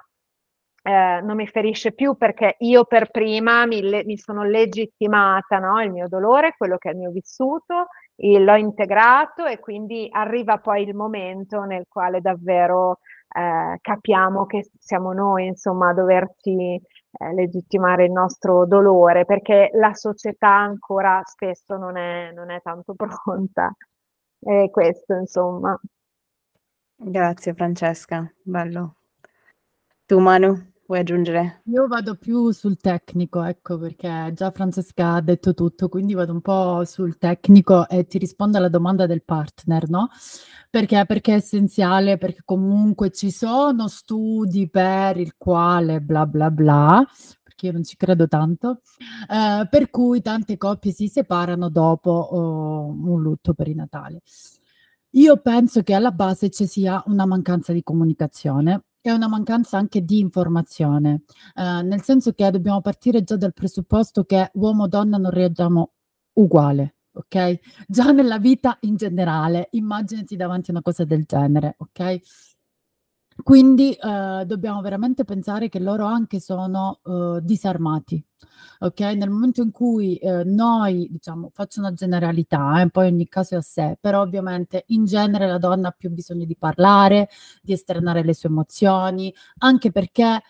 eh, 0.82 1.20
non 1.22 1.36
mi 1.36 1.46
ferisce 1.46 1.92
più 1.92 2.16
perché 2.16 2.56
io 2.58 2.84
per 2.84 3.10
prima 3.10 3.66
mi, 3.66 3.80
le, 3.80 4.04
mi 4.04 4.16
sono 4.18 4.44
legittimata 4.44 5.58
no? 5.58 5.80
il 5.82 5.90
mio 5.90 6.06
dolore, 6.08 6.54
quello 6.56 6.76
che 6.76 6.90
è 6.90 6.92
il 6.92 6.98
mio 6.98 7.10
vissuto, 7.10 7.88
l'ho 8.16 8.56
integrato 8.56 9.46
e 9.46 9.58
quindi 9.58 10.08
arriva 10.10 10.58
poi 10.58 10.82
il 10.82 10.94
momento 10.94 11.62
nel 11.62 11.84
quale 11.88 12.20
davvero 12.20 12.98
eh, 13.30 13.78
capiamo 13.80 14.46
che 14.46 14.70
siamo 14.78 15.12
noi 15.12 15.46
insomma 15.46 15.90
a 15.90 15.94
doverci 15.94 16.80
eh, 17.10 17.32
legittimare 17.32 18.04
il 18.04 18.12
nostro 18.12 18.66
dolore 18.66 19.24
perché 19.24 19.70
la 19.74 19.94
società 19.94 20.54
ancora 20.54 21.20
spesso 21.24 21.76
non 21.76 21.96
è, 21.96 22.32
non 22.32 22.50
è 22.50 22.60
tanto 22.62 22.94
pronta. 22.96 23.74
E 24.40 24.70
questo 24.70 25.14
insomma. 25.14 25.78
Grazie 26.94 27.54
Francesca, 27.54 28.30
bello. 28.42 28.94
Tu 30.06 30.18
Manu? 30.18 30.72
Vuoi 30.88 31.00
aggiungere? 31.00 31.60
Io 31.66 31.86
vado 31.86 32.14
più 32.14 32.50
sul 32.50 32.78
tecnico, 32.78 33.42
ecco, 33.42 33.76
perché 33.76 34.32
già 34.34 34.50
Francesca 34.50 35.16
ha 35.16 35.20
detto 35.20 35.52
tutto, 35.52 35.90
quindi 35.90 36.14
vado 36.14 36.32
un 36.32 36.40
po' 36.40 36.82
sul 36.86 37.18
tecnico 37.18 37.86
e 37.90 38.06
ti 38.06 38.16
rispondo 38.16 38.56
alla 38.56 38.70
domanda 38.70 39.04
del 39.04 39.22
partner, 39.22 39.86
no? 39.90 40.08
Perché? 40.70 41.04
Perché 41.04 41.32
è 41.34 41.36
essenziale, 41.36 42.16
perché 42.16 42.40
comunque 42.42 43.10
ci 43.10 43.30
sono 43.30 43.86
studi 43.86 44.70
per 44.70 45.18
il 45.18 45.34
quale 45.36 46.00
bla 46.00 46.24
bla 46.24 46.50
bla, 46.50 47.06
io 47.60 47.72
non 47.72 47.84
ci 47.84 47.96
credo 47.96 48.26
tanto, 48.26 48.80
eh, 49.28 49.68
per 49.68 49.90
cui 49.90 50.22
tante 50.22 50.56
coppie 50.56 50.92
si 50.92 51.08
separano 51.08 51.68
dopo 51.68 52.10
oh, 52.10 52.86
un 52.86 53.20
lutto 53.20 53.52
per 53.52 53.68
i 53.68 53.74
Natali. 53.74 54.18
Io 55.12 55.36
penso 55.36 55.82
che 55.82 55.92
alla 55.92 56.12
base 56.12 56.48
ci 56.48 56.66
sia 56.66 57.02
una 57.06 57.26
mancanza 57.26 57.74
di 57.74 57.82
comunicazione 57.82 58.84
è 59.00 59.10
una 59.10 59.28
mancanza 59.28 59.78
anche 59.78 60.02
di 60.04 60.18
informazione, 60.18 61.22
eh, 61.54 61.82
nel 61.82 62.02
senso 62.02 62.32
che 62.32 62.50
dobbiamo 62.50 62.80
partire 62.80 63.22
già 63.22 63.36
dal 63.36 63.52
presupposto 63.52 64.24
che 64.24 64.50
uomo 64.54 64.86
e 64.86 64.88
donna 64.88 65.16
non 65.18 65.30
reagiamo 65.30 65.92
uguale, 66.34 66.96
ok? 67.12 67.58
Già 67.86 68.12
nella 68.12 68.38
vita 68.38 68.76
in 68.82 68.96
generale, 68.96 69.68
immaginati 69.72 70.36
davanti 70.36 70.70
a 70.70 70.74
una 70.74 70.82
cosa 70.82 71.04
del 71.04 71.24
genere, 71.24 71.74
ok? 71.78 72.20
Quindi 73.42 73.92
eh, 73.92 74.44
dobbiamo 74.46 74.80
veramente 74.80 75.24
pensare 75.24 75.68
che 75.68 75.78
loro 75.78 76.04
anche 76.04 76.40
sono 76.40 77.00
eh, 77.04 77.40
disarmati. 77.42 78.22
Ok, 78.80 79.00
nel 79.00 79.30
momento 79.30 79.62
in 79.62 79.70
cui 79.70 80.16
eh, 80.16 80.44
noi, 80.44 81.08
diciamo, 81.10 81.50
faccio 81.52 81.80
una 81.80 81.92
generalità, 81.92 82.80
eh, 82.80 82.90
poi 82.90 83.08
ogni 83.08 83.26
caso 83.28 83.54
è 83.54 83.58
a 83.58 83.60
sé, 83.60 83.96
però 84.00 84.20
ovviamente 84.22 84.84
in 84.88 85.04
genere 85.04 85.46
la 85.48 85.58
donna 85.58 85.88
ha 85.88 85.94
più 85.96 86.10
bisogno 86.10 86.44
di 86.44 86.56
parlare, 86.56 87.28
di 87.62 87.72
esternare 87.72 88.22
le 88.22 88.34
sue 88.34 88.48
emozioni, 88.48 89.34
anche 89.58 89.90
perché 89.90 90.24
eh, 90.36 90.40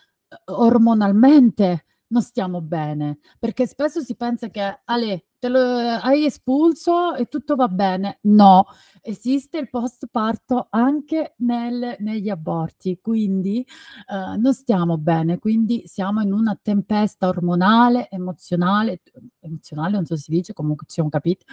ormonalmente 0.45 1.85
non 2.09 2.21
stiamo 2.21 2.61
bene, 2.61 3.19
perché 3.37 3.65
spesso 3.67 4.01
si 4.01 4.15
pensa 4.15 4.49
che 4.49 4.81
Ale, 4.85 5.25
te 5.39 5.47
lo 5.47 5.59
hai 5.59 6.25
espulso 6.25 7.15
e 7.15 7.25
tutto 7.25 7.55
va 7.55 7.67
bene. 7.67 8.19
No, 8.23 8.65
esiste 9.01 9.57
il 9.57 9.69
postparto 9.69 10.67
anche 10.69 11.35
nel, 11.37 11.95
negli 11.99 12.29
aborti, 12.29 12.99
quindi 13.01 13.61
eh, 13.61 14.37
non 14.37 14.53
stiamo 14.53 14.97
bene, 14.97 15.39
quindi 15.39 15.83
siamo 15.87 16.21
in 16.21 16.33
una 16.33 16.57
tempesta 16.61 17.27
ormonale, 17.27 18.09
emozionale, 18.09 19.01
emozionale 19.39 19.93
non 19.93 20.05
so 20.05 20.15
se 20.15 20.23
si 20.23 20.31
dice, 20.31 20.53
comunque 20.53 20.85
ci 20.87 20.95
siamo 20.95 21.09
capiti, 21.09 21.45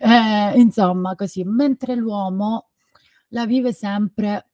eh, 0.00 0.58
insomma 0.58 1.14
così, 1.14 1.42
mentre 1.44 1.94
l'uomo 1.94 2.68
la 3.28 3.46
vive 3.46 3.72
sempre 3.72 4.51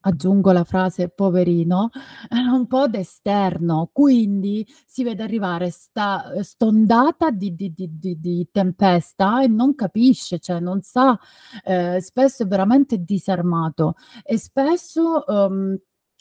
aggiungo 0.00 0.52
la 0.52 0.64
frase 0.64 1.08
poverino, 1.08 1.90
è 2.28 2.36
un 2.52 2.66
po' 2.66 2.86
d'esterno, 2.88 3.90
quindi 3.92 4.66
si 4.86 5.02
vede 5.04 5.22
arrivare 5.22 5.70
sta 5.70 6.42
st'ondata 6.42 7.30
di 7.30 7.54
di 7.54 7.72
di 7.74 7.88
di 8.18 8.48
tempesta 8.50 9.42
e 9.42 9.48
non 9.48 9.74
capisce, 9.74 10.38
cioè 10.38 10.60
non 10.60 10.80
sa, 10.82 11.18
ehm, 11.64 11.98
spesso 11.98 12.42
è 12.44 12.46
veramente 12.46 12.98
disarmato 13.02 13.94
e 14.22 14.38
spesso, 14.38 15.24
uhm, 15.26 15.76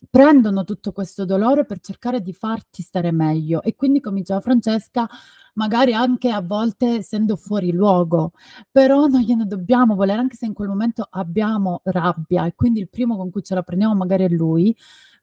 prendono 0.10 0.64
tutto 0.64 0.92
questo 0.92 1.26
dolore 1.26 1.66
per 1.66 1.80
cercare 1.80 2.22
di 2.22 2.34
farti 2.34 2.84
stare 2.84 3.12
meglio 3.12 3.64
e 3.64 3.76
quindi 3.76 4.00
come 4.00 4.20
diceva 4.20 4.42
Francesca 4.42 5.08
magari 5.56 5.94
anche 5.94 6.30
a 6.30 6.42
volte 6.42 6.98
essendo 6.98 7.36
fuori 7.36 7.72
luogo, 7.72 8.34
però 8.72 9.08
non 9.08 9.22
gliene 9.22 9.46
dobbiamo 9.48 9.96
volere, 9.96 10.20
anche 10.20 10.36
se 10.36 10.46
in 10.46 10.54
quel 10.54 10.70
momento 10.70 11.08
abbiamo 11.10 11.82
rabbia 11.86 12.46
e 12.46 12.54
quindi 12.56 12.80
il 12.80 12.90
primo 12.90 13.18
con 13.18 13.32
cui 13.32 13.42
ce 13.42 13.56
la 13.56 13.64
prendiamo 13.64 13.96
magari 13.96 14.26
è 14.26 14.30
lui, 14.30 14.76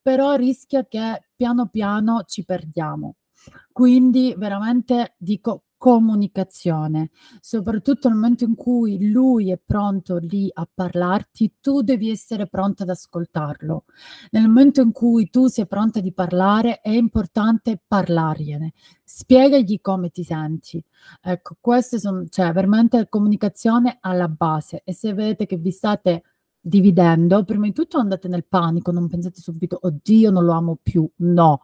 però 0.02 0.34
rischia 0.34 0.84
che 0.86 1.28
piano 1.34 1.68
piano 1.68 2.24
ci 2.26 2.44
perdiamo. 2.44 3.14
Quindi 3.70 4.34
veramente 4.36 5.14
dico 5.18 5.64
comunicazione, 5.84 7.10
soprattutto 7.42 8.08
nel 8.08 8.16
momento 8.16 8.44
in 8.44 8.54
cui 8.54 9.10
lui 9.10 9.50
è 9.50 9.60
pronto 9.62 10.16
lì 10.16 10.48
a 10.50 10.66
parlarti, 10.72 11.56
tu 11.60 11.82
devi 11.82 12.08
essere 12.08 12.46
pronta 12.46 12.84
ad 12.84 12.88
ascoltarlo. 12.88 13.84
Nel 14.30 14.44
momento 14.44 14.80
in 14.80 14.92
cui 14.92 15.28
tu 15.28 15.46
sei 15.48 15.66
pronta 15.66 16.00
di 16.00 16.14
parlare, 16.14 16.80
è 16.80 16.88
importante 16.88 17.78
parlargliene. 17.86 18.72
Spiegagli 19.04 19.78
come 19.82 20.08
ti 20.08 20.24
senti. 20.24 20.82
Ecco, 21.20 21.58
queste 21.60 21.98
sono, 21.98 22.24
cioè, 22.30 22.50
veramente 22.52 23.06
comunicazione 23.10 23.98
alla 24.00 24.28
base. 24.28 24.80
E 24.86 24.94
se 24.94 25.12
vedete 25.12 25.44
che 25.44 25.58
vi 25.58 25.70
state 25.70 26.22
dividendo, 26.66 27.44
prima 27.44 27.66
di 27.66 27.72
tutto 27.72 27.98
andate 27.98 28.26
nel 28.26 28.46
panico, 28.46 28.90
non 28.90 29.06
pensate 29.06 29.38
subito, 29.38 29.78
oddio, 29.82 30.30
non 30.30 30.44
lo 30.44 30.52
amo 30.52 30.78
più. 30.82 31.06
No, 31.16 31.60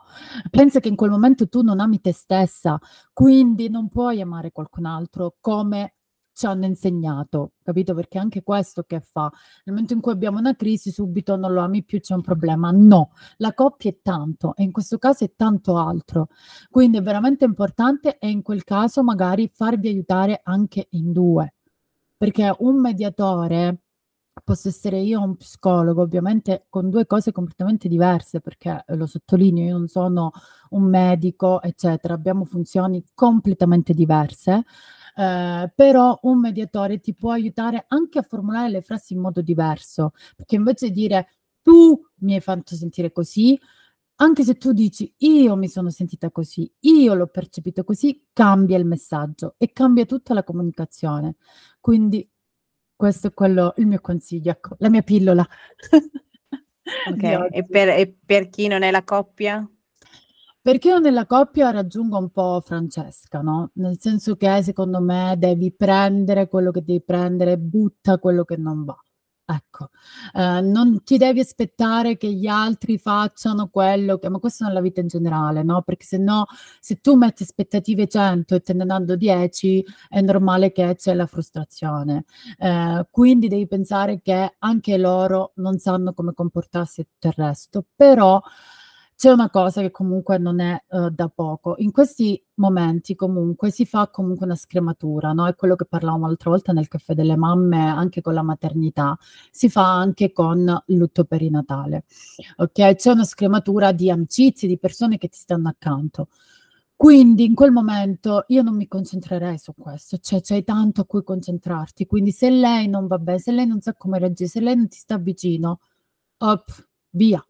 pensa 0.51 0.79
che 0.81 0.89
in 0.89 0.97
quel 0.97 1.11
momento 1.11 1.49
tu 1.49 1.63
non 1.63 1.81
ami 1.81 2.01
te 2.01 2.13
stessa, 2.13 2.79
quindi 3.13 3.71
non 3.71 3.89
puoi 3.89 4.21
amare 4.21 4.53
qualcun 4.53 4.85
altro 4.85 5.37
come 5.41 5.95
ci 6.35 6.47
hanno 6.47 6.67
insegnato, 6.67 7.53
capito? 7.63 7.95
Perché 7.95 8.19
anche 8.19 8.43
questo 8.43 8.83
che 8.85 9.01
fa, 9.01 9.31
nel 9.65 9.75
momento 9.75 9.95
in 9.95 10.01
cui 10.01 10.13
abbiamo 10.13 10.39
una 10.39 10.55
crisi, 10.55 10.91
subito 10.91 11.37
non 11.37 11.53
lo 11.53 11.61
ami 11.63 11.83
più, 11.83 11.99
c'è 12.01 12.15
un 12.15 12.23
problema. 12.23 12.71
No, 12.71 13.13
la 13.39 13.55
coppia 13.55 13.91
è 13.91 13.99
tanto 14.03 14.55
e 14.55 14.63
in 14.63 14.73
questo 14.73 14.99
caso 14.99 15.25
è 15.25 15.33
tanto 15.35 15.77
altro. 15.77 16.29
Quindi 16.71 16.99
è 16.99 17.03
veramente 17.03 17.45
importante 17.47 18.19
e 18.19 18.29
in 18.29 18.43
quel 18.43 18.65
caso 18.65 19.03
magari 19.03 19.51
farvi 19.53 19.89
aiutare 19.89 20.41
anche 20.43 20.89
in 20.91 21.13
due, 21.13 21.55
perché 22.17 22.55
un 22.59 22.81
mediatore 22.81 23.81
posso 24.45 24.69
essere 24.69 24.99
io 25.01 25.23
un 25.23 25.37
psicologo, 25.37 26.03
ovviamente 26.03 26.67
con 26.69 26.91
due 26.91 27.07
cose 27.07 27.33
completamente 27.33 27.89
diverse, 27.89 28.41
perché 28.41 28.85
eh, 28.87 28.97
lo 28.97 29.07
sottolineo, 29.07 29.67
io 29.67 29.79
non 29.79 29.89
sono 29.89 30.33
un 30.71 30.85
medico, 30.85 31.63
eccetera, 31.63 32.15
abbiamo 32.15 32.45
funzioni 32.45 33.05
completamente 33.15 33.95
diverse. 33.95 34.65
Eh, 35.17 35.73
però 35.75 36.19
un 36.23 36.39
mediatore 36.41 37.01
ti 37.01 37.15
può 37.15 37.33
aiutare 37.33 37.85
anche 37.89 38.19
a 38.19 38.23
formulare 38.23 38.71
le 38.71 38.81
frasi 38.83 39.15
in 39.15 39.21
modo 39.21 39.43
diverso, 39.43 40.13
perché 40.37 40.57
invece 40.57 40.89
di 40.89 40.95
dire 40.95 41.29
tu 41.63 42.01
mi 42.21 42.35
hai 42.35 42.41
fatto 42.41 42.75
sentire 42.75 43.13
così, 43.13 43.59
anche 44.17 44.45
se 44.45 44.57
tu 44.57 44.73
dici 44.73 45.13
io 45.19 45.57
mi 45.57 45.69
sono 45.69 45.91
sentita 45.91 46.31
così, 46.31 46.71
io 46.81 47.15
l'ho 47.15 47.27
percepito 47.29 47.85
così, 47.85 48.27
cambia 48.33 48.77
il 48.79 48.85
messaggio 48.85 49.55
e 49.59 49.73
cambia 49.73 50.05
tutta 50.07 50.35
la 50.35 50.45
comunicazione. 50.45 51.37
Quindi 51.81 52.29
questo 53.01 53.29
è 53.29 53.33
quello 53.33 53.73
il 53.79 53.87
mio 53.87 53.99
consiglio, 54.03 54.51
ecco, 54.51 54.75
la 54.79 54.91
mia 54.91 55.01
pillola. 55.01 55.47
Ok, 57.07 57.23
e 57.53 57.65
per 57.69 57.89
e 57.91 58.17
per 58.25 58.49
chi 58.49 58.67
non 58.67 58.83
è 58.83 58.91
la 58.91 59.05
coppia? 59.05 59.65
Per 60.61 60.79
chi 60.79 60.89
non 60.89 61.07
è 61.07 61.11
la 61.11 61.25
coppia 61.25 61.71
raggiungo 61.71 62.19
un 62.19 62.31
po' 62.31 62.61
Francesca, 62.61 63.43
no, 63.43 63.71
nel 63.75 63.97
senso 64.01 64.35
che 64.35 64.61
secondo 64.63 65.01
me 65.01 65.37
devi 65.39 65.73
prendere 65.73 66.49
quello 66.49 66.73
che 66.73 66.83
devi 66.83 67.01
prendere, 67.01 67.59
butta 67.59 68.19
quello 68.19 68.43
che 68.43 68.57
non 68.57 68.85
va. 68.85 68.99
Ecco, 69.53 69.89
eh, 70.35 70.61
non 70.61 71.03
ti 71.03 71.17
devi 71.17 71.41
aspettare 71.41 72.17
che 72.17 72.33
gli 72.33 72.47
altri 72.47 72.99
facciano 72.99 73.67
quello 73.69 74.17
che, 74.19 74.29
ma 74.29 74.39
questo 74.39 74.65
nella 74.65 74.81
vita 74.81 75.01
in 75.01 75.09
generale, 75.09 75.65
no? 75.65 75.83
Perché 75.83 76.05
se 76.05 76.19
no, 76.19 76.47
se 76.79 77.01
tu 77.01 77.17
metti 77.17 77.43
aspettative 77.43 78.07
100 78.07 78.55
e 78.55 78.61
te 78.61 78.75
ne 78.75 78.85
danno 78.87 79.17
10, 79.17 79.85
è 80.09 80.21
normale 80.21 80.71
che 80.71 80.95
c'è 80.95 81.15
la 81.15 81.27
frustrazione. 81.27 82.27
Eh, 82.59 83.07
quindi 83.11 83.49
devi 83.49 83.67
pensare 83.67 84.21
che 84.23 84.55
anche 84.59 84.97
loro 84.97 85.51
non 85.57 85.79
sanno 85.79 86.13
come 86.13 86.33
comportarsi 86.33 87.01
e 87.01 87.05
tutto 87.05 87.27
il 87.27 87.35
resto, 87.37 87.85
però 87.97 88.41
c'è 89.21 89.31
una 89.31 89.51
cosa 89.51 89.83
che 89.83 89.91
comunque 89.91 90.39
non 90.39 90.61
è 90.61 90.83
uh, 90.89 91.11
da 91.11 91.29
poco. 91.29 91.75
In 91.77 91.93
questi 91.93 92.43
momenti 92.55 93.15
comunque 93.15 93.71
si 93.71 93.85
fa 93.85 94.09
comunque 94.09 94.47
una 94.47 94.57
scrematura, 94.57 95.35
no? 95.35 95.47
È 95.47 95.55
quello 95.55 95.77
che 95.77 95.85
parlavamo 95.85 96.27
l'altra 96.27 96.49
volta 96.49 96.73
nel 96.73 96.89
caffè 96.89 97.13
delle 97.13 97.37
mamme, 97.37 97.87
anche 97.87 98.23
con 98.23 98.33
la 98.33 98.43
maternità, 98.43 99.19
si 99.51 99.69
fa 99.69 99.95
anche 99.95 100.33
con 100.33 100.75
lutto 100.87 101.25
perinatale. 101.25 102.05
Ok? 102.57 102.95
C'è 102.95 103.11
una 103.11 103.25
scrematura 103.25 103.93
di 103.93 104.11
amicizie, 104.11 104.67
di 104.67 104.79
persone 104.79 105.19
che 105.19 105.29
ti 105.29 105.37
stanno 105.37 105.69
accanto. 105.69 106.29
Quindi 106.97 107.45
in 107.45 107.55
quel 107.55 107.73
momento 107.73 108.45
io 108.49 108.63
non 108.63 108.75
mi 108.75 108.89
concentrerei 108.89 109.59
su 109.59 109.75
questo, 109.77 110.17
cioè 110.17 110.41
c'hai 110.41 110.65
tanto 110.65 111.03
a 111.03 111.05
cui 111.05 111.23
concentrarti, 111.23 112.07
quindi 112.07 112.31
se 112.31 112.49
lei 112.49 112.89
non 112.89 113.07
va 113.07 113.19
bene, 113.19 113.39
se 113.39 113.53
lei 113.53 113.67
non 113.67 113.83
sa 113.83 113.93
come 113.93 114.19
reagire, 114.19 114.49
se 114.49 114.61
lei 114.61 114.77
non 114.77 114.89
ti 114.89 114.97
sta 114.97 115.19
vicino, 115.19 115.81
up, 116.39 116.89
via, 117.11 117.45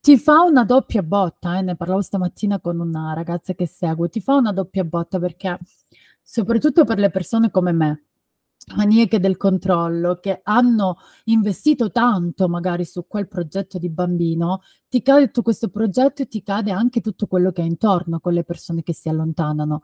ti 0.00 0.18
fa 0.18 0.42
una 0.42 0.64
doppia 0.64 1.02
botta, 1.02 1.58
eh, 1.58 1.62
ne 1.62 1.76
parlavo 1.76 2.00
stamattina 2.00 2.60
con 2.60 2.80
una 2.80 3.12
ragazza 3.14 3.54
che 3.54 3.66
seguo, 3.66 4.08
ti 4.08 4.20
fa 4.20 4.34
una 4.34 4.52
doppia 4.52 4.84
botta 4.84 5.18
perché 5.18 5.58
soprattutto 6.22 6.84
per 6.84 6.98
le 6.98 7.10
persone 7.10 7.50
come 7.50 7.72
me, 7.72 8.04
maniache 8.76 9.20
del 9.20 9.36
controllo, 9.36 10.18
che 10.20 10.40
hanno 10.42 10.96
investito 11.24 11.90
tanto 11.90 12.48
magari 12.48 12.84
su 12.84 13.06
quel 13.06 13.28
progetto 13.28 13.78
di 13.78 13.90
bambino, 13.90 14.62
ti 14.88 15.02
cade 15.02 15.26
tutto 15.26 15.42
questo 15.42 15.68
progetto 15.68 16.22
e 16.22 16.28
ti 16.28 16.42
cade 16.42 16.70
anche 16.70 17.00
tutto 17.00 17.26
quello 17.26 17.52
che 17.52 17.62
è 17.62 17.64
intorno 17.64 18.20
con 18.20 18.32
le 18.32 18.44
persone 18.44 18.82
che 18.82 18.94
si 18.94 19.08
allontanano. 19.08 19.82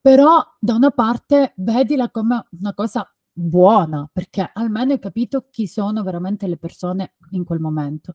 Però 0.00 0.42
da 0.60 0.74
una 0.74 0.90
parte 0.90 1.52
vedila 1.56 2.10
come 2.10 2.46
una 2.60 2.74
cosa 2.74 3.08
buona, 3.32 4.08
perché 4.12 4.50
almeno 4.52 4.92
hai 4.92 4.98
capito 4.98 5.48
chi 5.50 5.66
sono 5.66 6.02
veramente 6.02 6.46
le 6.46 6.56
persone 6.56 7.14
in 7.30 7.44
quel 7.44 7.60
momento. 7.60 8.14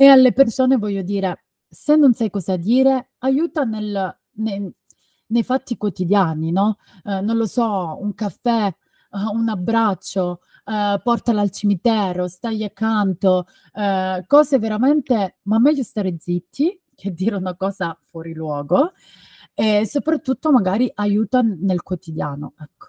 E 0.00 0.06
alle 0.06 0.32
persone 0.32 0.78
voglio 0.78 1.02
dire, 1.02 1.44
se 1.68 1.94
non 1.94 2.14
sai 2.14 2.30
cosa 2.30 2.56
dire, 2.56 3.10
aiuta 3.18 3.64
nel, 3.64 4.18
nei, 4.36 4.72
nei 5.26 5.42
fatti 5.42 5.76
quotidiani, 5.76 6.50
no? 6.52 6.78
Eh, 7.04 7.20
non 7.20 7.36
lo 7.36 7.44
so, 7.44 7.98
un 8.00 8.14
caffè, 8.14 8.74
uh, 9.10 9.36
un 9.36 9.50
abbraccio, 9.50 10.40
uh, 10.64 10.98
portala 11.02 11.42
al 11.42 11.50
cimitero, 11.50 12.28
stai 12.28 12.64
accanto, 12.64 13.44
uh, 13.74 14.24
cose 14.26 14.58
veramente, 14.58 15.36
ma 15.42 15.58
meglio 15.58 15.82
stare 15.82 16.16
zitti 16.18 16.80
che 16.94 17.12
dire 17.12 17.36
una 17.36 17.54
cosa 17.54 17.94
fuori 18.02 18.32
luogo 18.32 18.92
e 19.52 19.84
soprattutto 19.84 20.50
magari 20.50 20.90
aiuta 20.94 21.42
nel 21.42 21.82
quotidiano, 21.82 22.54
ecco. 22.58 22.86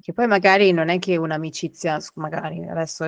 Che 0.00 0.12
poi 0.12 0.28
magari 0.28 0.70
non 0.70 0.88
è 0.88 1.00
che 1.00 1.16
un'amicizia, 1.16 1.98
magari 2.14 2.64
adesso 2.64 3.06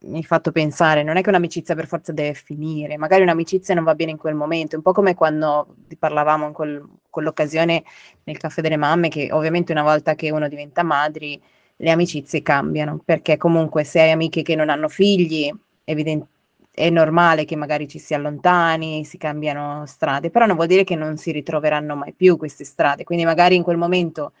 mi 0.00 0.18
hai 0.18 0.24
fatto 0.24 0.52
pensare, 0.52 1.02
non 1.02 1.16
è 1.16 1.22
che 1.22 1.28
un'amicizia 1.28 1.74
per 1.74 1.86
forza 1.88 2.12
deve 2.12 2.34
finire, 2.34 2.96
magari 2.96 3.22
un'amicizia 3.22 3.74
non 3.74 3.84
va 3.84 3.94
bene 3.94 4.12
in 4.12 4.16
quel 4.16 4.34
momento, 4.34 4.76
un 4.76 4.82
po' 4.82 4.92
come 4.92 5.14
quando 5.14 5.74
parlavamo 5.98 6.46
in 6.46 6.52
quel, 6.52 6.86
quell'occasione 7.10 7.82
nel 8.24 8.36
caffè 8.38 8.62
delle 8.62 8.76
mamme, 8.76 9.08
che 9.08 9.28
ovviamente 9.32 9.72
una 9.72 9.82
volta 9.82 10.14
che 10.14 10.30
uno 10.30 10.48
diventa 10.48 10.84
madri, 10.84 11.40
le 11.76 11.90
amicizie 11.90 12.42
cambiano, 12.42 13.00
perché 13.04 13.36
comunque 13.36 13.84
se 13.84 14.00
hai 14.00 14.10
amiche 14.12 14.42
che 14.42 14.54
non 14.54 14.68
hanno 14.68 14.88
figli, 14.88 15.52
evident- 15.84 16.26
è 16.72 16.90
normale 16.90 17.44
che 17.44 17.56
magari 17.56 17.88
ci 17.88 17.98
si 17.98 18.14
allontani, 18.14 19.04
si 19.04 19.18
cambiano 19.18 19.84
strade, 19.86 20.30
però 20.30 20.46
non 20.46 20.54
vuol 20.54 20.68
dire 20.68 20.84
che 20.84 20.94
non 20.94 21.16
si 21.16 21.32
ritroveranno 21.32 21.96
mai 21.96 22.12
più 22.12 22.36
queste 22.36 22.64
strade, 22.64 23.02
quindi 23.02 23.24
magari 23.24 23.56
in 23.56 23.64
quel 23.64 23.76
momento 23.76 24.32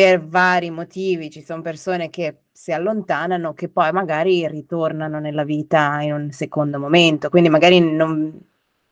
per 0.00 0.24
vari 0.24 0.70
motivi 0.70 1.28
ci 1.28 1.42
sono 1.42 1.60
persone 1.60 2.08
che 2.08 2.44
si 2.50 2.72
allontanano, 2.72 3.52
che 3.52 3.68
poi 3.68 3.92
magari 3.92 4.48
ritornano 4.48 5.20
nella 5.20 5.44
vita 5.44 6.00
in 6.00 6.14
un 6.14 6.30
secondo 6.30 6.78
momento. 6.78 7.28
Quindi 7.28 7.50
magari 7.50 7.80
non, 7.80 8.32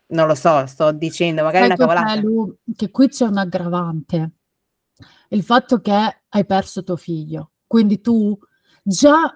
non 0.06 0.26
lo 0.26 0.34
so, 0.34 0.66
sto 0.66 0.92
dicendo, 0.92 1.42
magari 1.42 1.70
ecco 1.70 1.84
una 1.84 1.94
cavolata. 1.94 2.20
Lu, 2.20 2.58
che 2.76 2.90
qui 2.90 3.08
c'è 3.08 3.24
un 3.24 3.38
aggravante, 3.38 4.30
il 5.30 5.42
fatto 5.42 5.80
che 5.80 6.20
hai 6.28 6.44
perso 6.44 6.84
tuo 6.84 6.96
figlio. 6.96 7.52
Quindi 7.66 8.02
tu 8.02 8.38
già 8.82 9.34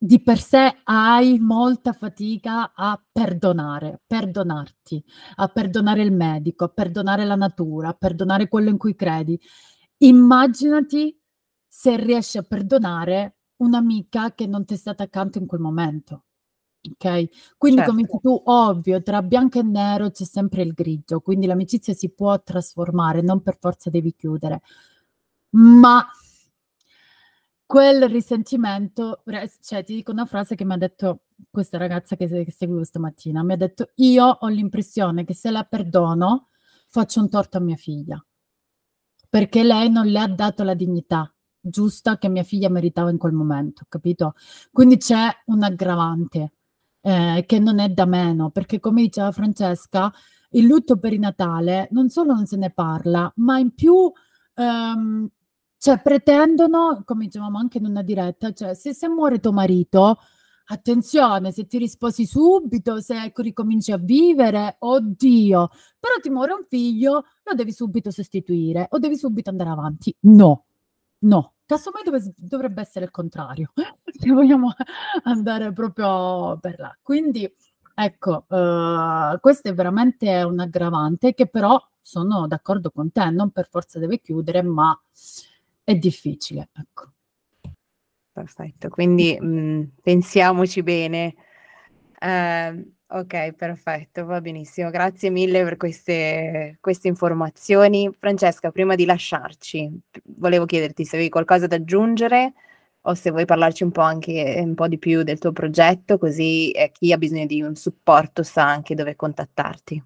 di 0.00 0.22
per 0.22 0.38
sé 0.38 0.76
hai 0.84 1.40
molta 1.40 1.92
fatica 1.92 2.72
a 2.72 3.00
perdonare, 3.10 4.02
perdonarti, 4.06 5.04
a 5.36 5.48
perdonare 5.48 6.02
il 6.02 6.12
medico, 6.12 6.62
a 6.62 6.68
perdonare 6.68 7.24
la 7.24 7.34
natura, 7.34 7.88
a 7.88 7.94
perdonare 7.94 8.46
quello 8.46 8.68
in 8.68 8.76
cui 8.76 8.94
credi. 8.94 9.40
Immaginati 9.98 11.18
se 11.66 11.96
riesci 11.96 12.38
a 12.38 12.42
perdonare 12.42 13.36
un'amica 13.56 14.32
che 14.34 14.46
non 14.46 14.64
ti 14.64 14.74
è 14.74 14.76
stata 14.76 15.02
accanto 15.04 15.38
in 15.38 15.46
quel 15.46 15.60
momento. 15.60 16.24
Ok? 16.90 17.56
Quindi 17.58 17.82
come 17.82 18.02
dici 18.02 18.12
Certo. 18.12 18.28
tu, 18.28 18.42
ovvio, 18.44 19.02
tra 19.02 19.22
bianco 19.22 19.58
e 19.58 19.62
nero 19.62 20.10
c'è 20.10 20.24
sempre 20.24 20.62
il 20.62 20.72
grigio, 20.72 21.20
quindi 21.20 21.46
l'amicizia 21.46 21.92
si 21.94 22.10
può 22.10 22.40
trasformare, 22.42 23.20
non 23.20 23.42
per 23.42 23.58
forza 23.58 23.90
devi 23.90 24.14
chiudere. 24.14 24.62
Ma 25.50 26.06
quel 27.66 28.08
risentimento, 28.08 29.22
cioè 29.60 29.84
ti 29.84 29.94
dico 29.94 30.10
una 30.12 30.24
frase 30.24 30.54
che 30.54 30.64
mi 30.64 30.72
ha 30.72 30.76
detto 30.78 31.24
questa 31.50 31.76
ragazza 31.76 32.16
che, 32.16 32.26
che 32.26 32.50
seguivo 32.50 32.84
stamattina, 32.84 33.42
mi 33.42 33.52
ha 33.52 33.56
detto 33.56 33.90
io 33.96 34.24
ho 34.26 34.46
l'impressione 34.48 35.24
che 35.24 35.34
se 35.34 35.50
la 35.50 35.64
perdono 35.64 36.48
faccio 36.86 37.20
un 37.20 37.28
torto 37.28 37.58
a 37.58 37.60
mia 37.60 37.76
figlia 37.76 38.22
perché 39.28 39.62
lei 39.62 39.90
non 39.90 40.06
le 40.06 40.18
ha 40.18 40.28
dato 40.28 40.62
la 40.62 40.74
dignità 40.74 41.32
giusta 41.60 42.18
che 42.18 42.28
mia 42.28 42.44
figlia 42.44 42.68
meritava 42.68 43.10
in 43.10 43.18
quel 43.18 43.32
momento, 43.32 43.84
capito? 43.88 44.34
Quindi 44.72 44.96
c'è 44.96 45.28
un 45.46 45.62
aggravante 45.62 46.52
eh, 47.00 47.44
che 47.46 47.58
non 47.58 47.78
è 47.78 47.88
da 47.90 48.06
meno, 48.06 48.50
perché 48.50 48.80
come 48.80 49.02
diceva 49.02 49.32
Francesca, 49.32 50.12
il 50.52 50.64
lutto 50.64 50.98
per 50.98 51.12
il 51.12 51.20
Natale 51.20 51.88
non 51.90 52.08
solo 52.08 52.34
non 52.34 52.46
se 52.46 52.56
ne 52.56 52.70
parla, 52.70 53.30
ma 53.36 53.58
in 53.58 53.74
più 53.74 54.10
ehm, 54.54 55.28
cioè, 55.78 56.00
pretendono, 56.02 57.02
come 57.04 57.26
dicevamo 57.26 57.58
anche 57.58 57.78
in 57.78 57.86
una 57.86 58.02
diretta, 58.02 58.52
cioè 58.52 58.74
se, 58.74 58.92
se 58.94 59.08
muore 59.08 59.38
tuo 59.38 59.52
marito, 59.52 60.18
attenzione, 60.70 61.52
se 61.52 61.66
ti 61.66 61.78
risposi 61.78 62.26
subito, 62.26 63.00
se 63.00 63.22
ecco, 63.24 63.42
ricominci 63.42 63.92
a 63.92 63.96
vivere, 63.96 64.76
oddio, 64.80 65.68
però 65.98 66.14
ti 66.20 66.30
muore 66.30 66.52
un 66.52 66.64
figlio, 66.68 67.24
lo 67.42 67.54
devi 67.54 67.72
subito 67.72 68.10
sostituire 68.10 68.86
o 68.90 68.98
devi 68.98 69.16
subito 69.16 69.50
andare 69.50 69.70
avanti. 69.70 70.14
No, 70.20 70.64
no, 71.20 71.54
casomai 71.66 72.02
dove- 72.04 72.32
dovrebbe 72.36 72.80
essere 72.82 73.06
il 73.06 73.10
contrario, 73.10 73.72
se 74.04 74.30
vogliamo 74.30 74.72
andare 75.24 75.72
proprio 75.72 76.58
per 76.60 76.78
là. 76.78 76.96
Quindi, 77.02 77.50
ecco, 77.94 78.44
eh, 78.48 79.38
questo 79.40 79.68
è 79.68 79.74
veramente 79.74 80.42
un 80.42 80.60
aggravante 80.60 81.34
che 81.34 81.46
però 81.46 81.80
sono 82.00 82.46
d'accordo 82.46 82.90
con 82.90 83.10
te, 83.12 83.30
non 83.30 83.50
per 83.50 83.68
forza 83.68 83.98
deve 83.98 84.20
chiudere, 84.20 84.62
ma 84.62 84.98
è 85.82 85.94
difficile, 85.96 86.68
ecco. 86.72 87.12
Perfetto, 88.38 88.88
quindi 88.88 89.36
mh, 89.36 89.94
pensiamoci 90.00 90.84
bene. 90.84 91.34
Eh, 92.20 92.84
ok, 93.08 93.52
perfetto, 93.54 94.24
va 94.26 94.40
benissimo. 94.40 94.90
Grazie 94.90 95.28
mille 95.30 95.64
per 95.64 95.76
queste, 95.76 96.78
queste 96.80 97.08
informazioni. 97.08 98.08
Francesca, 98.16 98.70
prima 98.70 98.94
di 98.94 99.06
lasciarci, 99.06 99.90
volevo 100.36 100.66
chiederti 100.66 101.04
se 101.04 101.16
avevi 101.16 101.30
qualcosa 101.30 101.66
da 101.66 101.74
aggiungere 101.76 102.52
o 103.02 103.14
se 103.14 103.30
vuoi 103.32 103.44
parlarci 103.44 103.82
un 103.82 103.90
po' 103.90 104.02
anche 104.02 104.54
un 104.64 104.74
po' 104.76 104.86
di 104.86 104.98
più 104.98 105.24
del 105.24 105.38
tuo 105.40 105.50
progetto, 105.50 106.16
così 106.16 106.70
eh, 106.70 106.92
chi 106.92 107.12
ha 107.12 107.18
bisogno 107.18 107.46
di 107.46 107.60
un 107.60 107.74
supporto 107.74 108.44
sa 108.44 108.68
anche 108.68 108.94
dove 108.94 109.16
contattarti. 109.16 110.00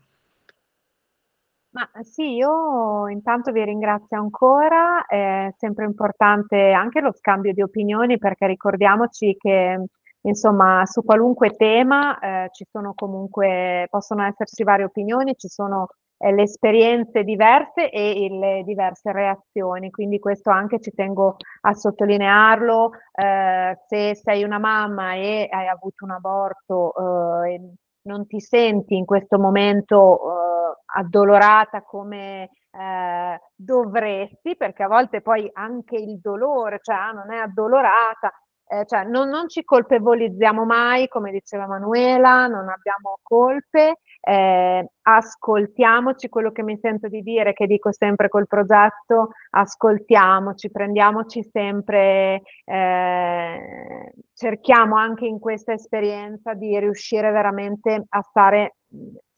Ma 1.75 1.89
sì, 2.03 2.35
io 2.35 3.09
intanto 3.09 3.51
vi 3.51 3.65
ringrazio 3.65 4.19
ancora, 4.19 5.07
è 5.07 5.49
sempre 5.57 5.87
importante 5.87 6.71
anche 6.73 7.01
lo 7.01 7.13
scambio 7.15 7.55
di 7.55 7.63
opinioni 7.63 8.19
perché 8.19 8.47
ricordiamoci 8.47 9.35
che 9.39 9.83
insomma 10.21 10.85
su 10.85 11.03
qualunque 11.03 11.51
tema 11.57 12.19
eh, 12.19 12.49
ci 12.53 12.67
sono 12.71 12.93
comunque, 12.95 13.87
possono 13.89 14.23
esserci 14.25 14.65
varie 14.65 14.85
opinioni, 14.85 15.35
ci 15.35 15.49
sono 15.49 15.87
eh, 16.19 16.33
le 16.35 16.43
esperienze 16.43 17.25
diverse 17.25 17.89
e 17.91 18.29
le 18.31 18.63
diverse 18.65 19.11
reazioni, 19.11 19.91
quindi 19.91 20.19
questo 20.19 20.51
anche 20.51 20.79
ci 20.79 20.91
tengo 20.93 21.37
a 21.63 21.73
sottolinearlo, 21.73 22.91
eh, 23.15 23.79
se 23.89 24.15
sei 24.15 24.43
una 24.45 24.59
mamma 24.59 25.15
e 25.15 25.49
hai 25.51 25.69
avuto 25.69 26.05
un 26.05 26.11
aborto 26.11 27.45
eh, 27.45 27.55
e 27.55 27.61
non 28.03 28.27
ti 28.27 28.41
senti 28.41 28.95
in 28.97 29.05
questo 29.07 29.39
momento 29.39 30.19
eh, 30.19 30.52
addolorata 30.85 31.83
come 31.83 32.51
eh, 32.71 33.41
dovresti, 33.55 34.57
perché 34.57 34.83
a 34.83 34.89
volte 34.89 35.21
poi 35.21 35.49
anche 35.53 35.97
il 35.97 36.19
dolore, 36.21 36.79
cioè 36.83 36.97
ah, 36.97 37.13
non 37.13 37.33
è 37.33 37.39
addolorata, 37.39 38.33
eh, 38.73 38.87
cioè 38.87 39.05
non, 39.05 39.29
non, 39.29 39.49
ci 39.49 39.65
colpevolizziamo 39.65 40.65
mai, 40.65 41.07
come 41.09 41.31
diceva 41.31 41.67
Manuela, 41.67 42.47
non 42.47 42.69
abbiamo 42.71 43.19
colpe, 43.23 43.99
eh, 44.21 44.89
ascoltiamoci 45.03 46.31
quello 46.31 46.53
che 46.53 46.63
mi 46.63 46.79
sento 46.81 47.09
di 47.09 47.21
dire, 47.21 47.53
che 47.53 47.67
dico 47.67 47.93
sempre 47.93 48.29
col 48.31 48.47
progetto, 48.47 49.33
ascoltiamoci, 49.51 50.71
prendiamoci 50.71 51.43
sempre, 51.43 52.41
eh, 52.65 54.13
cerchiamo 54.33 54.97
anche 54.97 55.27
in 55.27 55.39
questa 55.39 55.75
esperienza 55.75 56.55
di 56.55 56.79
riuscire 56.79 57.31
veramente 57.31 58.05
a 58.09 58.23
stare 58.23 58.77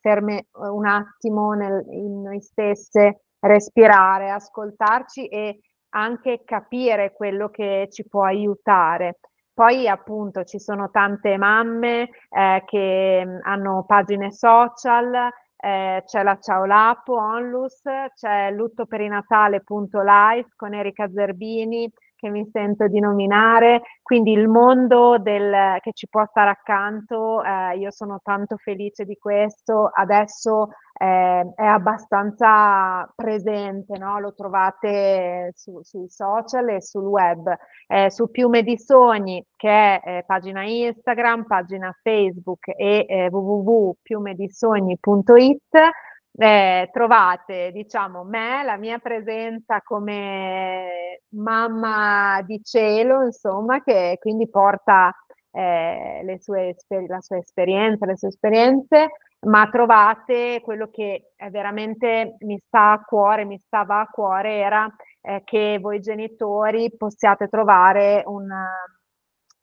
ferme 0.05 0.49
un 0.53 0.85
attimo 0.85 1.55
nel, 1.55 1.83
in 1.89 2.21
noi 2.21 2.43
stesse, 2.43 3.23
respirare, 3.41 4.31
ascoltarci 4.31 5.29
e 5.29 5.61
anche 5.95 6.43
capire 6.45 7.15
quello 7.15 7.49
che 7.49 7.89
ci 7.91 8.07
può 8.07 8.25
aiutare. 8.25 9.21
Poi 9.55 9.89
appunto 9.89 10.45
ci 10.45 10.59
sono 10.59 10.91
tante 10.91 11.39
mamme 11.39 12.11
eh, 12.29 12.63
che 12.67 13.23
mm, 13.25 13.39
hanno 13.45 13.85
pagine 13.87 14.31
social, 14.31 15.15
eh, 15.57 16.03
c'è 16.05 16.23
la 16.23 16.37
Ciao 16.39 16.67
Lapo 16.67 17.17
Onlus, 17.17 17.81
c'è 18.15 18.51
luttoperinatalelive 18.51 20.49
con 20.55 20.75
Erika 20.75 21.09
Zerbini 21.09 21.91
che 22.25 22.31
mi 22.31 22.49
sento 22.51 22.89
di 22.89 23.01
nominare, 23.01 23.83
quindi 24.03 24.33
il 24.33 24.49
mondo 24.49 25.19
del, 25.19 25.77
che 25.81 25.93
ci 25.93 26.09
può 26.09 26.25
stare 26.25 26.49
accanto, 26.49 27.45
eh, 27.45 27.77
io 27.77 27.91
sono 27.91 28.21
tanto 28.23 28.57
felice 28.57 29.05
di 29.05 29.19
questo, 29.19 29.91
adesso 29.93 30.71
eh, 30.99 31.53
è 31.55 31.65
abbastanza 31.65 33.07
presente, 33.15 33.99
no? 33.99 34.19
lo 34.21 34.33
trovate 34.33 35.53
su, 35.55 35.83
sui 35.83 36.09
social 36.09 36.71
e 36.71 36.81
sul 36.81 37.05
web, 37.05 37.55
eh, 37.89 38.11
su 38.11 38.31
Piume 38.31 38.63
di 38.63 38.79
Sogni 38.79 39.45
che 39.55 39.69
è 39.69 40.01
eh, 40.05 40.25
pagina 40.27 40.65
Instagram, 40.65 41.45
pagina 41.45 41.95
Facebook 42.03 42.69
e 42.69 43.05
eh, 43.07 43.29
www.piumedisogni.it 43.31 45.91
eh, 46.37 46.89
trovate, 46.93 47.71
diciamo, 47.73 48.25
me, 48.25 48.63
la 48.65 48.77
mia 48.77 48.99
presenza 48.99 49.81
come 49.83 51.23
mamma 51.31 52.43
di 52.43 52.61
cielo, 52.63 53.23
insomma, 53.25 53.83
che 53.83 54.17
quindi 54.21 54.49
porta 54.49 55.13
eh, 55.53 56.39
sue, 56.41 56.75
la 57.07 57.21
sua 57.21 57.39
esperienza, 57.39 58.07
le 58.07 58.17
sue 58.17 58.29
esperienze, 58.29 59.11
ma 59.47 59.69
trovate 59.71 60.61
quello 60.63 60.89
che 60.91 61.35
veramente 61.51 62.37
mi 62.41 62.59
sta 62.59 62.93
a 62.93 63.05
cuore, 63.05 63.45
mi 63.45 63.59
stava 63.59 64.01
a 64.01 64.07
cuore, 64.07 64.55
era 64.57 64.93
eh, 65.21 65.43
che 65.45 65.79
voi 65.81 66.01
genitori 66.01 66.91
possiate 66.97 67.49
trovare 67.49 68.23
una, 68.27 68.67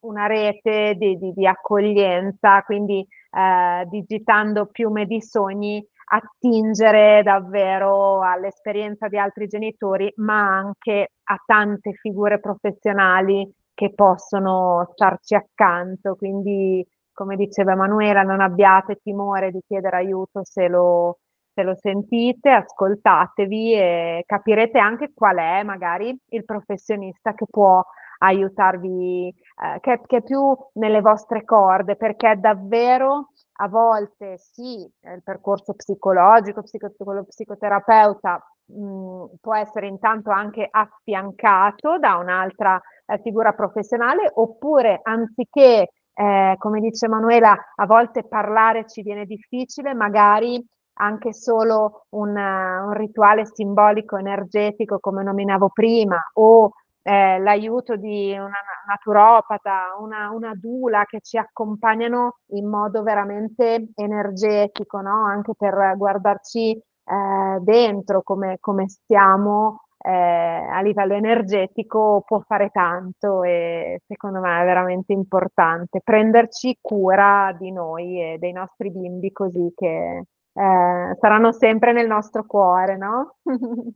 una 0.00 0.26
rete 0.26 0.94
di, 0.96 1.16
di, 1.18 1.32
di 1.32 1.46
accoglienza, 1.46 2.62
quindi 2.62 3.06
eh, 3.30 3.84
digitando 3.88 4.66
piume 4.66 5.04
di 5.06 5.20
sogni 5.20 5.84
attingere 6.14 7.22
davvero 7.22 8.20
all'esperienza 8.22 9.08
di 9.08 9.18
altri 9.18 9.46
genitori, 9.46 10.12
ma 10.16 10.40
anche 10.58 11.12
a 11.24 11.36
tante 11.44 11.92
figure 11.94 12.38
professionali 12.38 13.50
che 13.74 13.92
possono 13.94 14.88
starci 14.92 15.34
accanto. 15.34 16.14
Quindi, 16.16 16.86
come 17.12 17.36
diceva 17.36 17.72
Emanuela, 17.72 18.22
non 18.22 18.40
abbiate 18.40 18.98
timore 19.02 19.50
di 19.50 19.62
chiedere 19.66 19.96
aiuto 19.96 20.40
se 20.44 20.68
lo, 20.68 21.18
se 21.54 21.62
lo 21.62 21.74
sentite, 21.76 22.50
ascoltatevi 22.50 23.74
e 23.74 24.22
capirete 24.26 24.78
anche 24.78 25.12
qual 25.14 25.36
è 25.36 25.62
magari 25.62 26.14
il 26.28 26.44
professionista 26.44 27.32
che 27.34 27.46
può 27.48 27.82
aiutarvi, 28.22 29.28
eh, 29.28 29.80
che, 29.80 30.00
che, 30.06 30.16
è 30.18 30.22
più 30.22 30.56
nelle 30.74 31.00
vostre 31.00 31.44
corde, 31.44 31.96
perché 31.96 32.36
davvero 32.38 33.30
a 33.56 33.68
volte 33.68 34.38
sì, 34.38 34.88
il 35.00 35.22
percorso 35.22 35.74
psicologico, 35.74 36.62
psico, 36.62 36.90
psicoterapeuta 37.28 38.42
mh, 38.66 39.24
può 39.40 39.54
essere 39.54 39.86
intanto 39.88 40.30
anche 40.30 40.66
affiancato 40.70 41.98
da 41.98 42.16
un'altra 42.16 42.80
eh, 43.06 43.20
figura 43.22 43.52
professionale, 43.52 44.30
oppure 44.34 45.00
anziché, 45.02 45.90
eh, 46.14 46.54
come 46.58 46.80
dice 46.80 47.08
Manuela, 47.08 47.56
a 47.74 47.86
volte 47.86 48.24
parlare 48.26 48.86
ci 48.86 49.02
viene 49.02 49.26
difficile, 49.26 49.94
magari 49.94 50.64
anche 50.94 51.32
solo 51.32 52.06
un, 52.10 52.36
un 52.36 52.92
rituale 52.92 53.46
simbolico 53.46 54.16
energetico 54.16 54.98
come 55.00 55.22
nominavo 55.22 55.70
prima 55.72 56.20
o 56.34 56.70
eh, 57.02 57.38
l'aiuto 57.38 57.96
di 57.96 58.32
una 58.32 58.60
naturopata, 58.86 59.96
una, 59.98 60.30
una 60.30 60.52
dula 60.54 61.04
che 61.04 61.20
ci 61.20 61.36
accompagnano 61.36 62.38
in 62.52 62.68
modo 62.68 63.02
veramente 63.02 63.88
energetico, 63.94 65.00
no? 65.00 65.24
anche 65.24 65.52
per 65.56 65.94
guardarci 65.96 66.70
eh, 66.72 67.58
dentro 67.60 68.22
come, 68.22 68.58
come 68.60 68.88
stiamo 68.88 69.82
eh, 70.04 70.10
a 70.10 70.80
livello 70.82 71.14
energetico 71.14 72.24
può 72.26 72.40
fare 72.40 72.70
tanto 72.70 73.44
e 73.44 74.00
secondo 74.06 74.40
me 74.40 74.60
è 74.60 74.64
veramente 74.64 75.12
importante 75.12 76.00
prenderci 76.02 76.78
cura 76.80 77.54
di 77.56 77.70
noi 77.70 78.20
e 78.20 78.38
dei 78.38 78.50
nostri 78.52 78.90
bimbi 78.90 79.30
così 79.30 79.72
che 79.76 80.24
eh, 80.54 81.16
saranno 81.18 81.52
sempre 81.52 81.92
nel 81.92 82.06
nostro 82.06 82.44
cuore, 82.44 82.96
no? 82.96 83.36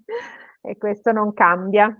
e 0.62 0.76
questo 0.78 1.12
non 1.12 1.32
cambia. 1.32 1.94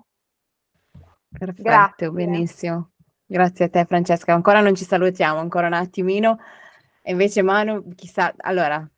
Perfetto, 1.39 1.62
Grazie. 1.62 2.11
benissimo. 2.11 2.91
Grazie 3.26 3.64
a 3.66 3.68
te 3.68 3.84
Francesca. 3.84 4.32
Ancora 4.32 4.61
non 4.61 4.74
ci 4.74 4.84
salutiamo, 4.84 5.39
ancora 5.39 5.66
un 5.66 5.74
attimino. 5.74 6.39
E 7.03 7.12
invece 7.12 7.43
Manu, 7.43 7.95
chissà, 7.95 8.32
allora, 8.39 8.89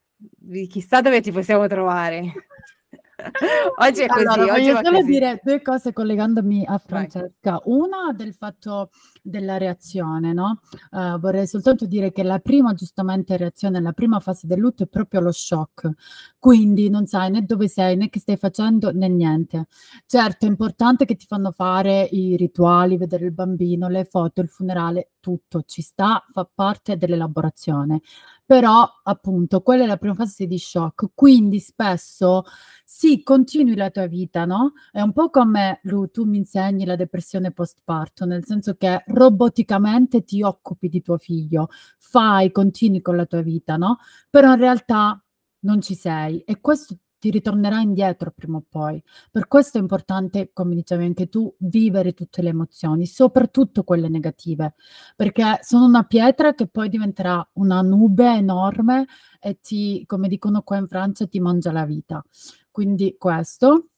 chissà 0.69 1.01
dove 1.01 1.21
ti 1.21 1.33
possiamo 1.33 1.67
trovare. 1.67 2.33
oggi 3.79 4.03
è 4.03 4.07
così. 4.07 4.27
Allora, 4.27 4.53
oggi 4.53 4.71
voglio 4.71 4.81
solo 4.85 4.99
così. 4.99 5.11
dire 5.11 5.41
due 5.43 5.61
cose 5.61 5.93
collegandomi 5.93 6.65
a 6.67 6.79
Francesca. 6.79 7.51
Vai. 7.51 7.61
Una 7.65 8.13
del 8.15 8.33
fatto 8.33 8.91
della 9.23 9.57
reazione, 9.59 10.33
no? 10.33 10.61
Uh, 10.91 11.19
vorrei 11.19 11.47
soltanto 11.47 11.87
dire 11.87 12.13
che 12.13 12.23
la 12.23 12.39
prima, 12.39 12.75
giustamente, 12.75 13.37
reazione, 13.37 13.81
la 13.81 13.93
prima 13.93 14.21
fase 14.21 14.47
del 14.47 14.61
lutto 14.61 14.85
è 14.85 14.87
proprio 14.87 15.21
lo 15.21 15.33
shock. 15.33 15.91
Quindi 16.39 16.89
non 16.89 17.07
sai 17.07 17.31
né 17.31 17.43
dove 17.43 17.67
sei, 17.67 17.97
né 17.97 18.09
che 18.09 18.21
stai 18.21 18.37
facendo, 18.37 18.93
né 18.93 19.09
niente. 19.09 19.67
Certo, 20.07 20.47
è 20.47 20.49
importante 20.49 21.05
che 21.05 21.17
ti 21.17 21.27
fanno 21.27 21.51
fare 21.51 22.09
i 22.11 22.37
rituali, 22.37 22.97
vedere 22.97 23.25
il 23.25 23.33
bambino, 23.33 23.89
le 23.89 24.05
foto, 24.05 24.41
il 24.41 24.49
funerale, 24.49 25.11
tutto 25.21 25.63
ci 25.67 25.83
sta, 25.83 26.25
fa 26.31 26.49
parte 26.53 26.97
dell'elaborazione 26.97 28.01
però 28.49 28.89
appunto 29.03 29.61
quella 29.61 29.85
è 29.85 29.87
la 29.87 29.99
prima 29.99 30.15
fase 30.15 30.47
di 30.47 30.57
shock, 30.57 31.11
quindi 31.15 31.61
spesso 31.61 32.45
sì, 32.83 33.23
continui 33.23 33.77
la 33.77 33.91
tua 33.91 34.07
vita, 34.07 34.47
no? 34.47 34.73
È 34.91 35.03
un 35.03 35.13
po' 35.13 35.29
come 35.29 35.81
Lu, 35.83 36.11
tu 36.11 36.25
mi 36.25 36.39
insegni 36.39 36.87
la 36.87 36.97
depressione 36.97 37.53
postparto, 37.53 38.25
nel 38.25 38.47
senso 38.47 38.75
che 38.77 39.03
roboticamente 39.09 40.25
ti 40.25 40.43
occupi 40.43 40.89
di 40.89 41.03
tuo 41.03 41.19
figlio, 41.19 41.69
fai, 41.99 42.51
continui 42.51 43.03
con 43.03 43.17
la 43.17 43.27
tua 43.27 43.43
vita, 43.43 43.77
no? 43.77 43.99
Però 44.31 44.51
in 44.53 44.59
realtà 44.59 45.23
non 45.65 45.83
ci 45.83 45.95
sei 45.95 46.41
e 46.41 46.59
questo 46.63 46.97
ti 47.19 47.31
ritornerà 47.31 47.81
indietro 47.81 48.31
prima 48.31 48.59
o 48.59 48.65
poi. 48.69 49.03
Per 49.31 49.49
questo 49.49 49.79
è 49.79 49.81
importante, 49.81 50.51
come 50.53 50.75
dicevi 50.75 51.05
anche 51.05 51.29
tu, 51.29 51.53
vivere 51.59 52.13
tutte 52.15 52.43
le 52.43 52.51
emozioni, 52.51 53.07
soprattutto 53.07 53.85
quelle 53.85 54.09
negative, 54.09 54.75
perché 55.17 55.59
sono 55.63 55.85
una 55.87 56.05
pietra 56.05 56.55
che 56.55 56.67
poi 56.69 56.89
diventerà 56.89 57.47
una 57.55 57.81
nube 57.83 58.27
enorme 58.35 59.07
e 59.41 59.59
ti, 59.61 60.05
come 60.07 60.29
dicono 60.29 60.63
qua 60.63 60.77
in 60.79 60.87
Francia, 60.89 61.27
ti 61.27 61.41
mangia 61.41 61.73
la 61.73 61.85
vita. 61.85 62.25
Quindi 62.71 63.17
questo. 63.19 63.89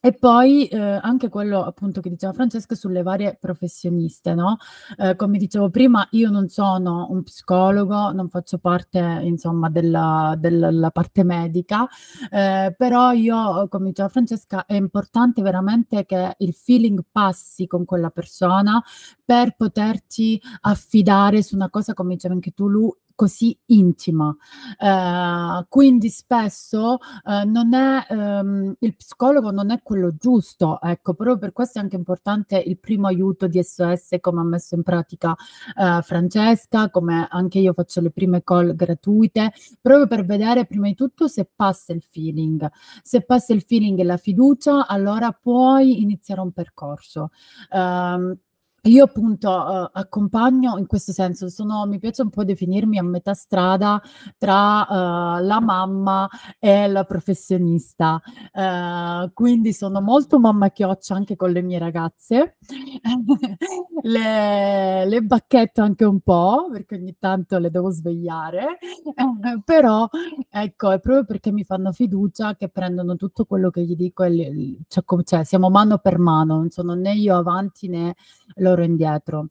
E 0.00 0.12
poi 0.12 0.66
eh, 0.68 0.78
anche 0.78 1.30
quello 1.30 1.64
appunto 1.64 2.00
che 2.02 2.10
diceva 2.10 2.34
Francesca 2.34 2.74
sulle 2.74 3.02
varie 3.02 3.38
professioniste, 3.40 4.34
no? 4.34 4.58
Eh, 4.98 5.16
come 5.16 5.38
dicevo 5.38 5.70
prima, 5.70 6.06
io 6.10 6.28
non 6.30 6.48
sono 6.48 7.06
un 7.10 7.22
psicologo, 7.22 8.12
non 8.12 8.28
faccio 8.28 8.58
parte 8.58 8.98
insomma 9.22 9.70
della, 9.70 10.34
della 10.38 10.90
parte 10.90 11.24
medica, 11.24 11.88
eh, 12.30 12.74
però 12.76 13.12
io, 13.12 13.66
come 13.68 13.88
diceva 13.88 14.08
Francesca, 14.08 14.66
è 14.66 14.74
importante 14.74 15.40
veramente 15.40 16.04
che 16.04 16.34
il 16.38 16.52
feeling 16.52 17.02
passi 17.10 17.66
con 17.66 17.86
quella 17.86 18.10
persona 18.10 18.82
per 19.24 19.54
poterti 19.56 20.40
affidare 20.62 21.42
su 21.42 21.54
una 21.54 21.70
cosa, 21.70 21.94
come 21.94 22.14
diceva 22.14 22.34
anche 22.34 22.50
tu, 22.50 22.68
Lu, 22.68 22.94
così 23.14 23.56
intima. 23.66 24.34
Eh, 24.78 25.66
quindi 25.68 26.08
spesso 26.08 26.98
eh, 27.24 27.44
non 27.44 27.74
è, 27.74 28.06
ehm, 28.08 28.74
il 28.78 28.96
psicologo 28.96 29.50
non 29.50 29.70
è 29.70 29.80
quello 29.82 30.14
giusto, 30.16 30.80
ecco, 30.80 31.14
però 31.14 31.38
per 31.38 31.52
questo 31.52 31.78
è 31.78 31.82
anche 31.82 31.96
importante 31.96 32.58
il 32.58 32.78
primo 32.78 33.06
aiuto 33.06 33.46
di 33.46 33.62
SOS 33.62 34.16
come 34.20 34.40
ha 34.40 34.44
messo 34.44 34.74
in 34.74 34.82
pratica 34.82 35.36
eh, 35.76 36.00
Francesca, 36.02 36.90
come 36.90 37.26
anche 37.30 37.58
io 37.58 37.72
faccio 37.72 38.00
le 38.00 38.10
prime 38.10 38.42
call 38.42 38.74
gratuite, 38.74 39.52
proprio 39.80 40.06
per 40.06 40.24
vedere 40.24 40.66
prima 40.66 40.86
di 40.86 40.94
tutto 40.94 41.28
se 41.28 41.48
passa 41.54 41.92
il 41.92 42.02
feeling. 42.02 42.68
Se 43.02 43.22
passa 43.22 43.52
il 43.52 43.62
feeling 43.62 43.98
e 43.98 44.04
la 44.04 44.16
fiducia, 44.16 44.86
allora 44.86 45.32
puoi 45.32 46.02
iniziare 46.02 46.40
un 46.40 46.52
percorso. 46.52 47.30
Um, 47.70 48.36
io 48.84 49.04
appunto 49.04 49.50
uh, 49.50 49.88
accompagno 49.92 50.76
in 50.78 50.86
questo 50.86 51.12
senso, 51.12 51.48
sono, 51.48 51.86
mi 51.86 51.98
piace 51.98 52.22
un 52.22 52.30
po' 52.30 52.44
definirmi 52.44 52.98
a 52.98 53.02
metà 53.02 53.32
strada 53.32 54.00
tra 54.36 54.86
uh, 54.88 55.42
la 55.42 55.60
mamma 55.60 56.28
e 56.58 56.86
la 56.88 57.04
professionista, 57.04 58.20
uh, 58.52 59.32
quindi 59.32 59.72
sono 59.72 60.00
molto 60.00 60.38
mamma 60.38 60.70
chioccia 60.70 61.14
anche 61.14 61.36
con 61.36 61.50
le 61.50 61.62
mie 61.62 61.78
ragazze, 61.78 62.56
le, 64.02 65.06
le, 65.06 65.20
bacchetto 65.22 65.80
anche 65.80 66.04
un 66.04 66.20
po' 66.20 66.68
perché 66.70 66.96
ogni 66.96 67.16
tanto 67.18 67.58
le 67.58 67.70
devo 67.70 67.90
svegliare, 67.90 68.78
però 69.64 70.06
ecco 70.50 70.90
è 70.90 71.00
proprio 71.00 71.24
perché 71.24 71.52
mi 71.52 71.64
fanno 71.64 71.92
fiducia 71.92 72.54
che 72.54 72.68
prendono 72.68 73.16
tutto 73.16 73.46
quello 73.46 73.70
che 73.70 73.82
gli 73.82 73.96
dico 73.96 74.24
e 74.24 74.76
cioè, 74.88 75.04
cioè 75.24 75.44
siamo 75.44 75.70
mano 75.70 75.98
per 75.98 76.18
mano, 76.18 76.56
non 76.56 76.70
sono 76.70 76.94
né 76.94 77.14
io 77.14 77.36
avanti 77.36 77.88
né 77.88 78.14
loro 78.56 78.73
indietro. 78.82 79.48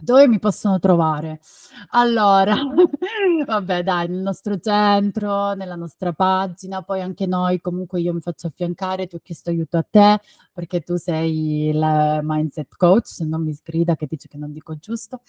Dove 0.00 0.28
mi 0.28 0.38
possono 0.38 0.78
trovare? 0.78 1.40
Allora, 1.88 2.54
vabbè 3.44 3.82
dai, 3.82 4.06
nel 4.06 4.20
nostro 4.20 4.56
centro, 4.60 5.54
nella 5.54 5.74
nostra 5.74 6.12
pagina, 6.12 6.82
poi 6.82 7.00
anche 7.00 7.26
noi 7.26 7.60
comunque 7.60 8.00
io 8.00 8.14
mi 8.14 8.20
faccio 8.20 8.46
affiancare, 8.46 9.08
ti 9.08 9.16
ho 9.16 9.20
chiesto 9.20 9.50
aiuto 9.50 9.76
a 9.76 9.82
te 9.82 10.20
perché 10.52 10.82
tu 10.82 10.94
sei 10.94 11.70
il 11.70 12.20
mindset 12.22 12.76
coach, 12.76 13.08
se 13.08 13.24
non 13.24 13.42
mi 13.42 13.52
sgrida 13.52 13.96
che 13.96 14.06
dice 14.08 14.28
che 14.28 14.38
non 14.38 14.52
dico 14.52 14.76
giusto. 14.76 15.22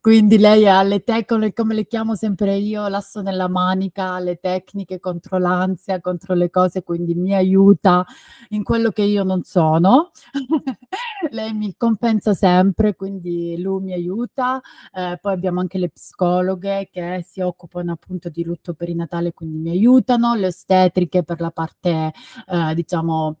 Quindi 0.00 0.38
lei 0.38 0.68
ha 0.68 0.84
le 0.84 1.02
tecniche, 1.02 1.52
come 1.52 1.74
le 1.74 1.88
chiamo 1.88 2.14
sempre 2.14 2.54
io, 2.58 2.86
l'asso 2.86 3.22
nella 3.22 3.48
manica, 3.48 4.20
le 4.20 4.36
tecniche 4.36 5.00
contro 5.00 5.38
l'ansia, 5.38 6.00
contro 6.00 6.34
le 6.34 6.48
cose, 6.48 6.84
quindi 6.84 7.16
mi 7.16 7.34
aiuta 7.34 8.06
in 8.50 8.62
quello 8.62 8.90
che 8.90 9.02
io 9.02 9.24
non 9.24 9.42
sono. 9.42 10.12
lei 11.30 11.52
mi 11.54 11.74
compensa 11.76 12.34
sempre, 12.34 12.94
quindi 12.94 13.60
lui 13.60 13.82
mi 13.82 13.92
aiuta. 13.92 14.60
Eh, 14.92 15.18
poi 15.20 15.32
abbiamo 15.32 15.60
anche 15.60 15.78
le 15.78 15.88
psicologhe 15.90 16.88
che 16.90 17.22
si 17.26 17.40
occupano 17.40 17.92
appunto 17.92 18.28
di 18.28 18.44
lutto 18.44 18.74
perinatale, 18.74 19.32
quindi 19.32 19.58
mi 19.58 19.70
aiutano, 19.70 20.34
le 20.34 20.46
ostetriche 20.46 21.22
per 21.22 21.40
la 21.40 21.50
parte, 21.50 22.12
eh, 22.48 22.74
diciamo, 22.74 23.36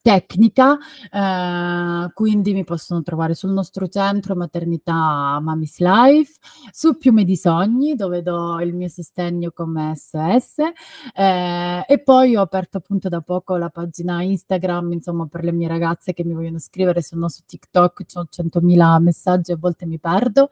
tecnica, 0.00 0.78
eh, 1.10 2.10
quindi 2.14 2.54
mi 2.54 2.64
possono 2.64 3.02
trovare 3.02 3.34
sul 3.34 3.50
nostro 3.50 3.88
centro 3.88 4.34
maternità 4.34 5.38
Mamis 5.40 5.78
Life, 5.78 6.38
su 6.70 6.96
Piume 6.96 7.24
di 7.24 7.36
Sogni 7.36 7.94
dove 7.94 8.22
do 8.22 8.60
il 8.60 8.74
mio 8.74 8.88
sostegno 8.88 9.50
come 9.52 9.92
SOS 9.94 10.58
eh, 11.14 11.84
e 11.86 11.98
poi 12.00 12.36
ho 12.36 12.40
aperto 12.40 12.78
appunto 12.78 13.08
da 13.08 13.20
poco 13.20 13.56
la 13.56 13.68
pagina 13.68 14.22
Instagram 14.22 14.92
insomma 14.92 15.26
per 15.26 15.44
le 15.44 15.52
mie 15.52 15.68
ragazze 15.68 16.12
che 16.12 16.24
mi 16.24 16.32
vogliono 16.32 16.58
scrivere, 16.58 17.02
sono 17.02 17.28
su 17.28 17.42
TikTok, 17.44 18.04
ho 18.14 18.26
100.000 18.30 19.00
messaggi 19.00 19.52
a 19.52 19.56
volte 19.56 19.86
mi 19.86 19.98
perdo 19.98 20.48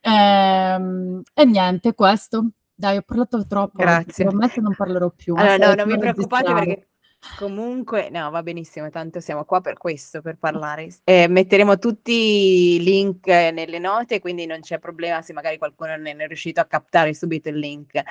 eh, 0.00 1.22
e 1.34 1.44
niente 1.44 1.94
questo. 1.94 2.50
Dai, 2.74 2.96
ho 2.96 3.02
parlato 3.02 3.44
troppo. 3.46 3.76
Grazie. 3.76 4.24
Prometto 4.24 4.60
non 4.62 4.74
parlerò 4.74 5.10
più. 5.10 5.34
Allora, 5.36 5.74
no, 5.74 5.74
non 5.74 5.86
vi 5.86 5.98
preoccupate 5.98 6.52
perché 6.54 6.88
Comunque, 7.36 8.08
no, 8.10 8.30
va 8.30 8.42
benissimo, 8.42 8.88
tanto 8.88 9.20
siamo 9.20 9.44
qua 9.44 9.60
per 9.60 9.76
questo, 9.76 10.22
per 10.22 10.36
parlare. 10.36 10.88
Eh, 11.04 11.28
metteremo 11.28 11.78
tutti 11.78 12.12
i 12.76 12.82
link 12.82 13.26
nelle 13.26 13.78
note, 13.78 14.20
quindi 14.20 14.46
non 14.46 14.60
c'è 14.60 14.78
problema 14.78 15.20
se 15.20 15.34
magari 15.34 15.58
qualcuno 15.58 15.96
non 15.96 16.20
è 16.20 16.26
riuscito 16.26 16.60
a 16.60 16.64
captare 16.64 17.12
subito 17.14 17.50
il 17.50 17.58
link. 17.58 18.02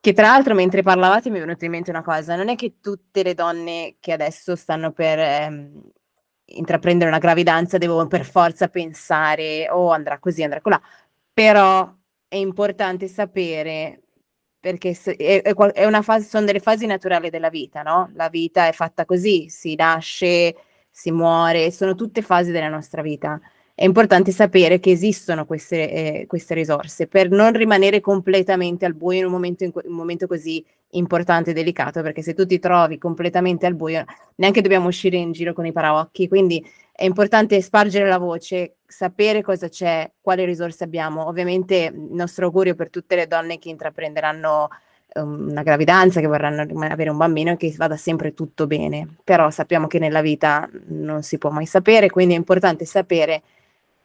Che 0.00 0.12
tra 0.12 0.28
l'altro, 0.28 0.54
mentre 0.54 0.82
parlavate, 0.82 1.30
mi 1.30 1.38
è 1.38 1.40
venuta 1.40 1.64
in 1.64 1.70
mente 1.70 1.90
una 1.90 2.02
cosa: 2.02 2.36
non 2.36 2.48
è 2.48 2.54
che 2.54 2.76
tutte 2.80 3.22
le 3.22 3.34
donne 3.34 3.96
che 3.98 4.12
adesso 4.12 4.56
stanno 4.56 4.92
per 4.92 5.18
ehm, 5.18 5.90
intraprendere 6.44 7.10
una 7.10 7.18
gravidanza 7.18 7.78
devono 7.78 8.06
per 8.08 8.24
forza 8.24 8.68
pensare, 8.68 9.68
oh, 9.70 9.90
andrà 9.90 10.18
così, 10.18 10.42
andrà 10.42 10.60
colà. 10.60 10.80
Però 11.32 11.94
è 12.28 12.36
importante 12.36 13.08
sapere 13.08 14.02
perché 14.70 14.96
è, 15.16 15.42
è, 15.42 15.84
una 15.86 16.02
fase, 16.02 16.28
sono 16.28 16.44
delle 16.44 16.60
fasi 16.60 16.86
naturali 16.86 17.30
della 17.30 17.48
vita, 17.48 17.82
no? 17.82 18.10
La 18.14 18.28
vita 18.28 18.68
è 18.68 18.72
fatta 18.72 19.04
così, 19.04 19.48
si 19.48 19.74
nasce, 19.74 20.54
si 20.90 21.10
muore, 21.10 21.70
sono 21.70 21.94
tutte 21.94 22.22
fasi 22.22 22.50
della 22.50 22.68
nostra 22.68 23.00
vita. 23.00 23.40
È 23.74 23.84
importante 23.84 24.32
sapere 24.32 24.80
che 24.80 24.90
esistono 24.90 25.46
queste, 25.46 25.90
eh, 25.90 26.26
queste 26.26 26.52
risorse 26.54 27.06
per 27.06 27.30
non 27.30 27.52
rimanere 27.52 28.00
completamente 28.00 28.84
al 28.84 28.94
buio 28.94 29.20
in 29.20 29.24
un 29.26 29.30
momento, 29.30 29.64
in, 29.64 29.70
un 29.72 29.94
momento 29.94 30.26
così 30.26 30.64
importante 30.92 31.50
e 31.50 31.54
delicato, 31.54 32.02
perché 32.02 32.22
se 32.22 32.34
tu 32.34 32.44
ti 32.44 32.58
trovi 32.58 32.98
completamente 32.98 33.66
al 33.66 33.74
buio, 33.74 34.04
neanche 34.36 34.60
dobbiamo 34.60 34.88
uscire 34.88 35.16
in 35.16 35.32
giro 35.32 35.52
con 35.52 35.64
i 35.64 35.72
paraocchi. 35.72 36.28
Quindi 36.28 36.64
è 37.00 37.04
importante 37.04 37.62
spargere 37.62 38.08
la 38.08 38.18
voce, 38.18 38.78
sapere 38.84 39.40
cosa 39.40 39.68
c'è, 39.68 40.10
quali 40.20 40.44
risorse 40.44 40.82
abbiamo. 40.82 41.28
Ovviamente 41.28 41.92
il 41.94 42.08
nostro 42.10 42.46
augurio 42.46 42.74
per 42.74 42.90
tutte 42.90 43.14
le 43.14 43.28
donne 43.28 43.60
che 43.60 43.68
intraprenderanno 43.68 44.68
um, 45.14 45.46
una 45.48 45.62
gravidanza, 45.62 46.18
che 46.18 46.26
vorranno 46.26 46.62
avere 46.62 47.10
un 47.10 47.16
bambino, 47.16 47.52
è 47.52 47.56
che 47.56 47.72
vada 47.76 47.96
sempre 47.96 48.34
tutto 48.34 48.66
bene. 48.66 49.14
Però 49.22 49.48
sappiamo 49.50 49.86
che 49.86 50.00
nella 50.00 50.22
vita 50.22 50.68
non 50.86 51.22
si 51.22 51.38
può 51.38 51.50
mai 51.50 51.66
sapere, 51.66 52.10
quindi 52.10 52.34
è 52.34 52.36
importante 52.36 52.84
sapere 52.84 53.42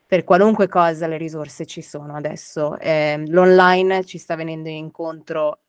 per 0.06 0.24
qualunque 0.24 0.68
cosa 0.68 1.08
le 1.08 1.18
risorse 1.18 1.66
ci 1.66 1.82
sono 1.82 2.16
adesso. 2.16 2.78
Eh, 2.78 3.24
l'online 3.26 4.06
ci 4.06 4.20
sta 4.20 4.36
venendo 4.36 4.70
incontro 4.70 5.62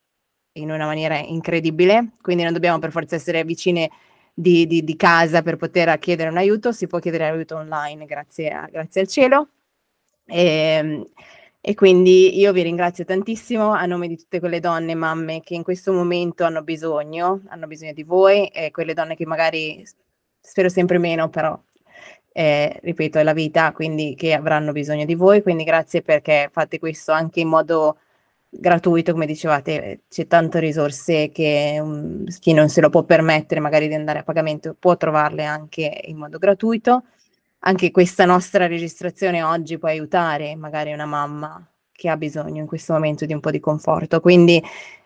in 0.59 0.71
una 0.71 0.85
maniera 0.85 1.17
incredibile, 1.17 2.11
quindi 2.21 2.43
non 2.43 2.53
dobbiamo 2.53 2.79
per 2.79 2.91
forza 2.91 3.15
essere 3.15 3.45
vicine 3.45 3.91
di, 4.35 4.67
di, 4.67 4.83
di, 4.83 4.97
casa 4.97 5.43
per 5.43 5.57
poter 5.57 5.97
chiedere 5.99 6.29
un 6.29 6.37
aiuto, 6.37 6.73
si 6.73 6.87
può 6.89 6.99
chiedere 6.99 7.29
aiuto 7.29 7.57
online, 7.57 8.05
grazie, 8.05 8.51
a, 8.51 8.69
grazie 8.71 9.01
al 9.03 9.09
cielo. 9.09 9.49
E, 10.27 10.45
ehm, 10.45 11.05
e, 11.61 11.75
quindi 11.75 12.39
io 12.39 12.53
vi 12.53 12.63
ringrazio 12.63 13.05
tantissimo 13.05 13.73
a 13.73 13.87
nome 13.87 14.09
di 14.09 14.17
tutte 14.17 14.41
quelle 14.41 14.61
donne, 14.61 14.95
mamme 14.95 15.41
che 15.41 15.55
in 15.55 15.63
questo 15.63 15.93
momento 15.93 16.45
hanno 16.45 16.63
bisogno, 16.63 17.43
hanno 17.49 17.67
bisogno 17.67 17.93
di 17.93 18.03
voi 18.03 18.49
e 18.49 18.71
quelle 18.71 18.93
donne 18.93 19.17
che 19.17 19.25
magari, 19.25 19.83
spero 20.41 20.69
sempre 20.69 20.99
meno, 20.99 21.31
però 21.31 21.59
eh, 22.33 22.81
ripeto, 22.83 23.19
è 23.19 23.23
la 23.23 23.33
vita, 23.33 23.73
quindi 23.73 24.15
che 24.17 24.35
avranno 24.35 24.73
bisogno 24.73 25.05
di 25.05 25.15
voi. 25.15 25.43
Quindi 25.43 25.65
grazie 25.65 26.03
perché 26.03 26.49
fate 26.53 26.79
questo 26.79 27.13
anche 27.13 27.41
in 27.41 27.49
modo 27.49 27.99
gratuito, 28.59 29.13
come 29.13 29.27
dicevate, 29.27 30.03
c'è 30.09 30.27
tante 30.27 30.61
risorse 30.61 31.31
che 31.31 31.79
um, 31.81 32.25
chi 32.41 32.53
non 32.53 32.69
se 32.69 32.81
lo 32.81 32.91
può 32.91 33.03
permettere 33.05 33.61
magari 33.61 33.89
di 33.89 33.95
andare 33.95 34.21
a 34.21 34.23
pagamento 34.23 34.77
può 34.79 34.97
trovarle 34.97 35.45
anche 35.45 36.03
in 36.05 36.17
modo 36.17 36.39
gratuito. 36.39 37.05
Anche 37.67 37.91
questa 37.91 38.25
nostra 38.27 38.67
registrazione 38.67 39.43
oggi 39.43 39.79
può 39.79 39.89
aiutare 39.89 40.55
magari 40.55 40.93
una 40.93 41.07
mamma 41.07 41.67
che 41.93 42.09
ha 42.09 42.17
bisogno 42.17 42.61
in 42.61 42.67
questo 42.67 42.93
momento 42.93 43.25
di 43.27 43.33
un 43.33 43.41
po' 43.41 43.51
di 43.51 43.61
conforto. 43.61 44.21
Quindi 44.21 44.63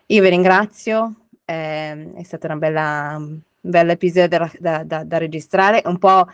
io 0.07 0.21
vi 0.21 0.29
ringrazio, 0.29 1.27
eh, 1.45 2.11
è 2.13 2.23
stato 2.23 2.47
un 2.47 2.59
bella 2.59 3.91
episodio 3.91 4.27
da, 4.27 4.51
da, 4.59 4.83
da, 4.83 5.03
da, 5.03 5.17
registrare, 5.17 5.81
un 5.85 5.97
po' 5.97 6.27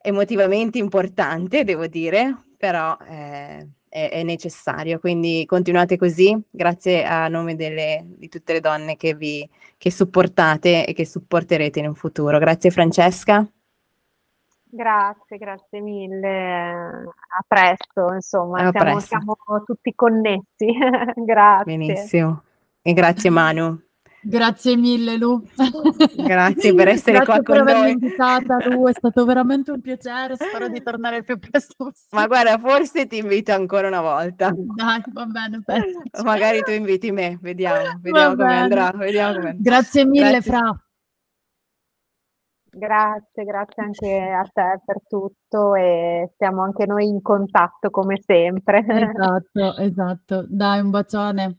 emotivamente 0.00 0.78
importante, 0.78 1.64
devo 1.64 1.86
dire, 1.86 2.44
però... 2.56 2.96
Eh, 3.08 3.68
è, 3.90 4.08
è, 4.10 4.22
necessario. 4.22 4.98
Quindi 5.00 5.44
continuate 5.46 5.98
così, 5.98 6.40
grazie 6.48 7.04
a 7.04 7.28
nome 7.28 7.56
delle, 7.56 8.06
di 8.06 8.28
tutte 8.28 8.54
le 8.54 8.60
donne 8.60 8.96
che 8.96 9.14
vi 9.14 9.46
che 9.76 9.90
supportate 9.90 10.86
e 10.86 10.92
che 10.92 11.04
supporterete 11.04 11.78
in 11.80 11.88
un 11.88 11.94
futuro. 11.94 12.38
Grazie 12.38 12.70
Francesca. 12.70 13.46
Grazie, 14.72 15.36
grazie 15.36 15.80
mille. 15.80 16.28
A 16.28 17.44
presto, 17.46 18.12
insomma, 18.12 18.58
a 18.58 18.70
siamo, 18.70 18.92
presto. 18.92 19.00
siamo 19.00 19.36
tutti 19.64 19.94
connessi. 19.94 20.66
grazie. 21.24 21.76
Benissimo. 21.76 22.42
E 22.82 22.92
grazie 22.92 23.30
Manu. 23.30 23.89
Grazie 24.22 24.76
mille 24.76 25.16
Lu. 25.16 25.42
Grazie 26.16 26.74
per 26.74 26.88
essere 26.88 27.18
Grazie 27.20 27.42
qua 27.42 27.54
per 27.54 27.64
con 27.64 27.72
noi. 27.72 27.90
invitata 27.92 28.58
Lu, 28.68 28.86
è 28.88 28.92
stato 28.92 29.24
veramente 29.24 29.70
un 29.70 29.80
piacere, 29.80 30.36
spero 30.36 30.68
di 30.68 30.82
tornare 30.82 31.18
il 31.18 31.24
più 31.24 31.38
presto 31.38 31.74
possibile. 31.76 32.20
Ma 32.20 32.26
guarda, 32.26 32.58
forse 32.58 33.06
ti 33.06 33.16
invito 33.18 33.52
ancora 33.52 33.88
una 33.88 34.02
volta. 34.02 34.52
Dai, 34.54 35.02
va 35.12 35.24
bene, 35.24 35.62
penso. 35.64 36.22
Magari 36.22 36.62
tu 36.62 36.70
inviti 36.70 37.10
me, 37.12 37.38
vediamo, 37.40 37.98
vediamo 38.00 38.36
come 38.36 38.56
andrà, 38.56 38.90
vediamo 38.94 39.34
come 39.36 39.56
Grazie 39.58 40.04
mille 40.04 40.30
grazie. 40.30 40.50
Fra. 40.50 40.84
Grazie, 42.72 43.44
grazie 43.44 43.82
anche 43.82 44.30
a 44.30 44.42
te 44.44 44.80
per 44.84 45.00
tutto 45.08 45.74
e 45.74 46.32
siamo 46.36 46.62
anche 46.62 46.86
noi 46.86 47.08
in 47.08 47.20
contatto 47.20 47.90
come 47.90 48.20
sempre. 48.24 48.84
Esatto, 48.86 49.76
esatto. 49.76 50.44
Dai, 50.48 50.80
un 50.80 50.90
bacione. 50.90 51.58